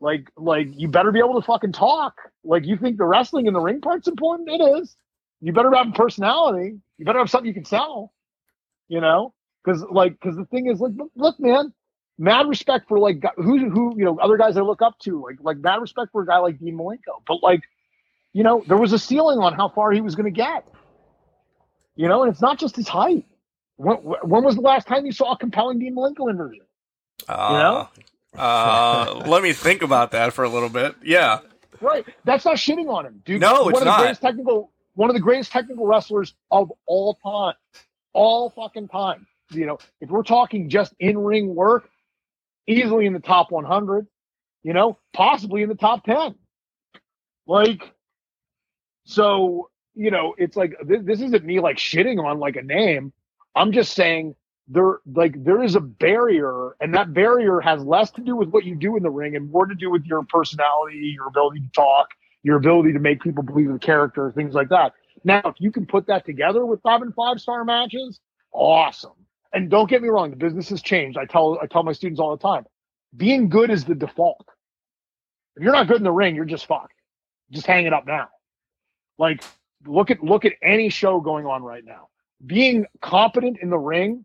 [0.00, 2.16] Like like you better be able to fucking talk.
[2.44, 4.48] Like you think the wrestling in the ring part's important?
[4.50, 4.96] It is.
[5.40, 6.78] You better have a personality.
[6.98, 8.12] You better have something you can sell
[8.88, 9.34] you know?
[9.64, 11.72] Because like because the thing is like look- look man
[12.18, 15.36] mad respect for like who who you know other guys i look up to like
[15.42, 17.22] like mad respect for a guy like dean malenko.
[17.26, 17.62] But like
[18.32, 20.64] you know there was a ceiling on how far he was going to get
[21.96, 22.22] you know?
[22.22, 23.24] And it's not just his height
[23.76, 26.64] when, when was the last time you saw a compelling dean malenko inversion
[27.28, 27.86] Uh,
[28.38, 30.94] uh, let me think about that for a little bit.
[31.02, 31.40] Yeah.
[31.80, 32.06] Right.
[32.24, 33.40] That's not shitting on him, dude.
[33.40, 33.98] No, one it's of not.
[33.98, 37.54] the greatest technical one of the greatest technical wrestlers of all time.
[38.14, 39.26] All fucking time.
[39.50, 41.88] You know, if we're talking just in-ring work,
[42.66, 44.06] easily in the top 100,
[44.64, 46.34] you know, possibly in the top 10.
[47.46, 47.94] Like
[49.04, 53.12] so, you know, it's like this, this isn't me like shitting on like a name.
[53.56, 54.36] I'm just saying
[54.68, 58.64] there like there is a barrier and that barrier has less to do with what
[58.64, 61.70] you do in the ring and more to do with your personality your ability to
[61.74, 62.08] talk
[62.44, 64.92] your ability to make people believe in character things like that
[65.24, 68.20] Now, if you can put that together with five and five star matches,
[68.52, 69.12] awesome.
[69.54, 71.18] And don't get me wrong, the business has changed.
[71.18, 72.66] I tell I tell my students all the time,
[73.16, 74.46] being good is the default.
[75.56, 76.94] If you're not good in the ring, you're just fucked.
[77.50, 78.28] Just hang it up now.
[79.18, 79.44] Like
[79.86, 82.08] look at look at any show going on right now.
[82.44, 84.24] Being competent in the ring,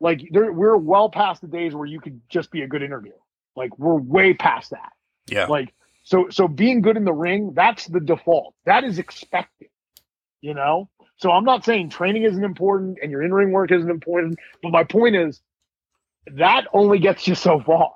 [0.00, 3.12] like there, we're well past the days where you could just be a good interview.
[3.54, 4.92] Like we're way past that.
[5.28, 5.46] Yeah.
[5.46, 5.72] Like
[6.02, 8.54] so so being good in the ring, that's the default.
[8.64, 9.68] That is expected.
[10.40, 10.88] You know?
[11.16, 14.82] So I'm not saying training isn't important and your in-ring work isn't important, but my
[14.82, 15.40] point is
[16.26, 17.92] that only gets you so far.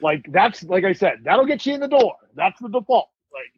[0.00, 2.16] Like that's like I said, that'll get you in the door.
[2.34, 3.08] That's the default.
[3.32, 3.52] Like,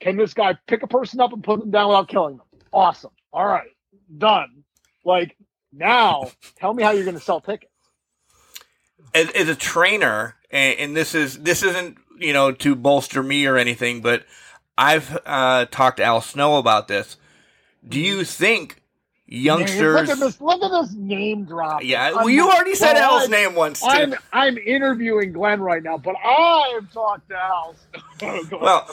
[0.00, 2.46] can this guy pick a person up and put them down without killing them?
[2.72, 3.10] Awesome.
[3.32, 3.70] All right,
[4.16, 4.64] done.
[5.04, 5.36] Like
[5.72, 7.72] now, tell me how you're going to sell tickets.
[9.14, 13.46] As, as a trainer, and, and this is this isn't you know to bolster me
[13.46, 14.24] or anything, but
[14.76, 17.16] I've uh, talked to Al Snow about this.
[17.86, 18.82] Do you think
[19.26, 19.94] youngsters?
[19.94, 20.40] Look at this!
[20.40, 21.82] Look at this name drop.
[21.82, 23.80] Yeah, well, you already said well, Al's I'm- name once.
[23.80, 23.88] Too.
[23.88, 27.74] I'm I'm interviewing Glenn right now, but I have talked to Al.
[28.60, 28.88] Well,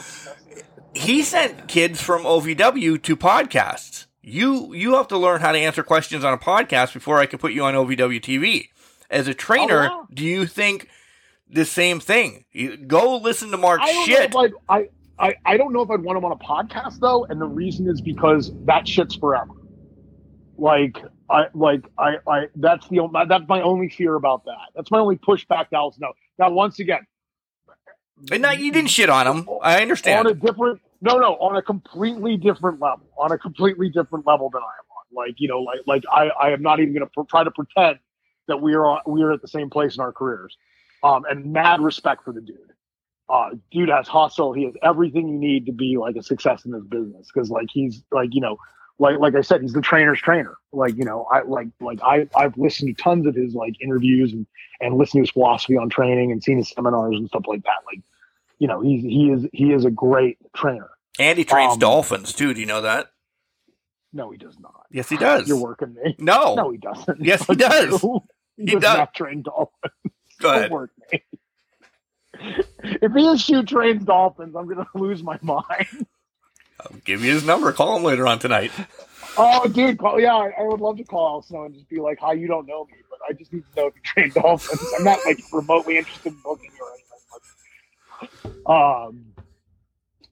[0.94, 4.06] he sent kids from OVW to podcasts.
[4.28, 7.38] You you have to learn how to answer questions on a podcast before I can
[7.38, 8.68] put you on OVW TV.
[9.10, 10.08] As a trainer, Oh, wow.
[10.12, 10.88] do you think
[11.48, 12.44] the same thing?
[12.52, 14.34] You, go listen to Mark I shit.
[14.68, 14.88] I,
[15.18, 17.88] I I don't know if I'd want him on a podcast though, and the reason
[17.88, 19.52] is because that shit's forever.
[20.58, 24.56] Like I like I I that's the that's my only fear about that.
[24.74, 26.12] That's my only pushback to Al Snow.
[26.38, 27.06] Now once again,
[28.30, 29.48] And now you didn't shit on him.
[29.62, 30.26] I understand.
[30.26, 34.50] on a different no no on a completely different level on a completely different level
[34.50, 35.26] than I am on.
[35.26, 37.50] Like you know like like I I am not even going to pr- try to
[37.50, 37.98] pretend
[38.48, 40.56] that we are on, we are at the same place in our careers.
[41.04, 42.56] Um, and mad respect for the dude.
[43.28, 44.52] Uh, dude has hustle.
[44.52, 47.30] He has everything you need to be like a success in this business.
[47.30, 48.58] Cause like he's like, you know,
[48.98, 50.56] like, like I said, he's the trainer's trainer.
[50.72, 54.32] Like, you know, I like, like I, I've listened to tons of his like interviews
[54.32, 54.44] and,
[54.80, 57.76] and listened to his philosophy on training and seen his seminars and stuff like that.
[57.86, 58.00] Like,
[58.58, 60.90] you know, he's, he is, he is a great trainer.
[61.18, 62.54] and he trains um, dolphins too.
[62.54, 63.08] Do you know that?
[64.12, 64.86] No, he does not.
[64.90, 65.46] Yes, he does.
[65.48, 66.16] You're working me.
[66.18, 66.54] No.
[66.54, 67.24] No, he doesn't.
[67.24, 68.04] Yes, he does.
[68.56, 68.96] He, He does, does.
[68.98, 69.92] not train dolphins.
[70.40, 71.22] Go Don't work me.
[72.82, 76.06] if he shoe trains dolphins, I'm gonna lose my mind.
[76.80, 77.70] I'll give you his number.
[77.72, 78.72] Call him later on tonight.
[79.36, 82.00] Oh, dude, call, yeah, I, I would love to call Al Snow and just be
[82.00, 84.30] like, "Hi, you don't know me, but I just need to know if you train
[84.34, 86.90] dolphins." I'm not like remotely interested in booking you or
[88.66, 89.26] um,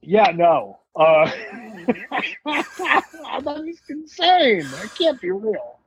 [0.02, 1.30] yeah, no, uh,
[2.44, 4.60] that is insane.
[4.60, 5.78] That can't be real.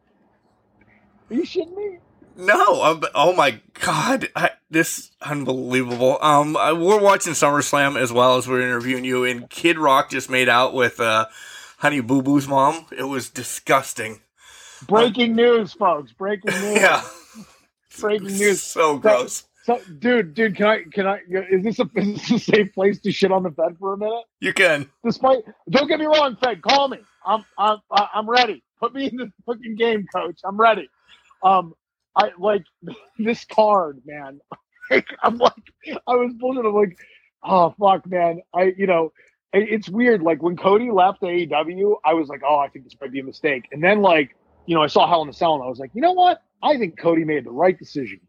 [1.30, 1.99] Are you shitting me?
[2.35, 6.17] No, um, oh my god, I, this unbelievable.
[6.21, 10.30] Um, I, we're watching SummerSlam as well as we're interviewing you, and Kid Rock just
[10.30, 11.26] made out with uh,
[11.80, 12.85] Honey Boo Boo's mom.
[12.97, 14.21] It was disgusting.
[14.88, 16.13] Breaking news, folks!
[16.13, 16.76] Breaking news!
[16.76, 17.03] Yeah,
[17.99, 18.61] Breaking news!
[18.61, 19.43] so gross.
[19.69, 21.19] So, dude, dude, can I, can I?
[21.29, 23.97] Is this a, is this a safe place to shit on the Fed for a
[23.97, 24.23] minute?
[24.39, 24.89] You can.
[25.05, 26.97] Despite, don't get me wrong, Fed, call me.
[27.23, 28.63] I'm, I'm, I'm ready.
[28.79, 30.39] Put me in the fucking game, coach.
[30.43, 30.89] I'm ready.
[31.43, 31.75] Um,
[32.15, 32.63] I like
[33.19, 34.39] this card, man.
[35.21, 35.53] I'm like,
[35.85, 36.65] I was bullshit.
[36.65, 36.97] I'm like,
[37.43, 38.41] oh fuck, man.
[38.55, 39.13] I, you know,
[39.53, 40.23] it's weird.
[40.23, 43.23] Like when Cody left AEW, I was like, oh, I think this might be a
[43.23, 43.67] mistake.
[43.71, 44.35] And then like,
[44.65, 46.41] you know, I saw Hell in a Cell, and I was like, you know what?
[46.63, 48.19] I think Cody made the right decision.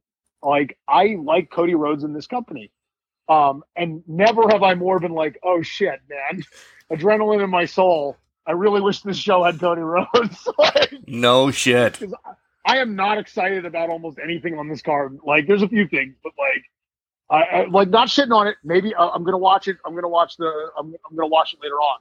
[0.43, 2.71] Like, I like Cody Rhodes in this company.
[3.29, 6.45] Um, and never have I more been like, oh shit, man,
[6.91, 8.17] adrenaline in my soul.
[8.47, 10.49] I really wish this show had Cody Rhodes.
[10.59, 12.03] like, No shit.
[12.67, 15.19] I am not excited about almost anything on this card.
[15.25, 16.65] Like, there's a few things, but like,
[17.31, 18.57] I, I like not shitting on it.
[18.65, 19.77] Maybe uh, I'm gonna watch it.
[19.87, 20.71] I'm gonna watch the.
[20.77, 21.99] I'm, I'm gonna watch it later on.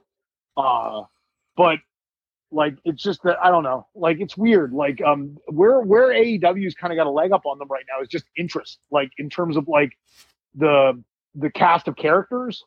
[0.56, 1.06] Uh,
[1.56, 1.78] but
[2.52, 3.86] like, it's just that I don't know.
[3.94, 4.72] Like, it's weird.
[4.72, 8.02] Like, um, where where AEW's kind of got a leg up on them right now
[8.02, 8.78] is just interest.
[8.90, 9.92] Like, in terms of like
[10.54, 11.02] the
[11.34, 12.64] the cast of characters.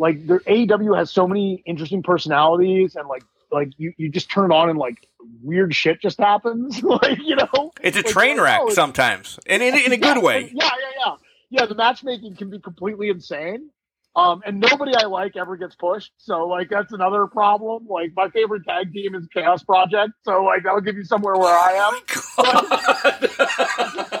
[0.00, 4.52] Like, their AEW has so many interesting personalities and like like you, you just turn
[4.52, 5.06] it on and like
[5.42, 6.82] weird shit just happens.
[6.82, 10.16] like, you know, It's a Like, train wreck it's- sometimes, and in, in a good
[10.18, 10.50] yeah, way.
[10.54, 11.14] Yeah, yeah, yeah.
[11.50, 13.70] Yeah, the matchmaking can be completely insane.
[14.16, 16.12] Um, and nobody I like ever gets pushed.
[16.18, 17.86] So like that's another problem.
[17.88, 20.12] Like my favorite tag team is Chaos Project.
[20.24, 21.98] So like that'll give you somewhere where I
[22.38, 24.20] am.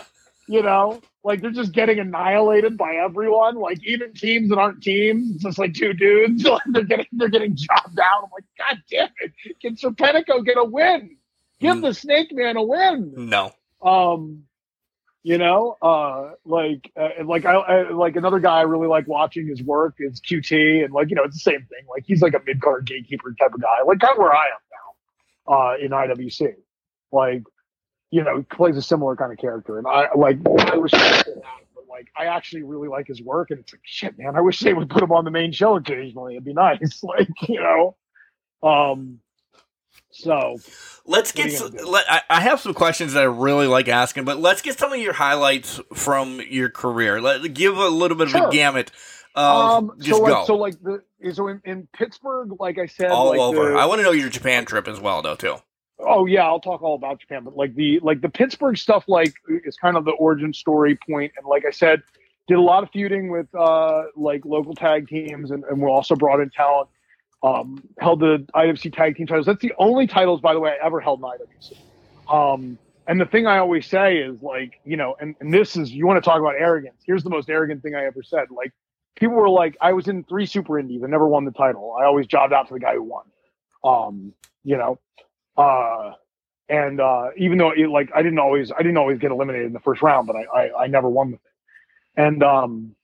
[0.50, 1.02] You know?
[1.24, 3.56] Like they're just getting annihilated by everyone.
[3.56, 6.42] Like even teams that aren't teams, it's just like two dudes.
[6.48, 8.24] Like, they're getting they're getting chopped out.
[8.24, 9.32] I'm like, God damn it.
[9.60, 11.16] Can Serpentico get a win?
[11.60, 11.82] Give Mm.
[11.82, 13.52] the Snake Man a win no.
[13.82, 14.44] um
[15.28, 19.46] You know, uh, like uh, like I, I like another guy I really like watching
[19.46, 21.84] his work is QT, and like you know it's the same thing.
[21.86, 24.46] Like he's like a mid card gatekeeper type of guy, like kind of where I
[24.46, 24.62] am
[25.46, 26.54] now uh, in IWC.
[27.12, 27.42] Like
[28.10, 31.84] you know, he plays a similar kind of character, and I like I respect that.
[31.90, 34.34] Like I actually really like his work, and it's like shit, man.
[34.34, 36.36] I wish they would put him on the main show occasionally.
[36.36, 37.96] It'd be nice, like you know.
[38.62, 39.20] Um,
[40.18, 40.58] so
[41.08, 41.50] Let's get.
[41.52, 44.92] Some, let, I, have some questions that I really like asking, but let's get some
[44.92, 47.18] of your highlights from your career.
[47.18, 48.90] Let give a little bit of a gamut.
[49.34, 53.10] Um, just so like go so like the so in, in Pittsburgh, like I said,
[53.10, 53.72] all like over.
[53.72, 55.56] the- I want to know your Japan trip as well, though, too.
[55.98, 59.32] Oh yeah, I'll talk all about Japan, but like the like the Pittsburgh stuff, like
[59.48, 62.02] is kind of the origin story point, and like I said,
[62.48, 66.14] did a lot of feuding with uh like local tag teams, and, and we also
[66.14, 66.90] brought in talent.
[67.42, 69.46] Um, held the IWC tag team titles.
[69.46, 72.34] That's the only titles, by the way, I ever held in IWC.
[72.34, 75.90] Um, and the thing I always say is like, you know, and, and this is
[75.90, 77.00] you want to talk about arrogance.
[77.06, 78.50] Here's the most arrogant thing I ever said.
[78.50, 78.72] Like
[79.16, 81.02] people were like, I was in three super indies.
[81.02, 81.96] I never won the title.
[81.98, 83.24] I always jobbed out to the guy who won.
[83.82, 84.98] Um, you know,
[85.56, 86.12] uh,
[86.68, 89.72] and uh, even though it, like I didn't always I didn't always get eliminated in
[89.72, 92.26] the first round, but I I, I never won the thing.
[92.26, 92.94] And um,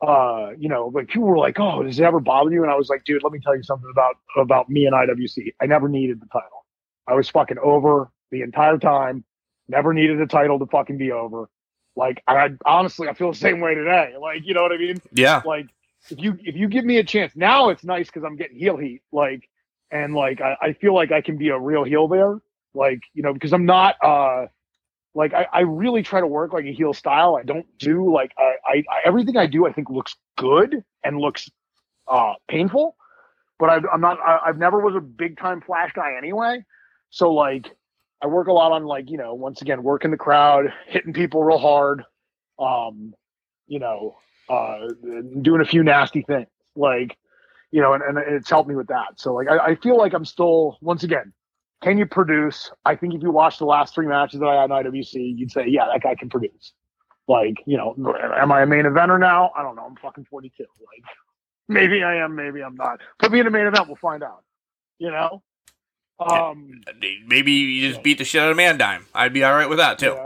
[0.00, 2.76] uh, you know, like people were like, "Oh, does it ever bother you?" And I
[2.76, 5.54] was like, "Dude, let me tell you something about about me and IWC.
[5.60, 6.64] I never needed the title.
[7.06, 9.24] I was fucking over the entire time.
[9.68, 11.48] Never needed a title to fucking be over.
[11.96, 14.14] Like I honestly, I feel the same way today.
[14.20, 15.00] Like you know what I mean?
[15.12, 15.42] Yeah.
[15.44, 15.66] like
[16.10, 18.76] if you if you give me a chance now it's nice because i'm getting heel
[18.76, 19.48] heat like
[19.90, 22.38] and like I, I feel like i can be a real heel there
[22.74, 24.46] like you know because i'm not uh
[25.14, 28.32] like I, I really try to work like a heel style i don't do like
[28.38, 31.50] I, I, I everything i do i think looks good and looks
[32.06, 32.96] uh painful
[33.58, 36.64] but I, i'm not I, i've never was a big time flash guy anyway
[37.10, 37.70] so like
[38.22, 41.42] i work a lot on like you know once again working the crowd hitting people
[41.42, 42.04] real hard
[42.58, 43.14] um
[43.66, 44.16] you know
[44.48, 44.88] uh,
[45.42, 47.16] doing a few nasty things, like
[47.70, 49.08] you know, and, and it's helped me with that.
[49.16, 51.32] So like, I, I feel like I'm still once again.
[51.82, 52.70] Can you produce?
[52.84, 55.50] I think if you watch the last three matches that I had in IWC, you'd
[55.52, 56.72] say, yeah, that guy can produce.
[57.28, 57.94] Like, you know,
[58.36, 59.52] am I a main eventer now?
[59.56, 59.84] I don't know.
[59.84, 60.64] I'm fucking 42.
[60.80, 61.04] Like,
[61.68, 63.00] maybe I am, maybe I'm not.
[63.18, 64.42] Put me in a main event, we'll find out.
[64.98, 65.42] You know.
[66.20, 66.80] Um,
[67.28, 69.04] Maybe you just beat the shit out of Mandime.
[69.14, 70.16] I'd be all right with that, too.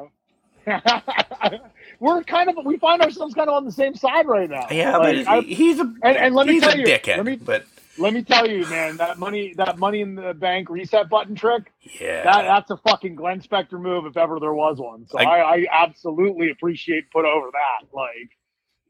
[0.66, 1.60] you know?
[2.00, 4.66] We're kind of we find ourselves kind of on the same side right now.
[4.70, 7.16] Yeah, Like, but I- he's a and- and let me he's tell a you, dickhead.
[7.18, 7.64] let me- but
[7.98, 11.70] Let me tell you, man, that money that money in the bank reset button trick,
[12.00, 15.06] yeah, that that's a fucking Glenn Spectre move if ever there was one.
[15.08, 17.88] So I- I, I absolutely appreciate put over that.
[17.94, 18.30] Like,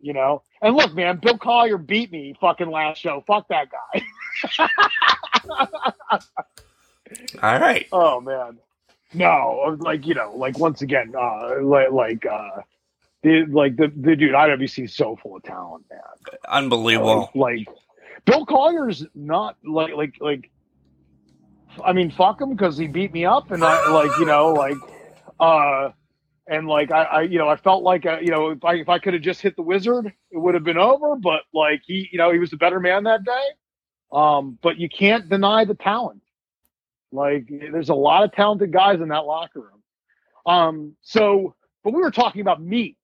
[0.00, 0.42] you know.
[0.60, 3.24] And look, man, Bill Collier beat me fucking last show.
[3.26, 4.02] Fuck that guy.
[7.42, 7.86] all right.
[7.92, 8.58] oh man.
[9.14, 12.62] No, like you know, like once again, uh like like uh
[13.22, 16.00] the like the, the dude IWC is so full of talent, man.
[16.48, 17.30] Unbelievable.
[17.34, 17.76] Like, like,
[18.24, 20.50] Bill Collier's not like like like.
[21.82, 24.76] I mean, fuck him because he beat me up, and I like you know like,
[25.40, 25.90] uh,
[26.46, 28.88] and like I, I you know I felt like uh, you know if I if
[28.88, 31.16] I could have just hit the wizard, it would have been over.
[31.16, 33.44] But like he you know he was the better man that day.
[34.12, 36.20] Um, but you can't deny the talent.
[37.10, 39.82] Like there's a lot of talented guys in that locker room.
[40.44, 42.96] Um, so but we were talking about me,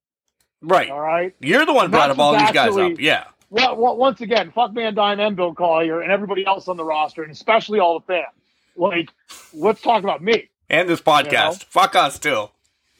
[0.62, 0.90] Right.
[0.90, 1.34] all right.
[1.40, 2.98] You're the one brought up all these guys up.
[2.98, 3.24] Yeah.
[3.50, 6.84] Well, well, once again, fuck Van Dyne and Bill Collier and everybody else on the
[6.84, 8.26] roster, and especially all the fans.
[8.76, 9.10] Like,
[9.52, 10.50] let's talk about me.
[10.70, 11.30] And this podcast.
[11.32, 11.52] You know?
[11.68, 12.48] Fuck us too.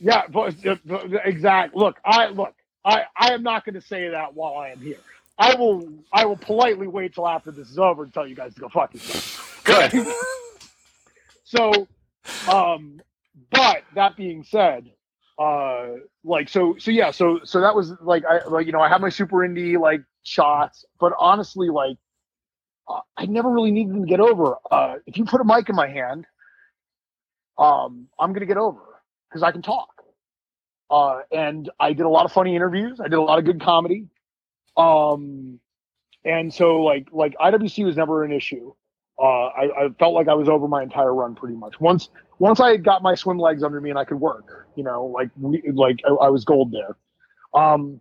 [0.00, 0.76] Yeah, but, uh,
[1.24, 1.74] exact.
[1.74, 2.54] Look, I look.
[2.84, 4.98] I I am not going to say that while I am here.
[5.38, 5.88] I will.
[6.12, 8.68] I will politely wait till after this is over and tell you guys to go
[8.68, 9.62] fuck yourself.
[9.64, 10.06] Good.
[11.44, 11.86] so,
[12.50, 13.00] um,
[13.50, 14.90] but that being said,
[15.38, 15.86] uh,
[16.24, 19.00] like so, so yeah, so so that was like I like you know I had
[19.00, 21.96] my super indie like shots, but honestly, like
[22.88, 24.56] uh, I never really needed to get over.
[24.70, 26.26] Uh, if you put a mic in my hand,
[27.56, 28.80] um, I'm gonna get over
[29.28, 29.90] because I can talk.
[30.90, 32.98] Uh, and I did a lot of funny interviews.
[33.00, 34.08] I did a lot of good comedy.
[34.76, 35.60] Um,
[36.24, 38.74] and so like like IWC was never an issue.
[39.20, 41.80] Uh, I, I felt like I was over my entire run pretty much.
[41.80, 42.08] Once
[42.38, 45.30] once I got my swim legs under me and I could work, you know, like
[45.74, 46.96] like I, I was gold there.
[47.60, 48.00] Um,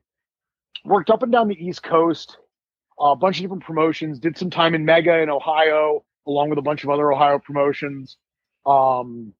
[0.86, 2.38] worked up and down the East Coast,
[3.00, 4.20] a bunch of different promotions.
[4.20, 8.18] Did some time in Mega in Ohio, along with a bunch of other Ohio promotions.
[8.66, 9.34] Um,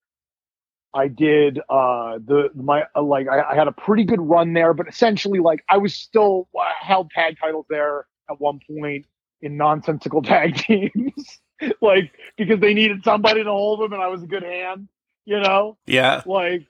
[0.94, 4.74] I did uh, the my uh, like I, I had a pretty good run there,
[4.74, 9.06] but essentially like I was still I held tag titles there at one point
[9.42, 11.40] in nonsensical tag teams,
[11.82, 14.88] like because they needed somebody to hold them, and I was a good hand,
[15.26, 16.24] you know Yeah.
[16.26, 16.68] like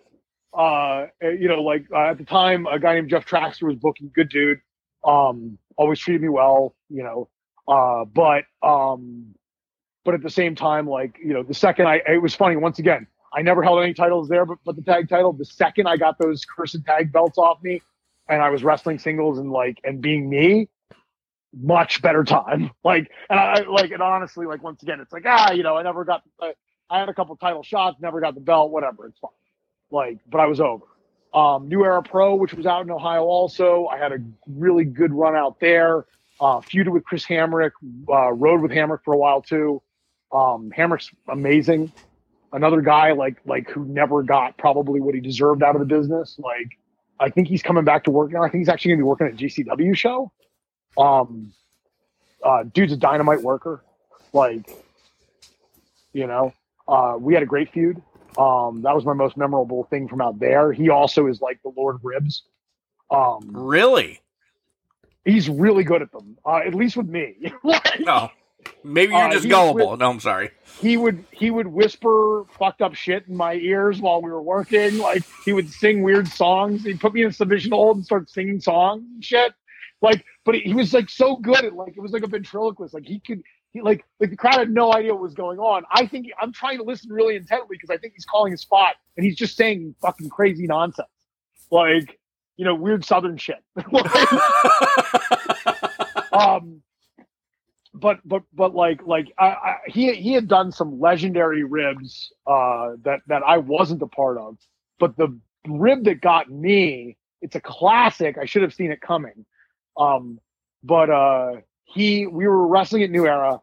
[0.53, 4.09] uh, you know, like uh, at the time, a guy named Jeff Traxler was booking.
[4.15, 4.59] Good dude.
[5.03, 6.73] Um, always treated me well.
[6.89, 7.29] You know,
[7.67, 9.35] uh, but um,
[10.03, 12.55] but at the same time, like you know, the second I, it was funny.
[12.55, 15.33] Once again, I never held any titles there, but but the tag title.
[15.33, 17.81] The second I got those cursed tag belts off me,
[18.27, 20.69] and I was wrestling singles and like and being me,
[21.61, 22.71] much better time.
[22.83, 25.83] Like and I like and honestly, like once again, it's like ah, you know, I
[25.83, 26.23] never got.
[26.41, 26.53] I,
[26.89, 29.07] I had a couple title shots, never got the belt, whatever.
[29.07, 29.31] It's fine.
[29.91, 30.85] Like, but I was over.
[31.33, 33.87] Um, New Era Pro, which was out in Ohio, also.
[33.87, 36.05] I had a really good run out there.
[36.39, 37.71] Uh, feuded with Chris Hamrick,
[38.09, 39.81] uh, rode with Hamrick for a while too.
[40.31, 41.91] Um, Hamrick's amazing.
[42.53, 46.39] Another guy like like who never got probably what he deserved out of the business.
[46.39, 46.77] Like,
[47.19, 48.43] I think he's coming back to work now.
[48.43, 50.31] I think he's actually gonna be working at GCW show.
[50.97, 51.53] Um,
[52.43, 53.83] uh, dude's a dynamite worker.
[54.33, 54.69] Like,
[56.13, 56.53] you know,
[56.87, 58.01] uh, we had a great feud.
[58.37, 60.71] Um, that was my most memorable thing from out there.
[60.71, 62.43] He also is like the Lord Ribs.
[63.09, 64.19] Um, Really?
[65.25, 66.37] he's really good at them.
[66.45, 67.51] Uh, at least with me.
[67.99, 68.29] No.
[68.83, 69.91] Maybe you're Uh, just gullible.
[69.91, 70.51] with- no, I'm sorry.
[70.81, 74.97] he would he would whisper fucked up shit in my ears while we were working.
[74.99, 76.83] Like he would sing weird songs.
[76.83, 79.53] He'd put me in a submission hold and start singing songs and shit.
[80.01, 82.93] Like, but he, was like so good at like it was like a ventriloquist.
[82.93, 83.43] Like he could
[83.73, 85.83] he like like the crowd had no idea what was going on.
[85.91, 88.95] I think I'm trying to listen really intently because I think he's calling his spot
[89.17, 91.09] and he's just saying fucking crazy nonsense.
[91.69, 92.17] Like,
[92.55, 93.61] you know, weird southern shit.
[96.31, 96.81] um
[97.93, 102.91] but but but like like I, I he he had done some legendary ribs uh
[103.03, 104.55] that that I wasn't a part of
[104.97, 105.37] but the
[105.67, 109.45] rib that got me it's a classic I should have seen it coming
[109.97, 110.39] um
[110.83, 111.53] but uh
[111.85, 113.61] he we were wrestling at New Era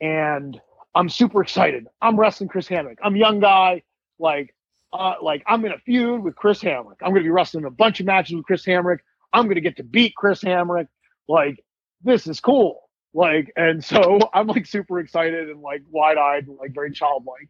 [0.00, 0.60] and
[0.94, 3.82] I'm super excited I'm wrestling Chris Hamrick I'm young guy
[4.18, 4.54] like
[4.92, 8.00] uh like I'm in a feud with Chris Hamrick I'm gonna be wrestling a bunch
[8.00, 8.98] of matches with Chris Hamrick
[9.32, 10.88] I'm gonna get to beat Chris Hamrick
[11.28, 11.62] like
[12.04, 12.80] this is cool.
[13.14, 17.48] Like, and so I'm like super excited and like wide eyed and like very childlike.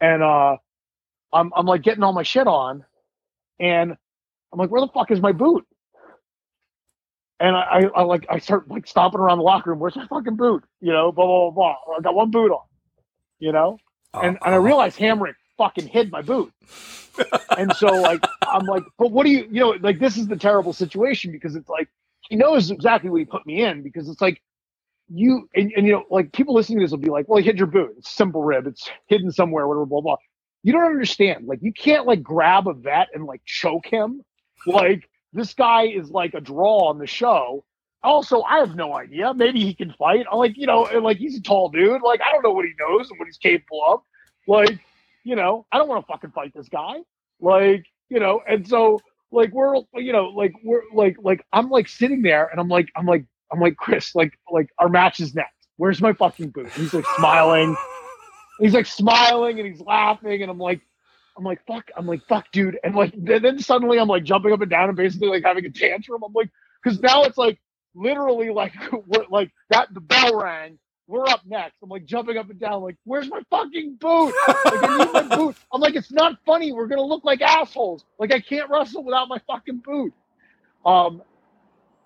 [0.00, 0.56] And uh
[1.32, 2.84] I'm I'm like getting all my shit on
[3.58, 3.92] and
[4.52, 5.66] I'm like, where the fuck is my boot?
[7.38, 10.06] And I, I, I like I start like stomping around the locker room, where's my
[10.06, 10.64] fucking boot?
[10.80, 11.96] You know, blah blah blah blah.
[11.98, 12.64] I got one boot on,
[13.38, 13.78] you know?
[14.14, 14.60] Oh, and and I oh.
[14.60, 16.52] realized Hamrick fucking hid my boot.
[17.56, 20.36] and so like I'm like, but what do you you know, like this is the
[20.36, 21.88] terrible situation because it's like
[22.28, 24.42] he knows exactly what he put me in because it's like
[25.08, 27.44] you and, and you know like people listening to this will be like well he
[27.44, 30.16] hid your boot it's simple rib it's hidden somewhere whatever blah blah
[30.62, 34.20] you don't understand like you can't like grab a vet and like choke him
[34.66, 37.64] like this guy is like a draw on the show.
[38.02, 39.34] Also i have no idea.
[39.34, 40.26] Maybe he can fight.
[40.30, 42.02] I'm like you know like he's a tall dude.
[42.02, 44.00] Like i don't know what he knows and what he's capable of.
[44.48, 44.80] Like
[45.24, 46.96] you know i don't want to fucking fight this guy.
[47.40, 49.00] Like you know and so
[49.30, 52.88] like we're you know like we're like like i'm like sitting there and i'm like
[52.96, 55.52] i'm like i'm like chris like like our match is next.
[55.76, 57.76] Where's my fucking boot he's like smiling.
[58.58, 60.80] He's like smiling and he's laughing and i'm like
[61.36, 64.52] i'm like fuck i'm like fuck dude and like then, then suddenly i'm like jumping
[64.52, 66.50] up and down and basically like having a tantrum i'm like
[66.82, 67.58] because now it's like
[67.94, 68.72] literally like
[69.06, 71.76] we're like that the bell rang we're up next.
[71.82, 74.34] I'm like jumping up and down, like, where's my fucking boot?
[74.48, 75.56] Like, I need my boot.
[75.72, 76.72] I'm like, it's not funny.
[76.72, 78.04] We're gonna look like assholes.
[78.18, 80.12] Like, I can't wrestle without my fucking boot.
[80.84, 81.22] Um,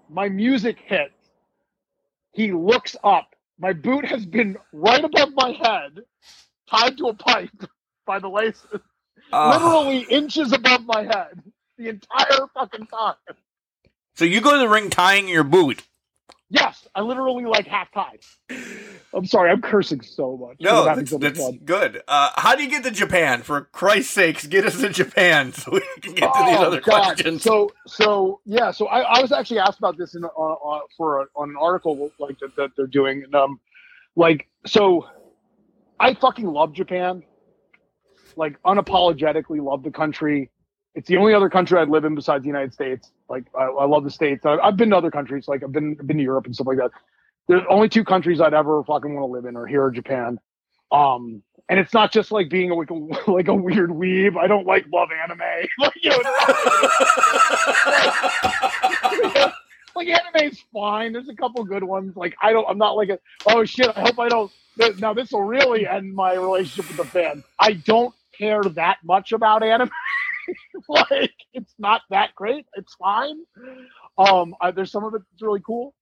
[0.08, 1.14] my music hits.
[2.32, 3.34] He looks up.
[3.58, 6.00] My boot has been right above my head,
[6.70, 7.50] tied to a pipe
[8.06, 8.80] by the laces,
[9.32, 11.42] Uh, literally inches above my head
[11.78, 13.14] the entire fucking time.
[14.14, 15.82] so you go to the ring tying your boot.
[16.52, 18.18] Yes, I literally like half tied.
[19.14, 20.56] I'm sorry, I'm cursing so much.
[20.60, 22.02] No, that's, so much that's good.
[22.08, 23.42] Uh, how do you get to Japan?
[23.42, 26.80] For Christ's sakes, get us to Japan so we can get to these Oh, other
[26.80, 27.02] God.
[27.14, 27.42] questions.
[27.44, 31.22] So, so yeah, so I, I was actually asked about this in uh, uh, for
[31.22, 33.60] a, on an article like that, that they're doing, and um,
[34.16, 35.06] like so,
[36.00, 37.22] I fucking love Japan.
[38.40, 40.50] Like unapologetically love the country.
[40.94, 43.12] It's the only other country I'd live in besides the United States.
[43.28, 44.46] Like I, I love the states.
[44.46, 45.46] I, I've been to other countries.
[45.46, 46.90] Like I've been I've been to Europe and stuff like that.
[47.48, 50.40] There's only two countries I'd ever fucking want to live in are here or Japan.
[50.90, 54.38] Um, and it's not just like being a, like a like a weird weeb.
[54.38, 55.38] I don't like love anime.
[55.78, 56.16] like, you know,
[59.94, 61.12] like anime's fine.
[61.12, 62.16] There's a couple good ones.
[62.16, 62.66] Like I don't.
[62.70, 63.18] I'm not like a.
[63.46, 63.88] Oh shit!
[63.94, 64.50] I hope I don't.
[64.98, 67.44] Now this will really end my relationship with the fan.
[67.58, 69.90] I don't care that much about anime.
[70.88, 72.66] like it's not that great.
[72.74, 73.36] It's fine.
[74.18, 75.94] Um, I, there's some of it that's really cool.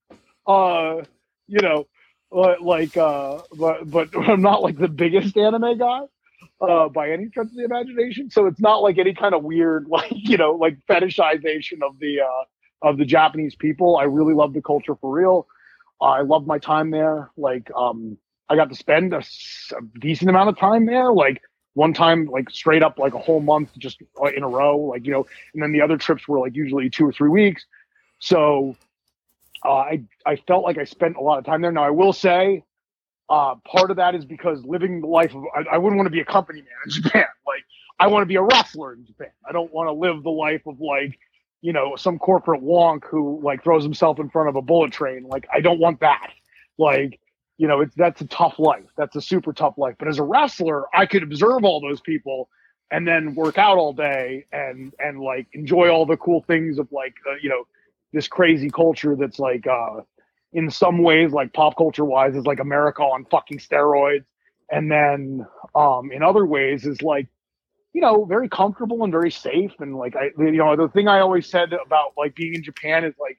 [0.46, 1.02] Uh,
[1.48, 1.86] you know,
[2.60, 6.02] like uh, but but I'm not like the biggest anime guy.
[6.60, 8.30] uh, by any stretch of the imagination.
[8.30, 12.20] So it's not like any kind of weird, like you know, like fetishization of the
[12.22, 13.96] uh, of the Japanese people.
[13.98, 15.46] I really love the culture for real.
[16.00, 17.30] I love my time there.
[17.36, 21.12] Like, um, I got to spend a, a decent amount of time there.
[21.12, 21.42] Like
[21.74, 24.78] one time, like straight up, like a whole month, just uh, in a row.
[24.78, 27.64] Like you know, and then the other trips were like usually two or three weeks.
[28.18, 28.76] So
[29.64, 31.72] uh, I I felt like I spent a lot of time there.
[31.72, 32.64] Now I will say,
[33.28, 36.12] uh, part of that is because living the life of I, I wouldn't want to
[36.12, 37.26] be a company man in Japan.
[37.46, 37.64] Like
[37.98, 39.30] I want to be a wrestler in Japan.
[39.48, 41.18] I don't want to live the life of like
[41.60, 45.24] you know some corporate wonk who like throws himself in front of a bullet train.
[45.24, 46.32] Like I don't want that.
[46.78, 47.20] Like
[47.58, 48.86] you know it's that's a tough life.
[48.96, 49.96] That's a super tough life.
[49.98, 52.48] But as a wrestler, I could observe all those people
[52.90, 56.90] and then work out all day and and like enjoy all the cool things of
[56.92, 57.64] like uh, you know
[58.12, 60.00] this crazy culture that's like uh
[60.52, 64.24] in some ways like pop culture wise is like America on fucking steroids
[64.70, 67.26] and then um in other ways is like
[67.92, 71.20] you know very comfortable and very safe and like I you know the thing I
[71.20, 73.38] always said about like being in Japan is like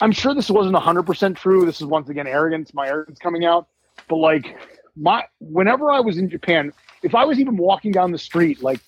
[0.00, 3.68] I'm sure this wasn't 100% true this is once again arrogance my arrogance coming out
[4.08, 4.56] but like
[4.96, 8.80] my whenever I was in Japan if I was even walking down the street like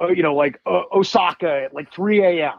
[0.00, 2.58] uh, you know like uh, Osaka at like 3 a.m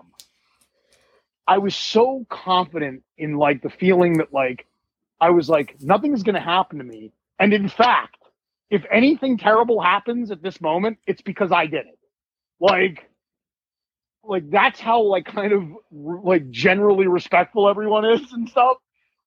[1.50, 4.68] I was so confident in like the feeling that like
[5.20, 7.12] I was like nothing's going to happen to me.
[7.40, 8.18] And in fact,
[8.70, 11.98] if anything terrible happens at this moment, it's because I did it.
[12.60, 13.09] Like
[14.24, 18.78] like that's how like kind of like generally respectful everyone is and stuff.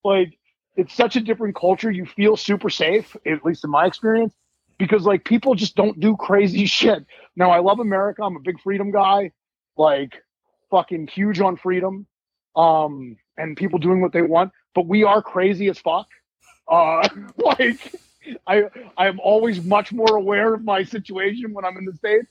[0.05, 0.39] Like
[0.77, 1.90] it's such a different culture.
[1.90, 4.35] You feel super safe, at least in my experience,
[4.78, 7.05] because like people just don't do crazy shit.
[7.36, 8.23] Now I love America.
[8.23, 9.32] I'm a big freedom guy.
[9.77, 10.23] Like
[10.70, 12.06] fucking huge on freedom
[12.56, 14.52] um, and people doing what they want.
[14.74, 16.06] But we are crazy as fuck.
[16.69, 17.94] Uh, like
[18.47, 18.64] I
[18.97, 22.28] I am always much more aware of my situation when I'm in the states.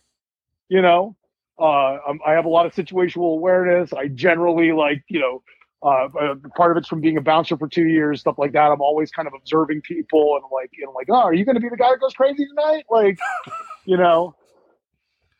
[0.69, 1.15] You know,
[1.61, 3.93] uh, I have a lot of situational awareness.
[3.93, 5.43] I generally like you know.
[5.83, 8.67] Uh, uh, part of it's from being a bouncer for two years, stuff like that.
[8.67, 11.55] I'm always kind of observing people and like, you know, like, oh, are you going
[11.55, 12.85] to be the guy that goes crazy tonight?
[12.87, 13.17] Like,
[13.85, 14.35] you know,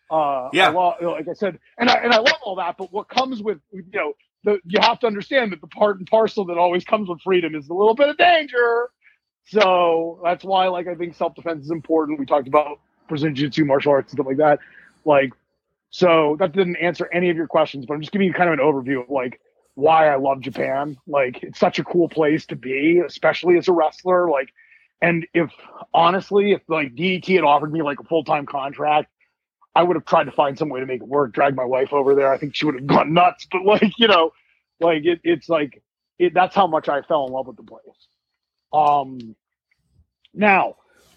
[0.09, 0.69] uh, yeah.
[0.69, 2.75] I like I said, and I and I love all that.
[2.77, 6.07] But what comes with you know the, you have to understand that the part and
[6.07, 8.89] parcel that always comes with freedom is a little bit of danger.
[9.45, 12.19] So that's why, like, I think self defense is important.
[12.19, 14.59] We talked about Brazilian Jiu Jitsu, martial arts, and stuff like that.
[15.05, 15.31] Like,
[15.91, 18.57] so that didn't answer any of your questions, but I'm just giving you kind of
[18.57, 19.39] an overview of like
[19.75, 20.97] why I love Japan.
[21.05, 24.29] Like, it's such a cool place to be, especially as a wrestler.
[24.29, 24.53] Like,
[25.01, 25.51] and if
[25.93, 29.11] honestly, if like DET had offered me like a full time contract,
[29.75, 31.91] I would have tried to find some way to make it work, drag my wife
[31.91, 32.31] over there.
[32.31, 33.45] I think she would have gone nuts.
[33.51, 34.31] But like, you know,
[34.79, 35.83] like it, it's like
[36.19, 37.81] it, that's how much I fell in love with the place.
[38.71, 39.35] Um,
[40.33, 40.75] now,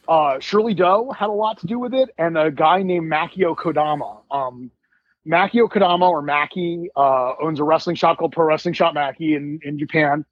[0.09, 3.57] uh, Shirley Doe had a lot to do with it, and a guy named Makio
[3.57, 4.23] Kodama.
[4.31, 4.71] Um,
[5.27, 9.61] Makio Kodama or Maki uh, owns a wrestling shop called Pro Wrestling Shop Maki in
[9.63, 10.25] in Japan.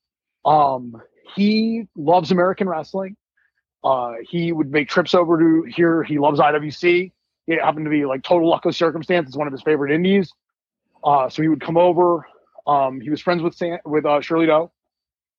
[0.45, 1.01] Um,
[1.35, 3.17] he loves American wrestling.
[3.83, 6.03] Uh, he would make trips over to here.
[6.03, 7.13] He loves IWC
[7.47, 9.29] it happened to be like total luck of circumstance.
[9.29, 10.33] It's one of his favorite indies.
[11.05, 12.27] Uh, so he would come over.
[12.67, 14.71] Um, he was friends with San, with uh, Shirley Doe,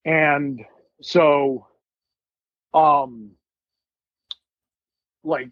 [0.04, 0.60] and
[1.02, 1.68] so,
[2.74, 3.32] um,
[5.24, 5.50] like,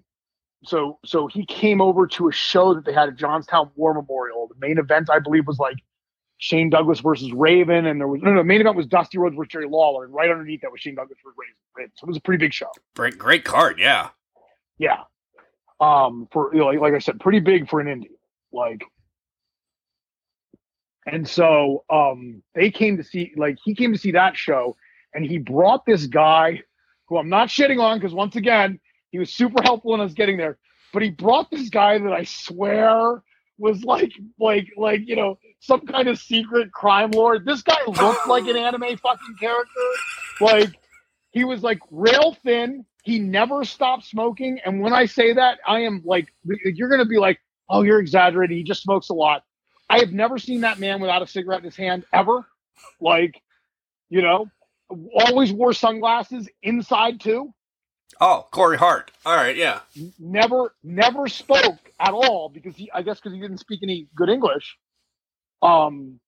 [0.64, 4.48] so so he came over to a show that they had at Johnstown War Memorial.
[4.48, 5.77] The main event, I believe, was like
[6.38, 8.39] Shane Douglas versus Raven, and there was no no.
[8.39, 10.95] The main event was Dusty Rhodes versus Jerry Lawler, and right underneath that was Shane
[10.95, 11.38] Douglas versus
[11.76, 11.91] Raven.
[11.95, 12.69] So it was a pretty big show.
[12.95, 14.10] Great, great card, yeah,
[14.77, 15.03] yeah
[15.81, 18.11] um for you know, like, like i said pretty big for an indie
[18.53, 18.84] like
[21.07, 24.76] and so um they came to see like he came to see that show
[25.14, 26.61] and he brought this guy
[27.07, 28.80] who i'm not shitting on because once again
[29.11, 30.57] he was super helpful in us getting there
[30.93, 33.21] but he brought this guy that i swear
[33.57, 38.27] was like like like you know some kind of secret crime lord this guy looked
[38.27, 39.81] like an anime fucking character
[40.39, 40.69] like
[41.31, 44.59] he was like rail thin he never stopped smoking.
[44.65, 47.39] And when I say that, I am like, you're to be like,
[47.69, 48.57] oh, you're exaggerating.
[48.57, 49.43] He just smokes a lot.
[49.89, 52.45] I have never seen that man without a cigarette in his hand ever.
[52.99, 53.41] Like,
[54.09, 54.47] you know,
[55.13, 57.53] always wore sunglasses inside too.
[58.19, 59.11] Oh, Corey Hart.
[59.25, 59.81] All right, yeah.
[60.19, 64.29] Never, never spoke at all because he, I guess, because he didn't speak any good
[64.29, 64.77] English.
[65.61, 66.19] Um,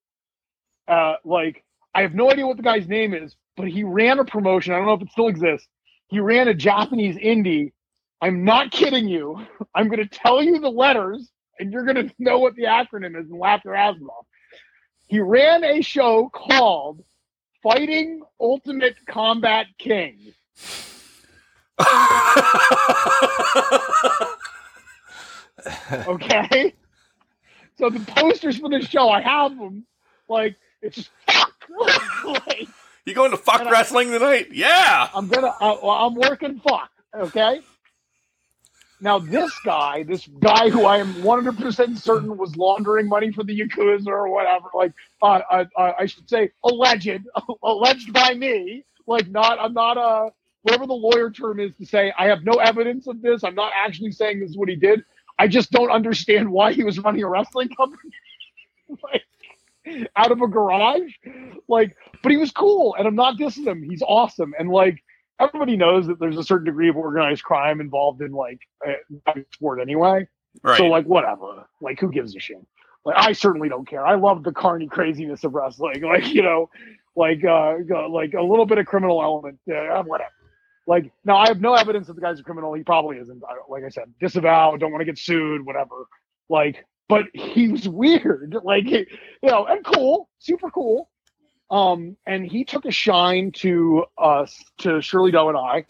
[0.88, 4.26] uh, like I have no idea what the guy's name is, but he ran a
[4.26, 4.74] promotion.
[4.74, 5.68] I don't know if it still exists
[6.14, 7.72] he ran a Japanese indie.
[8.22, 9.46] I'm not kidding you.
[9.76, 11.30] I'm going to tell you the letters,
[11.60, 14.26] and you're going to know what the acronym is and laugh your ass off.
[15.08, 17.04] He ran a show called
[17.64, 20.34] Fighting Ultimate Combat King.
[26.08, 26.74] Okay.
[27.78, 29.86] So the posters for the show, I have them.
[30.28, 31.10] Like it's just
[32.26, 32.68] like,
[33.06, 34.48] You going to fuck And I- wrestling tonight?
[34.52, 35.10] Yeah.
[35.14, 35.54] I'm gonna.
[35.60, 36.90] I, well, I'm working fuck.
[37.16, 37.62] Okay.
[39.02, 43.44] Now this guy, this guy who I am 100 percent certain was laundering money for
[43.44, 47.10] the yakuza or whatever, like uh, uh, uh, I should say alleged,
[47.64, 48.86] alleged by me.
[49.06, 50.32] Like not, I'm not a
[50.64, 52.12] whatever the lawyer term is to say.
[52.18, 53.44] I have no evidence of this.
[53.44, 55.04] I'm not actually saying this is what he did.
[55.38, 58.12] I just don't understand why he was running a wrestling company
[59.04, 59.24] like,
[60.16, 61.12] out of a garage.
[61.68, 63.84] Like, but he was cool, and I'm not dissing him.
[63.84, 65.04] He's awesome, and like
[65.40, 69.80] everybody knows that there's a certain degree of organized crime involved in like uh, sport
[69.82, 70.28] anyway.
[70.62, 70.78] Right.
[70.78, 71.68] So like whatever.
[71.82, 72.66] Like who gives a shit?
[73.06, 74.06] Like I certainly don't care.
[74.06, 76.04] I love the carny craziness of wrestling.
[76.04, 76.70] Like you know,
[77.16, 77.76] like uh,
[78.10, 79.60] like a little bit of criminal element.
[79.68, 80.30] Uh, whatever.
[80.86, 82.74] Like now, I have no evidence that the guy's a criminal.
[82.74, 83.42] He probably isn't.
[83.44, 84.76] I, like I said, disavow.
[84.78, 85.66] Don't want to get sued.
[85.66, 86.08] Whatever.
[86.50, 88.56] Like, but he was weird.
[88.64, 89.06] Like you
[89.44, 91.10] know, and cool, super cool.
[91.72, 95.86] Um, and he took a shine to us, to Shirley Doe and I.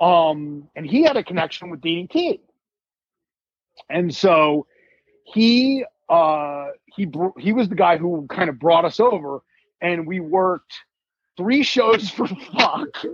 [0.00, 2.40] Um, and he had a connection with DDT.
[3.90, 4.66] And so
[5.24, 9.42] he uh he br- he was the guy who kind of brought us over
[9.80, 10.72] and we worked
[11.36, 13.04] three shows for fuck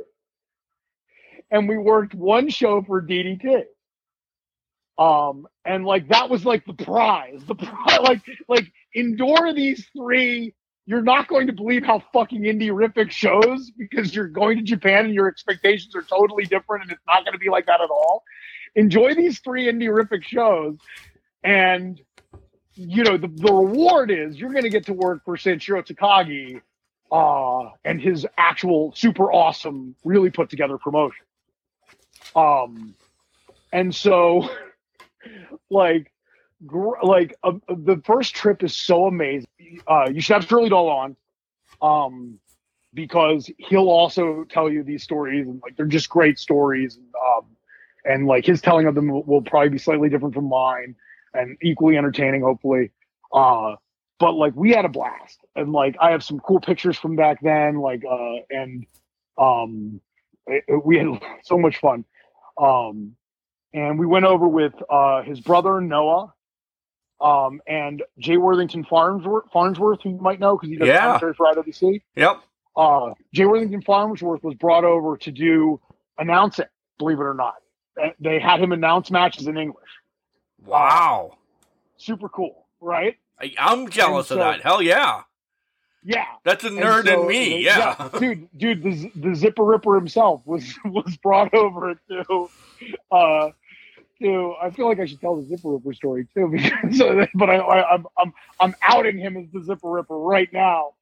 [1.50, 3.64] and we worked one show for DDT.
[4.98, 7.42] Um and like that was like the prize.
[7.46, 10.54] The prize like like endure these three
[10.86, 15.14] you're not going to believe how fucking indie-rific shows because you're going to Japan and
[15.14, 18.24] your expectations are totally different and it's not going to be like that at all.
[18.74, 20.78] Enjoy these three indie-rific shows
[21.44, 22.00] and
[22.74, 26.60] you know the, the reward is you're going to get to work for Sanshiro Takagi
[27.12, 31.24] uh, and his actual super awesome, really put together promotion.
[32.34, 32.94] Um,
[33.72, 34.48] and so,
[35.70, 36.12] like,
[36.66, 39.46] gr- like uh, the first trip is so amazing.
[39.86, 41.16] Uh, you should have Shirley Doe on,
[41.82, 42.38] um,
[42.94, 46.96] because he'll also tell you these stories and like they're just great stories.
[46.96, 47.46] And, um,
[48.04, 50.96] and like his telling of them will, will probably be slightly different from mine
[51.34, 52.90] and equally entertaining, hopefully.
[53.32, 53.76] Uh,
[54.18, 57.40] but like we had a blast, and like I have some cool pictures from back
[57.42, 58.84] then, like uh, and
[59.38, 60.00] um,
[60.46, 61.06] it- it- we had
[61.42, 62.04] so much fun.
[62.60, 63.16] Um,
[63.74, 66.34] and we went over with uh, his brother Noah,
[67.20, 71.00] um, and Jay Worthington Farnsworth, Farnsworth, who you might know because he does Yeah.
[71.00, 72.42] commentary for IWC Yep.
[72.76, 75.80] uh, Jay Worthington Farnsworth was brought over to do
[76.18, 76.66] announcing,
[76.98, 77.56] believe it or not.
[77.96, 79.90] They- had him announce matches in English.
[80.64, 81.38] Wow.
[81.96, 83.16] Super cool, right?
[83.40, 84.62] I, I'm jealous And of that.
[84.62, 85.22] Hell yeah.
[86.02, 86.24] Yeah.
[86.44, 87.48] That's a nerd so in me.
[87.50, 88.08] they- Yeah.
[88.18, 92.48] dude, dude, the, the Zipper Ripper himself was was brought over to
[93.12, 93.50] uh
[94.22, 97.02] to I feel like I should tell the Zipper Ripper story too because
[97.34, 100.94] but I, I I'm I'm I'm outing him as the Zipper Ripper right now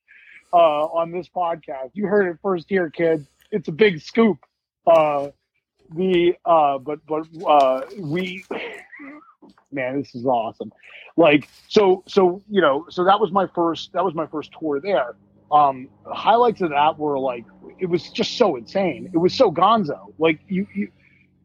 [0.53, 0.57] uh
[0.87, 1.91] on this podcast.
[1.95, 3.27] You heard it first here, kid.
[3.51, 4.39] It's a big scoop.
[4.87, 5.29] Uh
[5.95, 8.45] the uh but but uh we
[9.73, 10.73] man, this is awesome.
[11.16, 14.81] Like so so you know, so that was my first that was my first tour
[14.81, 15.16] there.
[15.51, 17.45] Um highlights of that were like
[17.79, 19.11] it was just so insane.
[19.12, 20.15] It was so gonzo.
[20.19, 20.89] Like you, you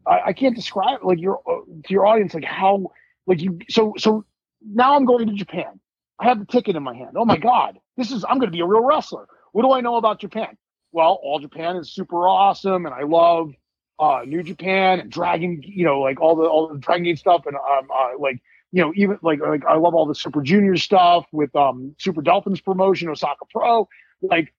[0.06, 2.90] I, I can't describe like your uh, to your audience like how
[3.26, 4.24] like you so so
[4.66, 5.80] now i'm going to japan.
[6.20, 7.16] I have the ticket in my hand.
[7.16, 9.26] Oh my god this is i'm going to be a real wrestler.
[9.52, 10.56] What do i know about japan?
[10.92, 13.52] Well all japan is super awesome and i love
[13.98, 17.46] uh new japan and dragon you know like all the all the dragon gate stuff
[17.46, 18.40] and um uh, like
[18.74, 22.20] you know, even like like I love all the Super Junior stuff with um Super
[22.22, 23.88] Delfin's promotion, Osaka Pro,
[24.20, 24.52] like,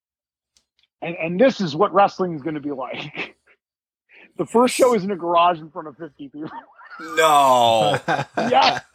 [1.01, 3.35] and and this is what wrestling is going to be like.
[4.37, 6.49] the first show is in a garage in front of fifty people.
[7.17, 7.99] No.
[8.37, 8.85] yes,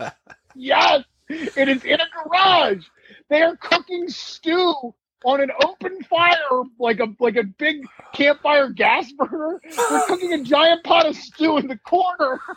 [0.55, 2.87] yes, it is in a garage.
[3.29, 4.95] They are cooking stew
[5.25, 7.83] on an open fire, like a like a big
[8.15, 9.61] campfire gas burner.
[9.65, 12.41] They're cooking a giant pot of stew in the corner.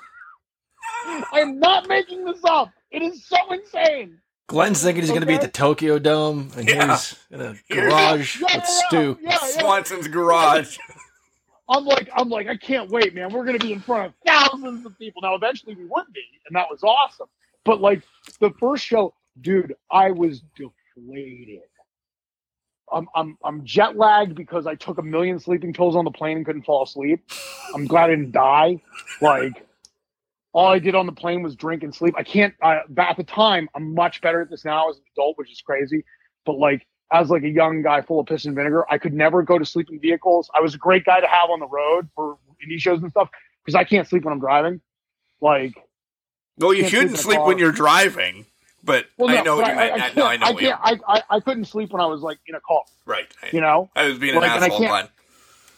[1.05, 2.69] I am not making this up.
[2.91, 4.19] It is so insane.
[4.47, 6.87] Glenn's thinking he's going to be at the Tokyo Dome, and Yeah.
[6.87, 8.63] here's in a garage Yeah, with yeah, yeah.
[8.87, 9.17] Stu.
[9.21, 9.37] Yeah, yeah.
[9.39, 10.77] Swanson's garage.
[11.69, 13.31] I'm like, I'm like, I can't wait, man.
[13.31, 15.21] We're gonna be in front of thousands of people.
[15.21, 17.27] Now, eventually, we would be, and that was awesome.
[17.63, 18.03] But like
[18.41, 21.61] the first show, dude, I was deflated.
[22.93, 26.37] I'm I'm I'm jet lagged because I took a million sleeping pills on the plane
[26.37, 27.23] and couldn't fall asleep.
[27.73, 28.81] I'm glad I didn't die.
[29.21, 29.65] Like
[30.53, 32.13] all I did on the plane was drink and sleep.
[32.17, 32.53] I can't.
[32.61, 35.61] I, at the time, I'm much better at this now as an adult, which is
[35.61, 36.05] crazy.
[36.45, 39.43] But like as like a young guy full of piss and vinegar, I could never
[39.43, 40.49] go to sleep in vehicles.
[40.55, 43.29] I was a great guy to have on the road for indie shows and stuff
[43.63, 44.81] because I can't sleep when I'm driving.
[45.41, 45.73] Like,
[46.57, 48.45] Well, you Can't sleep shouldn't sleep when you're driving,
[48.83, 50.01] but well, no, I know what you meant.
[50.01, 50.79] I, I, no, I know I can't.
[50.83, 52.81] I, I, I couldn't sleep when I was like in a car.
[53.05, 53.27] Right.
[53.51, 55.09] You know, I was being Like, an and I asshole, can't-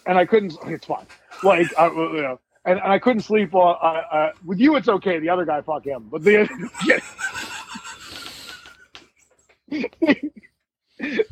[0.08, 0.58] and I couldn't.
[0.66, 1.06] It's fine.
[1.44, 3.54] Like, I, you know, and, and I couldn't sleep.
[3.54, 5.20] Uh, uh, uh, with you, it's okay.
[5.20, 6.08] The other guy, fuck him.
[6.12, 6.50] But the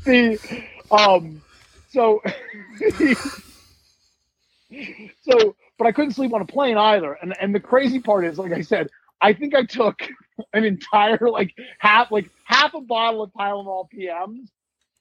[0.05, 0.39] the
[0.91, 1.41] um,
[1.89, 2.21] so
[5.23, 7.13] so, but I couldn't sleep on a plane either.
[7.13, 8.89] And and the crazy part is, like I said,
[9.23, 10.01] I think I took
[10.53, 14.49] an entire like half like half a bottle of Tylenol PMs.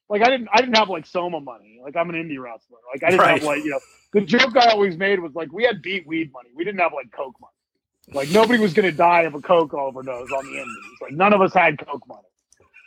[0.09, 1.81] Like I didn't I didn't have like Soma money.
[1.83, 2.79] Like I'm an indie wrestler.
[2.93, 3.35] Like I didn't Right.
[3.39, 3.81] have like you know
[4.13, 6.51] the joke I always made was like we had beat weed money.
[6.55, 8.15] We didn't have like coke money.
[8.15, 10.99] Like nobody was gonna die of a coke overdose on the indies.
[11.01, 12.29] Like none of us had coke money.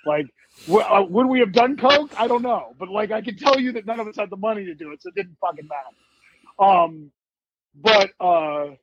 [0.06, 0.28] Like
[0.68, 2.12] w- uh, would we have done coke?
[2.20, 2.76] I don't know.
[2.80, 4.91] But like I can tell you that none of us had the money to do
[4.91, 6.72] it, so it didn't fucking matter.
[6.72, 7.12] Um,
[7.76, 8.76] but uh,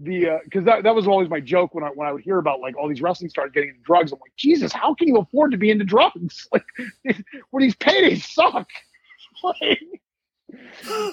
[0.00, 2.60] the because that that was always my joke when I when I would hear about
[2.60, 4.12] like all these wrestling stars getting into drugs.
[4.12, 6.48] I'm like, Jesus, how can you afford to be into drugs?
[6.52, 6.64] Like,
[7.50, 8.68] where these paydays suck.
[9.42, 9.80] like,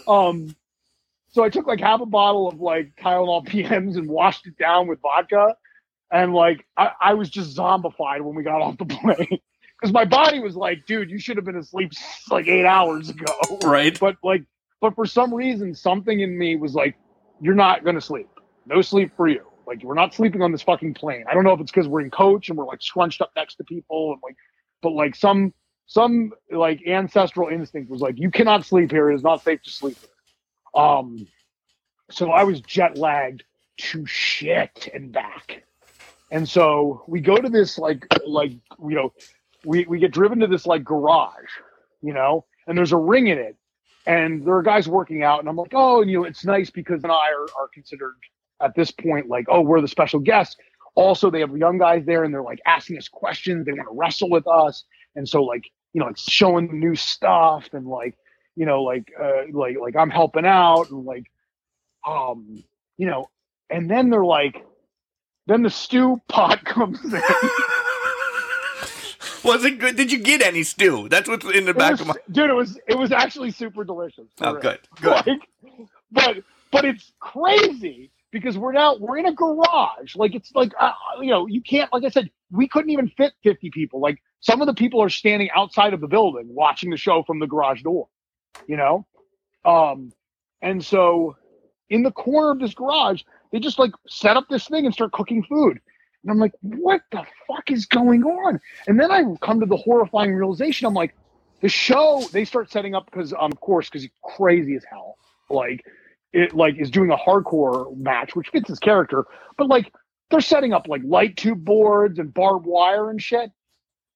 [0.07, 0.55] um,
[1.29, 4.87] so I took like half a bottle of like Tylenol PMs and washed it down
[4.87, 5.55] with vodka,
[6.11, 9.39] and like I, I was just zombified when we got off the plane.
[9.79, 11.91] Because my body was like, dude, you should have been asleep
[12.29, 13.25] like eight hours ago
[13.63, 13.99] Right.
[13.99, 14.43] but like
[14.79, 16.95] but for some reason something in me was like
[17.41, 18.27] you're not going to sleep
[18.65, 19.45] no sleep for you.
[19.67, 21.25] Like we're not sleeping on this fucking plane.
[21.29, 23.55] I don't know if it's because we're in coach and we're like scrunched up next
[23.55, 24.35] to people and like
[24.81, 25.53] but like some
[25.85, 29.11] some like ancestral instinct was like you cannot sleep here.
[29.11, 30.83] It is not safe to sleep here.
[30.83, 31.27] Um
[32.09, 33.43] so i was jet lagged
[33.77, 35.63] to shit and back.
[36.29, 39.13] And so we go to this like like you know
[39.65, 41.49] we we get driven to this like garage
[42.01, 43.55] you know and there's a ring in it
[44.05, 46.69] and there are guys working out and i'm like oh and you know it's nice
[46.69, 48.15] because and i are, are considered
[48.63, 50.55] at this point like oh we're the special guests
[50.95, 53.95] also they have young guys there and they're like asking us questions they want to
[53.95, 54.83] wrestle with us
[55.15, 55.63] and so like
[55.93, 58.17] you know it's showing new stuff and like
[58.55, 61.25] you know like uh like like i'm helping out and like
[62.07, 62.63] um
[62.97, 63.29] you know
[63.69, 64.65] and then they're like
[65.47, 67.21] then the stew pot comes in
[69.43, 69.95] Was it good?
[69.95, 71.09] Did you get any stew?
[71.09, 72.13] That's what's in the It back was- of my.
[72.31, 74.79] dude it was it was actually super delicious Oh, good.
[75.01, 75.11] Good.
[75.25, 75.47] Like,
[76.11, 76.37] but
[76.71, 80.15] but it's crazy because we're now we're in a garage.
[80.15, 80.91] Like it's like uh,
[81.21, 83.99] you know you can't like I said we couldn't even fit fifty people.
[83.99, 87.39] Like some of the people are standing outside of the building watching the show from
[87.39, 88.07] the garage door.
[88.67, 89.05] You know,
[89.65, 90.11] um,
[90.61, 91.35] and so
[91.89, 93.21] in the corner of this garage
[93.51, 95.79] they just like set up this thing and start cooking food.
[96.23, 98.59] And I'm like, what the fuck is going on?
[98.87, 100.85] And then I come to the horrifying realization.
[100.85, 101.15] I'm like,
[101.61, 105.17] the show they start setting up because um, of course because he's crazy as hell
[105.49, 105.85] like
[106.33, 109.25] it like is doing a hardcore match which fits his character
[109.57, 109.93] but like
[110.29, 113.51] they're setting up like light tube boards and barbed wire and shit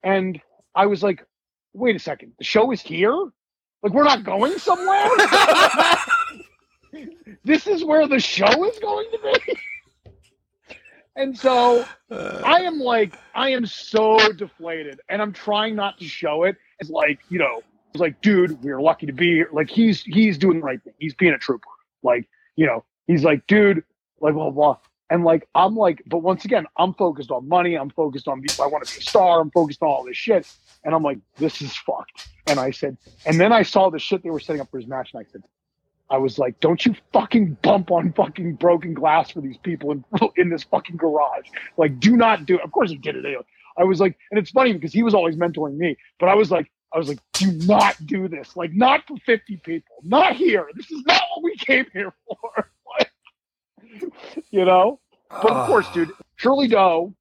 [0.04, 0.42] and
[0.76, 1.26] i was like
[1.74, 3.16] wait a second the show is here
[3.84, 5.10] like we're not going somewhere
[7.44, 9.58] this is where the show is going to be
[11.16, 16.44] and so I am like, I am so deflated, and I'm trying not to show
[16.44, 16.58] it.
[16.80, 17.62] It's like, you know,
[17.94, 19.50] it's like, dude, we're lucky to be here.
[19.54, 20.94] Like he's he's doing the right thing.
[21.00, 21.70] He's being a trooper.
[22.06, 23.84] Like, you know, he's like, dude,
[24.22, 24.78] like blah blah.
[25.10, 27.76] And like, I'm like, but once again, I'm focused on money.
[27.76, 29.40] I'm focused on, I want to be a star.
[29.40, 30.52] I'm focused on all this shit.
[30.84, 32.28] And I'm like, this is fucked.
[32.48, 34.88] And I said, and then I saw the shit they were setting up for his
[34.88, 35.44] match, and I said,
[36.10, 40.06] I was like, don't you fucking bump on fucking broken glass for these people in,
[40.38, 41.48] in this fucking garage.
[41.78, 42.62] Like, do not do it.
[42.62, 43.44] Of course he did it anyway.
[43.78, 46.50] I was like, and it's funny because he was always mentoring me, but I was
[46.52, 48.56] like, I was like, do not do this.
[48.56, 49.98] Like, not for 50 people.
[50.04, 50.70] Not here.
[50.76, 52.70] This is not what we came here for.
[52.98, 53.12] Like,
[54.52, 55.02] you know?
[55.30, 57.14] But of course, dude, Shirley Doe,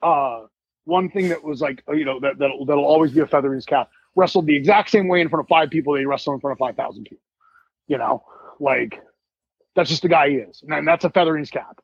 [0.00, 0.42] uh,
[0.84, 3.56] one thing that was like, you know, that, that'll, that'll always be a feather in
[3.56, 6.40] his cap, wrestled the exact same way in front of five people they wrestled in
[6.40, 7.18] front of 5,000 people.
[7.88, 8.24] You know,
[8.58, 9.02] like,
[9.74, 10.62] that's just the guy he is.
[10.66, 11.80] And that's a feather in his cap,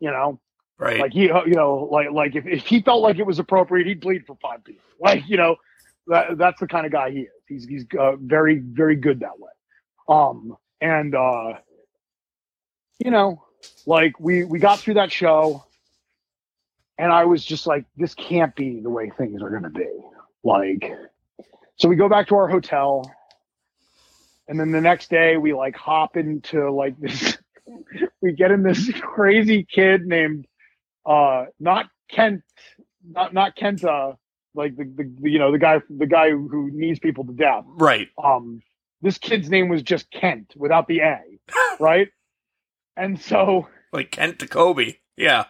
[0.00, 0.40] you know?
[0.80, 0.98] Right.
[0.98, 4.00] Like he, you know, like like if, if he felt like it was appropriate, he'd
[4.00, 4.82] bleed for five people.
[4.98, 5.56] Like you know,
[6.06, 7.28] that that's the kind of guy he is.
[7.48, 9.50] He's he's uh, very very good that way.
[10.08, 11.54] Um and uh,
[12.98, 13.42] you know,
[13.86, 15.64] like we we got through that show,
[16.98, 19.88] and I was just like, this can't be the way things are gonna be.
[20.42, 20.92] Like,
[21.76, 23.10] so we go back to our hotel,
[24.48, 27.36] and then the next day we like hop into like this.
[28.20, 30.46] we get in this crazy kid named
[31.06, 32.42] uh not Kent
[33.08, 34.16] not not Kenta
[34.54, 38.08] like the, the you know the guy the guy who knees people to death right.
[38.22, 38.62] um
[39.02, 41.20] this kid's name was just Kent without the A
[41.80, 42.08] right
[42.96, 44.94] and so Like Kent to Kobe.
[45.16, 45.46] Yeah.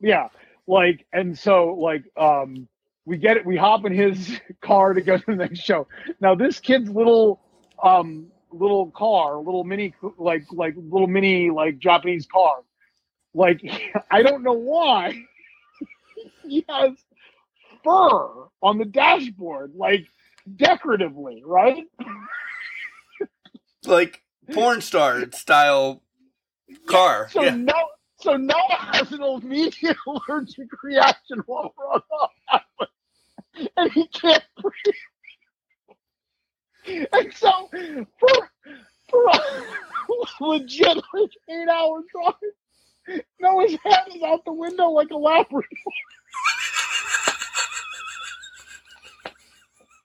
[0.00, 0.28] yeah
[0.66, 2.68] like and so like um
[3.04, 5.86] we get it we hop in his car to go to the next show
[6.20, 7.40] now this kid's little
[7.82, 12.56] um little car little mini like like little mini like japanese car
[13.32, 13.62] like
[14.10, 15.14] i don't know why
[16.42, 16.92] he has
[17.84, 20.06] fur on the dashboard like
[20.56, 21.84] decoratively right
[23.86, 26.02] Like porn star style
[26.86, 27.28] car.
[27.30, 27.54] so yeah.
[27.54, 27.72] no
[28.20, 28.56] so Noah
[28.92, 34.94] has an immediate allergic reaction while we're on the highway, and he can't breathe.
[37.12, 37.68] And so
[38.18, 38.50] for
[39.10, 45.16] for a legit like eight hour drive, Noah's head is out the window like a
[45.16, 45.62] Labrador.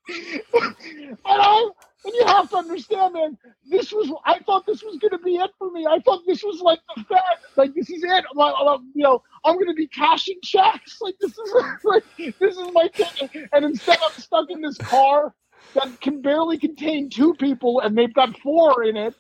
[0.10, 1.70] And I
[2.06, 3.38] and you have to understand, man.
[3.70, 5.88] This was I thought this was gonna be it for me.
[5.88, 7.22] I thought this was like the Fed.
[7.58, 8.26] Like this is it.
[8.34, 11.00] I'm, I'm- you know, I'm gonna be cashing checks.
[11.02, 11.54] Like this is
[11.86, 13.32] like this is my ticket.
[13.54, 15.34] And instead, I'm stuck in this car
[15.76, 19.16] that can barely contain two people, and they've got four in it,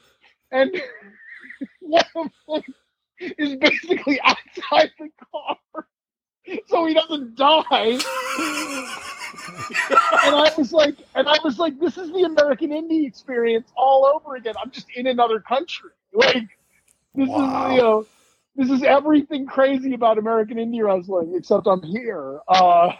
[0.51, 0.71] and
[1.81, 2.63] one of them
[3.39, 5.57] is basically outside the car,
[6.67, 7.99] so he doesn't die
[10.23, 14.05] and I was like, and I was like, this is the American indie experience all
[14.15, 14.55] over again.
[14.61, 15.91] I'm just in another country.
[16.13, 16.47] Like,
[17.15, 17.37] this Wow.
[17.37, 18.07] is you know,
[18.55, 22.39] this is everything crazy about American indie wrestling, except I'm here.
[22.47, 22.91] Uh,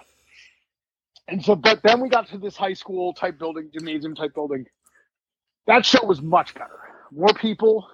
[1.28, 4.66] and so, but then we got to this high school type building, gymnasium type building.
[5.68, 6.80] That show was much better.
[7.12, 7.88] More people,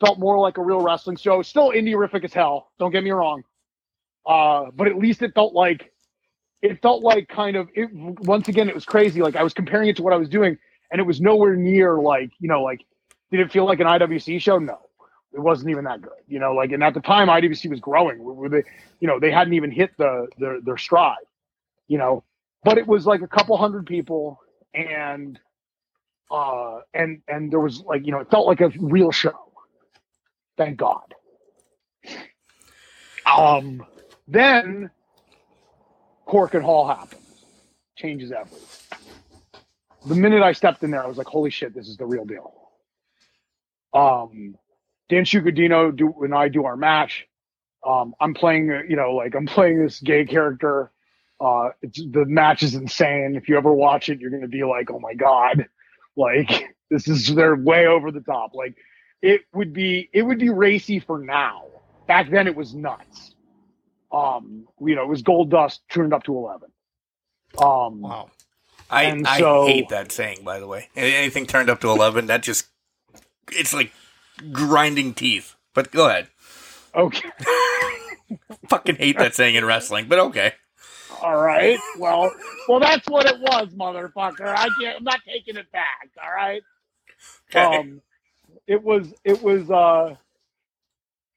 [0.00, 1.42] felt more like a real wrestling show.
[1.42, 2.72] Still indie-rific as hell.
[2.78, 3.44] Don't get me wrong.
[4.26, 5.92] Uh, but at least it felt like
[6.62, 9.22] it felt like kind of it once again it was crazy.
[9.22, 10.58] Like i was comparing it to what i was doing
[10.90, 12.80] and it was nowhere near like you know like
[13.30, 14.58] did it feel like an iwc show?
[14.58, 14.78] No.
[15.32, 18.18] It wasn't even that good you know like and at the time iwc was growing.
[18.50, 18.64] They
[19.00, 21.16] you know they hadn't even hit the their, their stride
[21.88, 22.24] you know.
[22.64, 24.40] But it was like a couple hundred people
[24.74, 25.38] and
[26.30, 29.52] uh and and there was like you know it felt like a real show.
[30.56, 31.14] Thank god.
[33.26, 33.84] Um
[34.28, 34.90] then
[36.26, 37.22] Korakuen Hall happens.
[37.96, 38.60] Changes everything.
[40.06, 42.24] The minute I stepped in there, I was like, holy shit, this is the real
[42.24, 42.52] deal.
[43.94, 44.56] Um,
[45.10, 47.26] Danshoku Dino do and I do our match.
[47.86, 50.90] Um, I'm playing, uh, you know, like I'm playing this gay character.
[51.40, 53.34] Uh, the match is insane.
[53.36, 55.66] If you ever watch it, you're gonna be like, oh my god,
[56.16, 58.54] like this is they're way over the top.
[58.54, 58.76] Like
[59.22, 61.64] it would be, it would be racy for now.
[62.06, 63.35] Back then, it was nuts
[64.16, 66.70] um you know it was Goldust turned up to 11
[67.58, 68.30] um Wow.
[68.88, 70.88] I, I so- hate that saying, by the way.
[70.94, 72.66] Anything turned up to 11, that just,
[73.50, 73.90] it's like
[74.52, 75.56] grinding teeth.
[75.74, 76.28] But go ahead.
[76.94, 77.28] okay
[78.68, 80.52] Fucking hate that saying in wrestling, but okay.
[81.22, 82.30] all right well
[82.68, 86.62] well that's what it was motherfucker i can't i'm not taking it back all right
[87.54, 87.78] Okay.
[87.78, 88.00] um
[88.66, 90.14] it was it was uh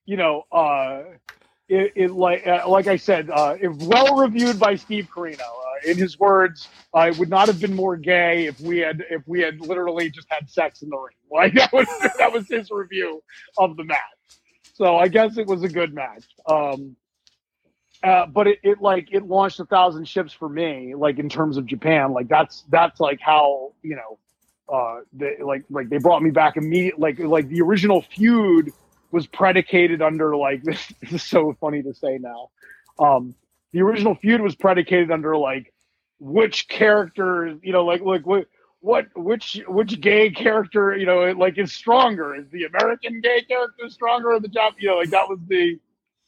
[0.05, 1.03] you know uh
[1.69, 5.39] it, it like uh, like I said, uh, if well reviewed by Steve Corino.
[5.41, 9.21] Uh, in his words, it would not have been more gay if we had if
[9.27, 11.15] we had literally just had sex in the ring.
[11.31, 11.87] Like that was
[12.17, 13.21] that was his review
[13.57, 13.99] of the match.
[14.73, 16.23] So I guess it was a good match.
[16.47, 16.95] Um,
[18.01, 20.95] uh, but it, it like it launched a thousand ships for me.
[20.95, 24.17] Like in terms of Japan, like that's that's like how you know
[24.73, 28.71] uh they like like they brought me back immediately like like the original feud
[29.11, 32.49] was predicated under like this, this is so funny to say now.
[32.99, 33.35] Um
[33.71, 35.73] the original feud was predicated under like
[36.19, 38.47] which character you know like like what
[38.81, 42.35] what which which gay character you know like is stronger?
[42.35, 45.79] Is the american gay character stronger or the Jap you know like that was the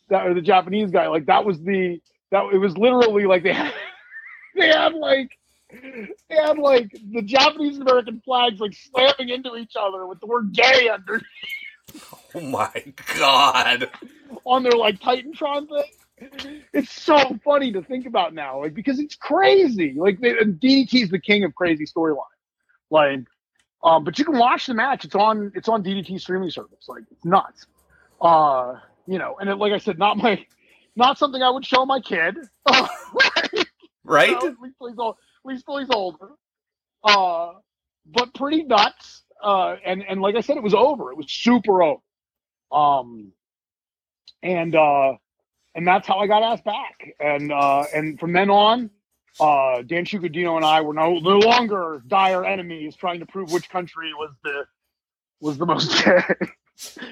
[0.10, 1.08] that or the japanese guy.
[1.08, 2.02] Like that was the
[2.32, 3.74] that it was literally like they had
[4.56, 5.38] they had like
[5.72, 10.26] they had like the Japanese and American flags like slamming into each other with the
[10.26, 11.22] word gay under
[12.36, 12.72] Oh my
[13.18, 13.90] god.
[14.46, 16.62] on their like Titantron thing.
[16.72, 19.96] It's so funny to think about now, like because it's crazy.
[19.98, 22.18] Like they, DDT is the king of crazy storyline.
[22.92, 23.22] Like,
[23.84, 25.04] um, but you can watch the match.
[25.04, 26.86] It's on it's on DDT streaming service.
[26.88, 27.66] Like it's nuts.
[28.22, 28.76] Uh,
[29.08, 30.46] you know, and it, like I said, not my
[30.96, 32.38] not something I would show my kid.
[34.04, 34.30] Right?
[34.30, 36.30] You know, at least he's old, at least he's older.
[37.04, 37.54] Uh,
[38.06, 39.24] but pretty nuts.
[39.44, 41.12] Uh, and and like I said, it was over.
[41.12, 42.02] It was super over.
[42.72, 43.34] Um,
[44.44, 45.14] and uh,
[45.76, 47.16] and that's how I got asked back.
[47.20, 48.90] And uh, and from then on,
[49.40, 53.70] uh, Danshoku Dino and I were no no longer dire enemies, trying to prove which
[53.70, 54.66] country was the
[55.42, 56.22] was the most gay.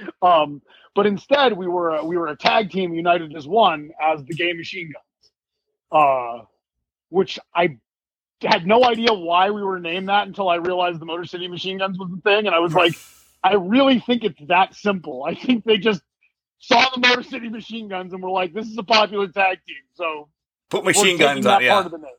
[0.22, 0.62] um,
[0.96, 4.54] but instead, we were we were a tag team united as one as the Gay
[4.54, 5.32] Machine Guns,
[5.92, 6.46] uh,
[7.10, 7.78] which I
[8.44, 11.80] had no idea why we were named that until I realized the Motor City Machine
[11.80, 12.94] Guns was the thing, and I was like,
[13.44, 15.24] I really think it's that simple.
[15.26, 16.02] I think they just
[16.60, 19.78] saw the Motor City Machine Guns and were like, this is a popular tag team,
[19.94, 20.30] so
[20.70, 21.64] Put machine guns on.
[21.64, 21.74] Yeah.
[21.74, 22.12] part of the name.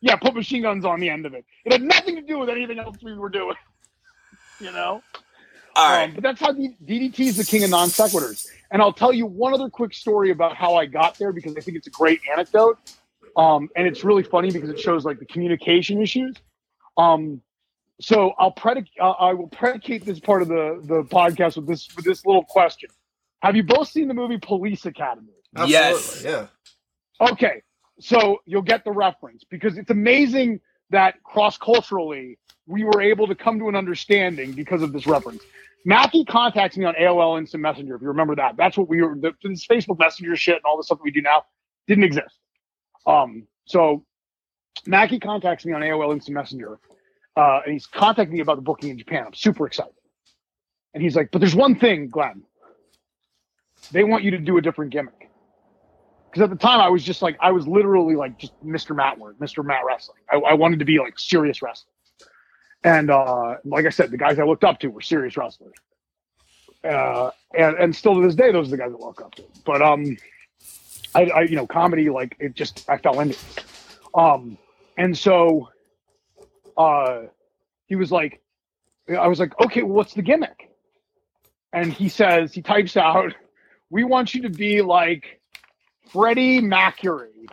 [0.00, 1.44] Yeah, put machine guns on the end of it.
[1.64, 3.56] It had nothing to do with anything else we were doing.
[4.58, 5.02] You know.
[5.74, 6.04] All right.
[6.08, 8.46] Um, but that's how D- DDT is the king of non sequiturs.
[8.70, 11.60] And I'll tell you one other quick story about how I got there because I
[11.60, 12.78] think it's a great anecdote.
[13.36, 16.36] Um, and it's really funny because it shows like the communication issues.
[16.96, 17.42] Um,
[18.00, 18.92] so I'll predicate.
[19.00, 22.44] Uh, I will predicate this part of the the podcast with this with this little
[22.44, 22.90] question.
[23.42, 25.32] Have you both seen the movie Police Academy?
[25.66, 26.22] Yes.
[26.24, 26.46] Yeah.
[27.20, 27.62] Okay,
[27.98, 30.60] so you'll get the reference because it's amazing
[30.90, 35.42] that cross culturally we were able to come to an understanding because of this reference.
[35.88, 37.94] Maki contacts me on AOL Instant Messenger.
[37.94, 39.14] If you remember that, that's what we were.
[39.14, 41.44] The, this Facebook Messenger shit and all the stuff that we do now
[41.86, 42.40] didn't exist.
[43.06, 44.04] Um, so
[44.86, 46.78] Maki contacts me on AOL Instant Messenger,
[47.36, 49.24] uh, and he's contacting me about the booking in Japan.
[49.26, 49.92] I'm super excited,
[50.94, 52.42] and he's like, "But there's one thing, Glenn.
[53.92, 55.26] They want you to do a different gimmick."
[56.36, 58.94] because at the time I was just like I was literally like just Mr.
[58.94, 59.64] Matt Word, Mr.
[59.64, 60.18] Matt Wrestling.
[60.30, 61.92] I, I wanted to be like serious wrestling,
[62.84, 65.72] and uh, like I said, the guys I looked up to were serious wrestlers,
[66.84, 69.44] uh, and and still to this day, those are the guys I look up to.
[69.64, 70.18] But um,
[71.14, 73.64] I, I you know comedy like it just I fell into it,
[74.14, 74.58] um,
[74.98, 75.70] and so
[76.76, 77.22] uh,
[77.86, 78.40] he was like,
[79.08, 80.70] I was like, okay, well, what's the gimmick?
[81.72, 83.34] And he says he types out,
[83.90, 85.40] we want you to be like
[86.10, 87.48] Freddie Mercury.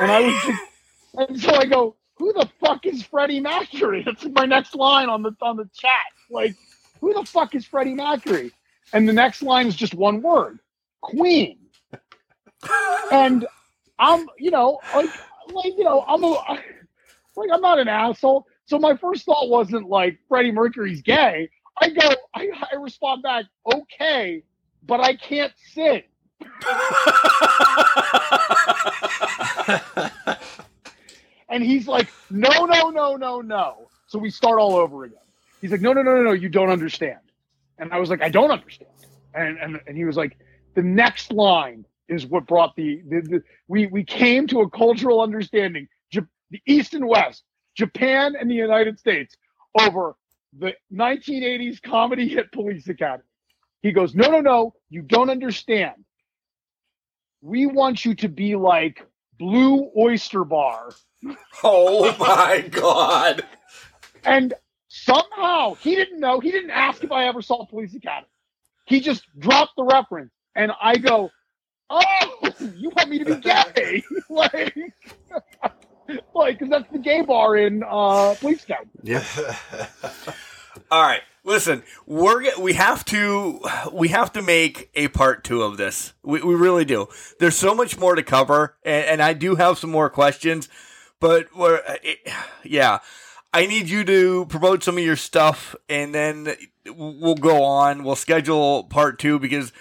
[0.00, 4.02] And I was like, and so I go, who the fuck is Freddie Mercury?
[4.04, 5.90] That's my next line on the on the chat.
[6.30, 6.54] Like,
[7.00, 8.52] who the fuck is Freddie Mercury?
[8.92, 10.58] And the next line is just one word,
[11.00, 11.58] Queen.
[13.10, 13.46] And
[13.98, 15.10] I'm, you know, like,
[15.52, 16.58] like you know, I'm a,
[17.36, 18.46] like I'm not an asshole.
[18.66, 21.50] So my first thought wasn't like Freddie Mercury's gay.
[21.80, 24.42] I go, I, I respond back, okay,
[24.86, 26.02] but I can't sing.
[31.48, 33.88] And he's like, no, no, no, no, no.
[34.06, 35.18] So we start all over again.
[35.60, 37.18] He's like, no, no, no, no, no, you don't understand.
[37.78, 38.90] And I was like, I don't understand.
[39.34, 40.38] And and, and he was like,
[40.74, 45.20] the next line is what brought the, the, the we we came to a cultural
[45.20, 45.88] understanding,
[46.52, 47.42] the East and West,
[47.76, 49.36] Japan and the United States,
[49.80, 50.14] over
[50.56, 53.24] the 1980s comedy hit Police Academy.
[53.80, 56.04] He goes, no, no, no, you don't understand.
[57.40, 59.04] We want you to be like
[59.38, 60.90] Blue Oyster Bar
[61.64, 63.44] Oh my god.
[64.24, 64.54] And
[64.88, 66.40] somehow he didn't know.
[66.40, 68.28] He didn't ask if I ever saw Police Academy.
[68.86, 71.30] He just dropped the reference, and I go,
[71.88, 74.76] "Oh, you want me to be gay?" like,
[76.34, 78.90] like, because that's the gay bar in uh, Police Academy.
[79.02, 79.24] Yeah.
[80.90, 81.22] All right.
[81.44, 83.60] Listen, we're ge- we have to
[83.92, 86.12] we have to make a part two of this.
[86.22, 87.08] We, we really do.
[87.40, 90.68] There's so much more to cover, and, and I do have some more questions.
[91.18, 92.18] But we're, it,
[92.64, 93.00] yeah,
[93.52, 96.54] I need you to promote some of your stuff, and then
[96.86, 98.04] we'll go on.
[98.04, 99.72] We'll schedule part two because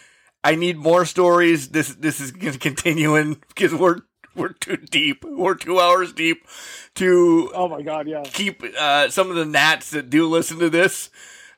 [0.44, 1.70] I need more stories.
[1.70, 4.00] This this is going to continue in because we're
[4.36, 5.24] we're too deep.
[5.24, 6.48] We're two hours deep
[6.96, 8.24] to Oh my god, yeah.
[8.24, 11.10] keep uh, some of the gnats that do listen to this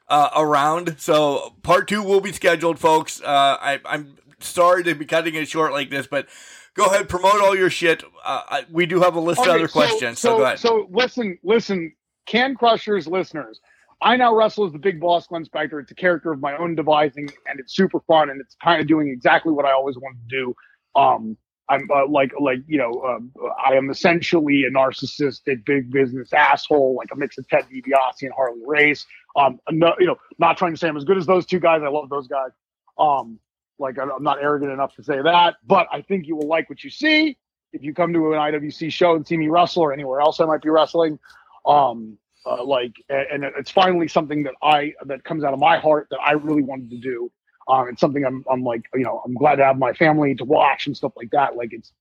[0.07, 0.95] uh, around.
[0.99, 3.21] So part two will be scheduled, folks.
[3.21, 6.27] Uh, I, I'm sorry to be cutting it short like this, but
[6.73, 8.03] go ahead, promote all your shit.
[8.23, 10.59] Uh, I, we do have a list of Okay, other questions, so, go ahead.
[10.59, 11.93] So listen, listen,
[12.25, 13.59] Can Crushers listeners.
[14.01, 15.79] I now wrestle as the big boss, Glenn Spectre.
[15.79, 18.87] It's a character of my own devising, and it's super fun, and it's kind of
[18.87, 20.55] doing exactly what I always wanted to do.
[20.99, 21.37] Um,
[21.69, 23.31] I'm uh, like, like you know, um,
[23.65, 28.33] I am essentially a narcissistic, big business asshole, like a mix of Ted DiBiase and
[28.33, 29.05] Harley Race.
[29.35, 31.81] Um, no, you know, not trying to say I'm as good as those two guys.
[31.83, 32.51] I love those guys.
[32.97, 33.39] Um,
[33.79, 36.83] like I'm not arrogant enough to say that, but I think you will like what
[36.83, 37.37] you see
[37.73, 40.45] if you come to an IWC show and see me wrestle or anywhere else I
[40.45, 41.19] might be wrestling.
[41.65, 45.77] Um, uh, like, a- and it's finally something that I that comes out of my
[45.79, 47.31] heart that I really wanted to do.
[47.67, 50.43] Um, it's something I'm I'm like you know I'm glad to have my family to
[50.43, 51.55] watch and stuff like that.
[51.55, 51.91] Like it's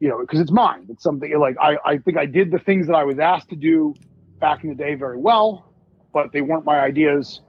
[0.00, 0.86] you know because it's mine.
[0.90, 3.56] It's something like I I think I did the things that I was asked to
[3.56, 3.94] do
[4.40, 5.72] back in the day very well,
[6.12, 7.40] but they weren't my ideas.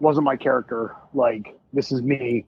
[0.00, 0.94] Wasn't my character.
[1.14, 2.46] Like this is me.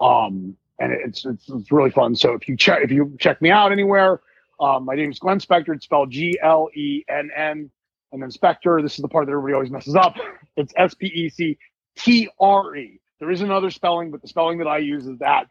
[0.00, 2.14] Um, and it's, it's it's really fun.
[2.14, 4.20] So if you check if you check me out anywhere,
[4.60, 5.72] um, my name is Glenn Spectre.
[5.72, 7.70] It's spelled G L E N N,
[8.12, 8.80] and then Spectre.
[8.82, 10.16] This is the part that everybody always messes up.
[10.58, 11.58] It's S P E C
[11.96, 12.98] T R E.
[13.18, 15.46] There is another spelling, but the spelling that I use is that.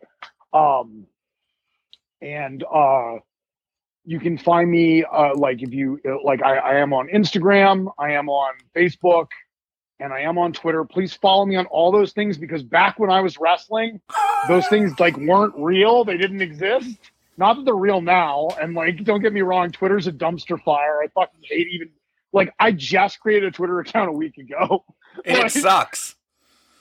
[0.53, 1.07] Um,
[2.21, 3.15] and uh,
[4.05, 8.13] you can find me uh, like if you like I, I am on Instagram, I
[8.13, 9.27] am on Facebook,
[9.99, 10.85] and I am on Twitter.
[10.85, 13.99] Please follow me on all those things because back when I was wrestling,
[14.47, 16.03] those things like weren't real.
[16.05, 16.97] They didn't exist.
[17.37, 18.49] Not that they're real now.
[18.61, 21.01] And like, don't get me wrong, Twitter's a dumpster fire.
[21.03, 21.89] I fucking hate even
[22.31, 24.85] like I just created a Twitter account a week ago.
[25.25, 26.14] Like, it sucks.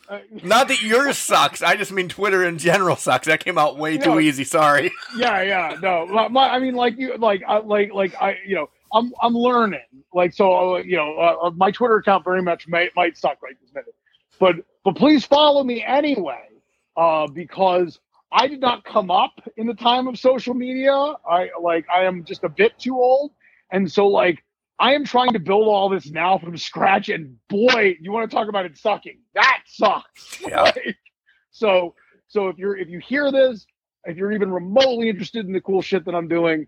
[0.09, 1.63] Uh, Not that yours sucks.
[1.63, 3.27] I just mean Twitter in general sucks.
[3.27, 4.45] That came out way too easy.
[4.45, 4.93] Sorry.
[5.17, 6.07] yeah, yeah, no.
[6.07, 9.35] My, my- I mean, like you, like, I, like, like I, you know, I'm, I'm
[9.35, 9.81] learning.
[10.13, 13.43] Like, so, uh, you know, uh, uh, my Twitter account very much may, might suck
[13.43, 13.95] right this minute,
[14.39, 16.45] but, but please follow me anyway,
[16.97, 17.99] uh, because
[18.31, 20.93] I did not come up in the time of social media.
[20.93, 23.33] I like, I am just a bit too old,
[23.71, 24.43] and so like.
[24.79, 28.35] I am trying to build all this now from scratch, and boy, you want to
[28.35, 29.21] talk about it sucking.
[29.35, 30.41] That sucks.
[30.41, 30.63] Yeah.
[30.75, 30.97] Like,
[31.51, 31.95] so,
[32.27, 33.65] so if you're if you hear this,
[34.05, 36.67] if you're even remotely interested in the cool shit that I'm doing,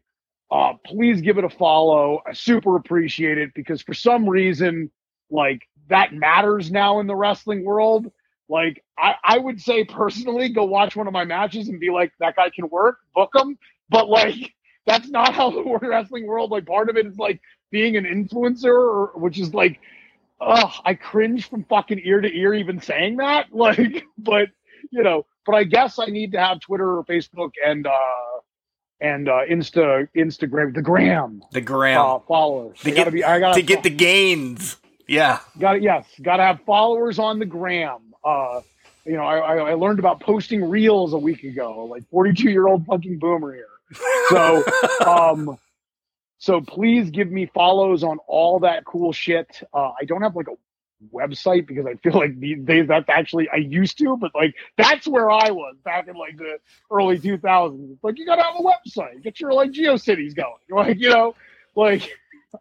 [0.50, 2.20] uh, please give it a follow.
[2.26, 4.90] I super appreciate it because for some reason,
[5.30, 8.10] like that matters now in the wrestling world.
[8.48, 12.12] Like I, I would say personally, go watch one of my matches and be like,
[12.20, 13.58] that guy can work, book him.
[13.88, 14.54] But like,
[14.86, 16.50] that's not how the wrestling world.
[16.52, 19.80] Like part of it is like being an influencer, or, which is like,
[20.40, 23.46] oh, I cringe from fucking ear to ear even saying that.
[23.52, 24.48] Like, but
[24.90, 27.92] you know, but I guess I need to have Twitter or Facebook and uh
[29.00, 32.78] and uh Insta Instagram the gram The gram uh, followers.
[32.80, 34.76] To I gotta get- be I gotta to get the gains.
[35.08, 35.38] Yeah.
[35.58, 35.82] Got it.
[35.82, 37.98] Yes, got to have followers on the gram.
[38.24, 38.60] Uh,
[39.04, 41.84] you know, I, I, I learned about posting reels a week ago.
[41.84, 43.68] Like forty-two year old fucking boomer here.
[44.30, 44.64] So,
[45.06, 45.56] um,
[46.38, 49.62] so please give me follows on all that cool shit.
[49.72, 50.56] Uh, I don't have like a
[51.12, 55.06] website because I feel like these days that's actually I used to, but like that's
[55.06, 56.58] where I was back in like the
[56.90, 57.92] early 2000s.
[57.92, 60.52] It's like you gotta have a website, get your like GeoCities going.
[60.70, 61.34] Like you know,
[61.74, 62.10] like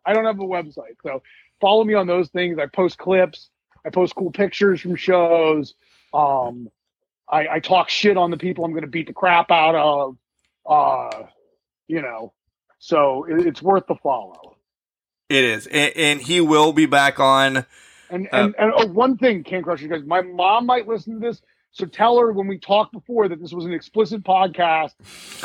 [0.06, 1.22] I don't have a website, so
[1.60, 2.60] follow me on those things.
[2.60, 3.50] I post clips,
[3.86, 5.74] I post cool pictures from shows.
[6.14, 6.70] Um,
[7.28, 10.18] I, I talk shit on the people I'm to beat the crap out of.
[10.66, 11.28] Uh,
[11.88, 12.34] you know,
[12.86, 14.58] so it, it's worth the follow.
[15.28, 15.66] It is.
[15.66, 17.66] And, and he will be back on.
[18.12, 21.20] And Uh, and, and oh, one thing, Can Crusher, guys, my mom might listen to
[21.20, 21.42] this.
[21.72, 24.94] So tell her when we talked before that this was an explicit podcast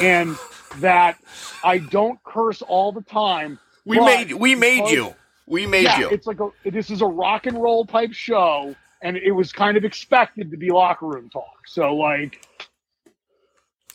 [0.00, 0.36] and
[0.80, 1.16] that
[1.64, 3.58] I don't curse all the time.
[3.86, 5.14] We made we made because- you.
[5.46, 6.10] We made yeah, you.
[6.10, 9.76] it's like a this is a rock and roll type show, and it was kind
[9.76, 11.66] of expected to be locker room talk.
[11.66, 12.46] So like,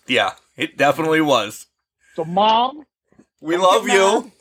[0.07, 1.67] Yeah, it definitely was.
[2.15, 2.85] so mom,
[3.41, 4.31] We Don't love you.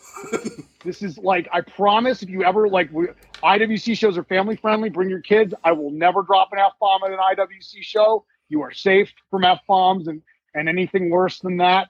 [0.84, 2.22] this is like I promise.
[2.22, 3.08] If you ever like we,
[3.42, 5.54] IWC shows are family friendly, bring your kids.
[5.64, 8.24] I will never drop an f bomb at an IWC show.
[8.48, 10.22] You are safe from f bombs and
[10.54, 11.88] and anything worse than that.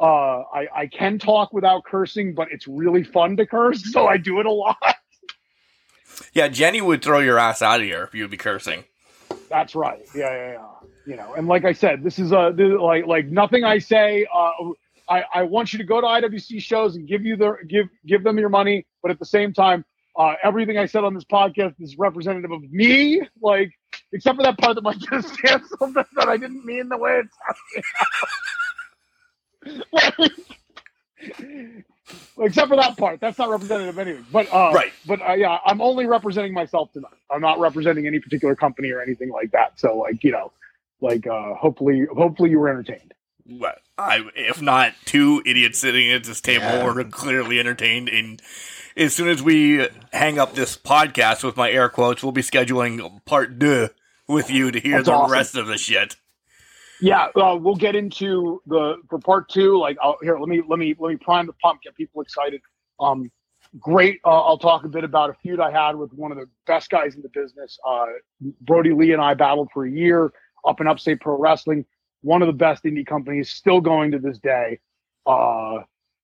[0.00, 4.16] Uh, I I can talk without cursing, but it's really fun to curse, so I
[4.16, 4.76] do it a lot.
[6.32, 8.84] Yeah, Jenny would throw your ass out of here if you'd be cursing.
[9.50, 10.02] That's right.
[10.14, 10.66] Yeah, yeah, yeah.
[11.06, 14.26] You know, and like I said, this is a this, like like nothing I say.
[14.32, 14.50] Uh,
[15.08, 18.24] I I want you to go to IWC shows and give you the give give
[18.24, 19.84] them your money, but at the same time,
[20.16, 23.22] uh, everything I said on this podcast is representative of me.
[23.40, 23.72] Like,
[24.12, 27.20] except for that part that might just say something that I didn't mean the way
[27.20, 27.26] it
[29.66, 29.82] sounded.
[29.92, 30.32] Like,
[32.40, 34.24] except for that part, that's not representative of anything.
[34.32, 34.92] But uh, Right.
[35.06, 37.12] But uh, yeah, I'm only representing myself tonight.
[37.30, 39.78] I'm not representing any particular company or anything like that.
[39.78, 40.52] So like you know,
[41.00, 43.12] like uh, hopefully, hopefully you were entertained.
[43.44, 43.80] What?
[43.98, 46.84] I, if not two idiots sitting at this table Yeah.
[46.84, 48.08] were clearly entertained.
[48.08, 48.42] And
[48.96, 53.24] as soon as we hang up this podcast with my air quotes, we'll be scheduling
[53.24, 53.88] part two
[54.28, 55.32] with you to hear That's the awesome.
[55.32, 56.16] rest of the shit.
[57.00, 59.78] Yeah, uh, we'll get into the for part two.
[59.78, 62.62] Like, I'll, here, let me let me let me prime the pump, get people excited.
[62.98, 63.30] Um,
[63.78, 64.20] great.
[64.24, 66.88] Uh, I'll talk a bit about a feud I had with one of the best
[66.88, 67.78] guys in the business.
[67.86, 68.06] Uh,
[68.62, 70.32] Brodie Lee and I battled for a year
[70.66, 71.84] up in Upstate Pro Wrestling,
[72.26, 74.80] one of the best indie companies, still going to this day.
[75.26, 75.78] Uh,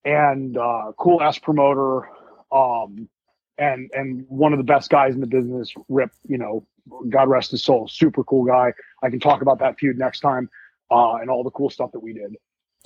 [0.04, 2.08] and uh, cool ass promoter.
[2.50, 3.08] Um,
[3.56, 5.72] and and one of the best guys in the business.
[5.88, 6.66] Rip, you know,
[7.08, 7.86] God rest his soul.
[7.88, 8.72] Super cool guy.
[9.02, 10.50] I can talk about that feud next time
[10.90, 12.34] uh, and all the cool stuff that we did.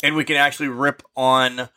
[0.02, 1.70] And we can actually rip on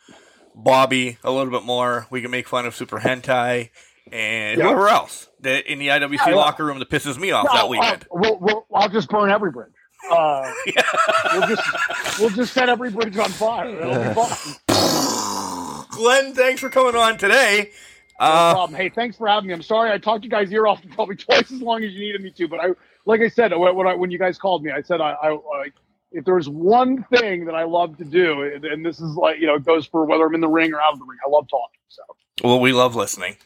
[0.54, 2.06] Bobby a little bit more.
[2.10, 3.70] We can make fun of Super Hentai
[4.12, 4.64] and Yeah.
[4.66, 6.34] whoever else that in the IWC Yeah, yeah.
[6.34, 8.02] locker room that pisses me off that No, weekend.
[8.02, 9.72] uh, we'll, we'll, I'll just burn every bridge.
[10.10, 10.52] Uh,
[11.32, 13.68] we'll just we'll just set every bridge on fire.
[13.68, 15.86] It'll be fun.
[15.90, 17.70] Glenn, thanks for coming on today.
[18.18, 18.76] No Uh, problem.
[18.80, 19.54] Hey, thanks for having me.
[19.54, 22.00] I'm sorry I talked you guys ear off for probably twice as long as you
[22.00, 22.68] needed me to, but I
[23.06, 25.32] like I said, when, when, I, when you guys called me, I said I, I,
[25.34, 25.64] I
[26.12, 29.46] if there's one thing that I love to do, and- and this is like you
[29.46, 31.28] know, it goes for whether I'm in the ring or out of the ring, I
[31.30, 31.80] love talking.
[31.88, 32.02] So
[32.42, 33.36] Well, we love listening.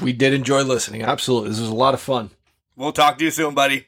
[0.00, 1.02] We did enjoy listening.
[1.02, 1.50] Absolutely.
[1.50, 2.30] This was a lot of fun.
[2.76, 3.86] We'll talk to you soon, buddy.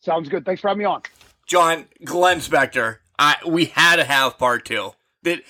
[0.00, 0.44] Sounds good.
[0.44, 1.02] Thanks for having me on.
[1.46, 3.00] John Glenn Spectre.
[3.18, 4.92] I we had to have part two.
[5.22, 5.42] That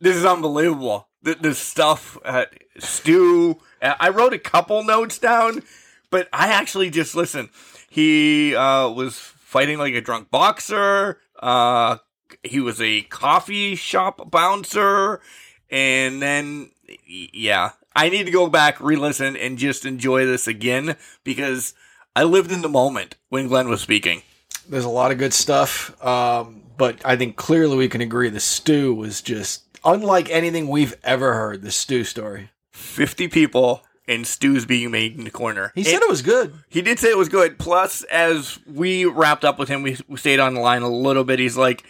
[0.00, 1.08] this is unbelievable.
[1.22, 2.46] The, the stuff uh,
[2.78, 3.58] Stu.
[3.82, 5.62] uh, I wrote a couple notes down,
[6.10, 7.50] but I actually just listened.
[7.90, 11.18] He uh, was fighting like a drunk boxer.
[11.38, 11.98] Uh,
[12.42, 15.20] he was a coffee shop bouncer,
[15.68, 16.70] and then
[17.06, 21.74] yeah, I need to go back, re-listen, and just enjoy this again because
[22.14, 24.22] I lived in the moment when Glenn was speaking.
[24.68, 26.02] There's a lot of good stuff.
[26.04, 30.96] Um, but I think clearly we can agree the stew was just unlike anything we've
[31.04, 32.50] ever heard, the stew story.
[32.72, 35.72] 50 people and stews being made in the corner.
[35.74, 36.54] He said And it was good.
[36.68, 37.58] He did say it was good.
[37.58, 41.22] Plus, as we wrapped up with him, we, we stayed on the line a little
[41.22, 41.38] bit.
[41.38, 41.84] He's like,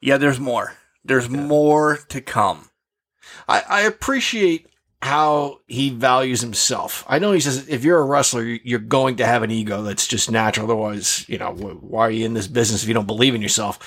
[0.00, 0.74] yeah, there's more.
[1.04, 2.70] There's more to come.
[3.48, 4.66] I, I appreciate
[5.02, 7.04] how he values himself.
[7.08, 10.06] I know he says if you're a wrestler, you're going to have an ego that's
[10.06, 10.66] just natural.
[10.66, 13.80] Otherwise, you know, why are you in this business if you don't believe in yourself?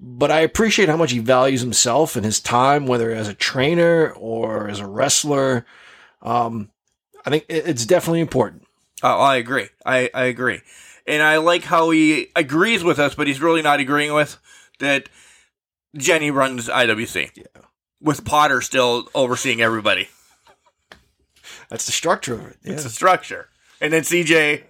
[0.00, 4.10] But I appreciate how much he values himself and his time, whether as a trainer
[4.16, 5.64] or as a wrestler.
[6.20, 6.70] Um,
[7.24, 8.66] I think it's definitely important.
[9.04, 9.68] Uh, I agree.
[9.84, 10.62] I, I agree.
[11.06, 14.36] And I like how he agrees with us, but he's really not agreeing with
[14.80, 15.08] that
[15.96, 17.30] Jenny runs IWC.
[17.36, 17.62] Yeah.
[18.00, 20.08] With Potter still overseeing everybody.
[21.68, 22.56] That's the structure of it.
[22.62, 23.48] Yeah, It's a structure.
[23.80, 24.62] And then CJ,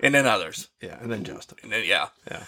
[0.00, 0.68] and then others.
[0.80, 0.98] yeah.
[1.00, 1.58] and then Justin.
[1.62, 2.08] And then, yeah.
[2.30, 2.42] Yeah.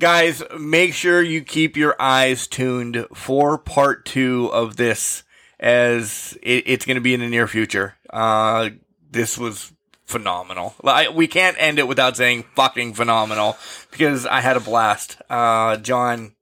[0.00, 5.22] Guys, make sure you keep your eyes tuned for part two of this
[5.60, 7.94] as it, it's going to be in the near future.
[8.10, 8.70] Uh,
[9.10, 9.72] this was
[10.06, 10.74] phenomenal.
[10.82, 13.56] Like, we can't end it without saying fucking phenomenal
[13.90, 15.18] because I had a blast.
[15.30, 16.34] Uh, John,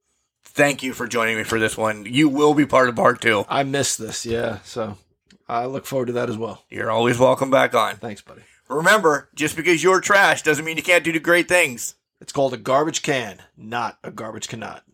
[0.44, 2.06] thank you for joining me for this one.
[2.06, 3.44] You will be part of part two.
[3.48, 4.24] I missed this.
[4.24, 4.96] Yeah, so
[5.50, 6.64] I look forward to that as well.
[6.70, 7.96] You're always welcome back on.
[7.96, 8.42] Thanks, buddy.
[8.68, 11.96] Remember, just because you're trash doesn't mean you can't do the great things.
[12.20, 14.84] It's called a garbage can, not a garbage cannot.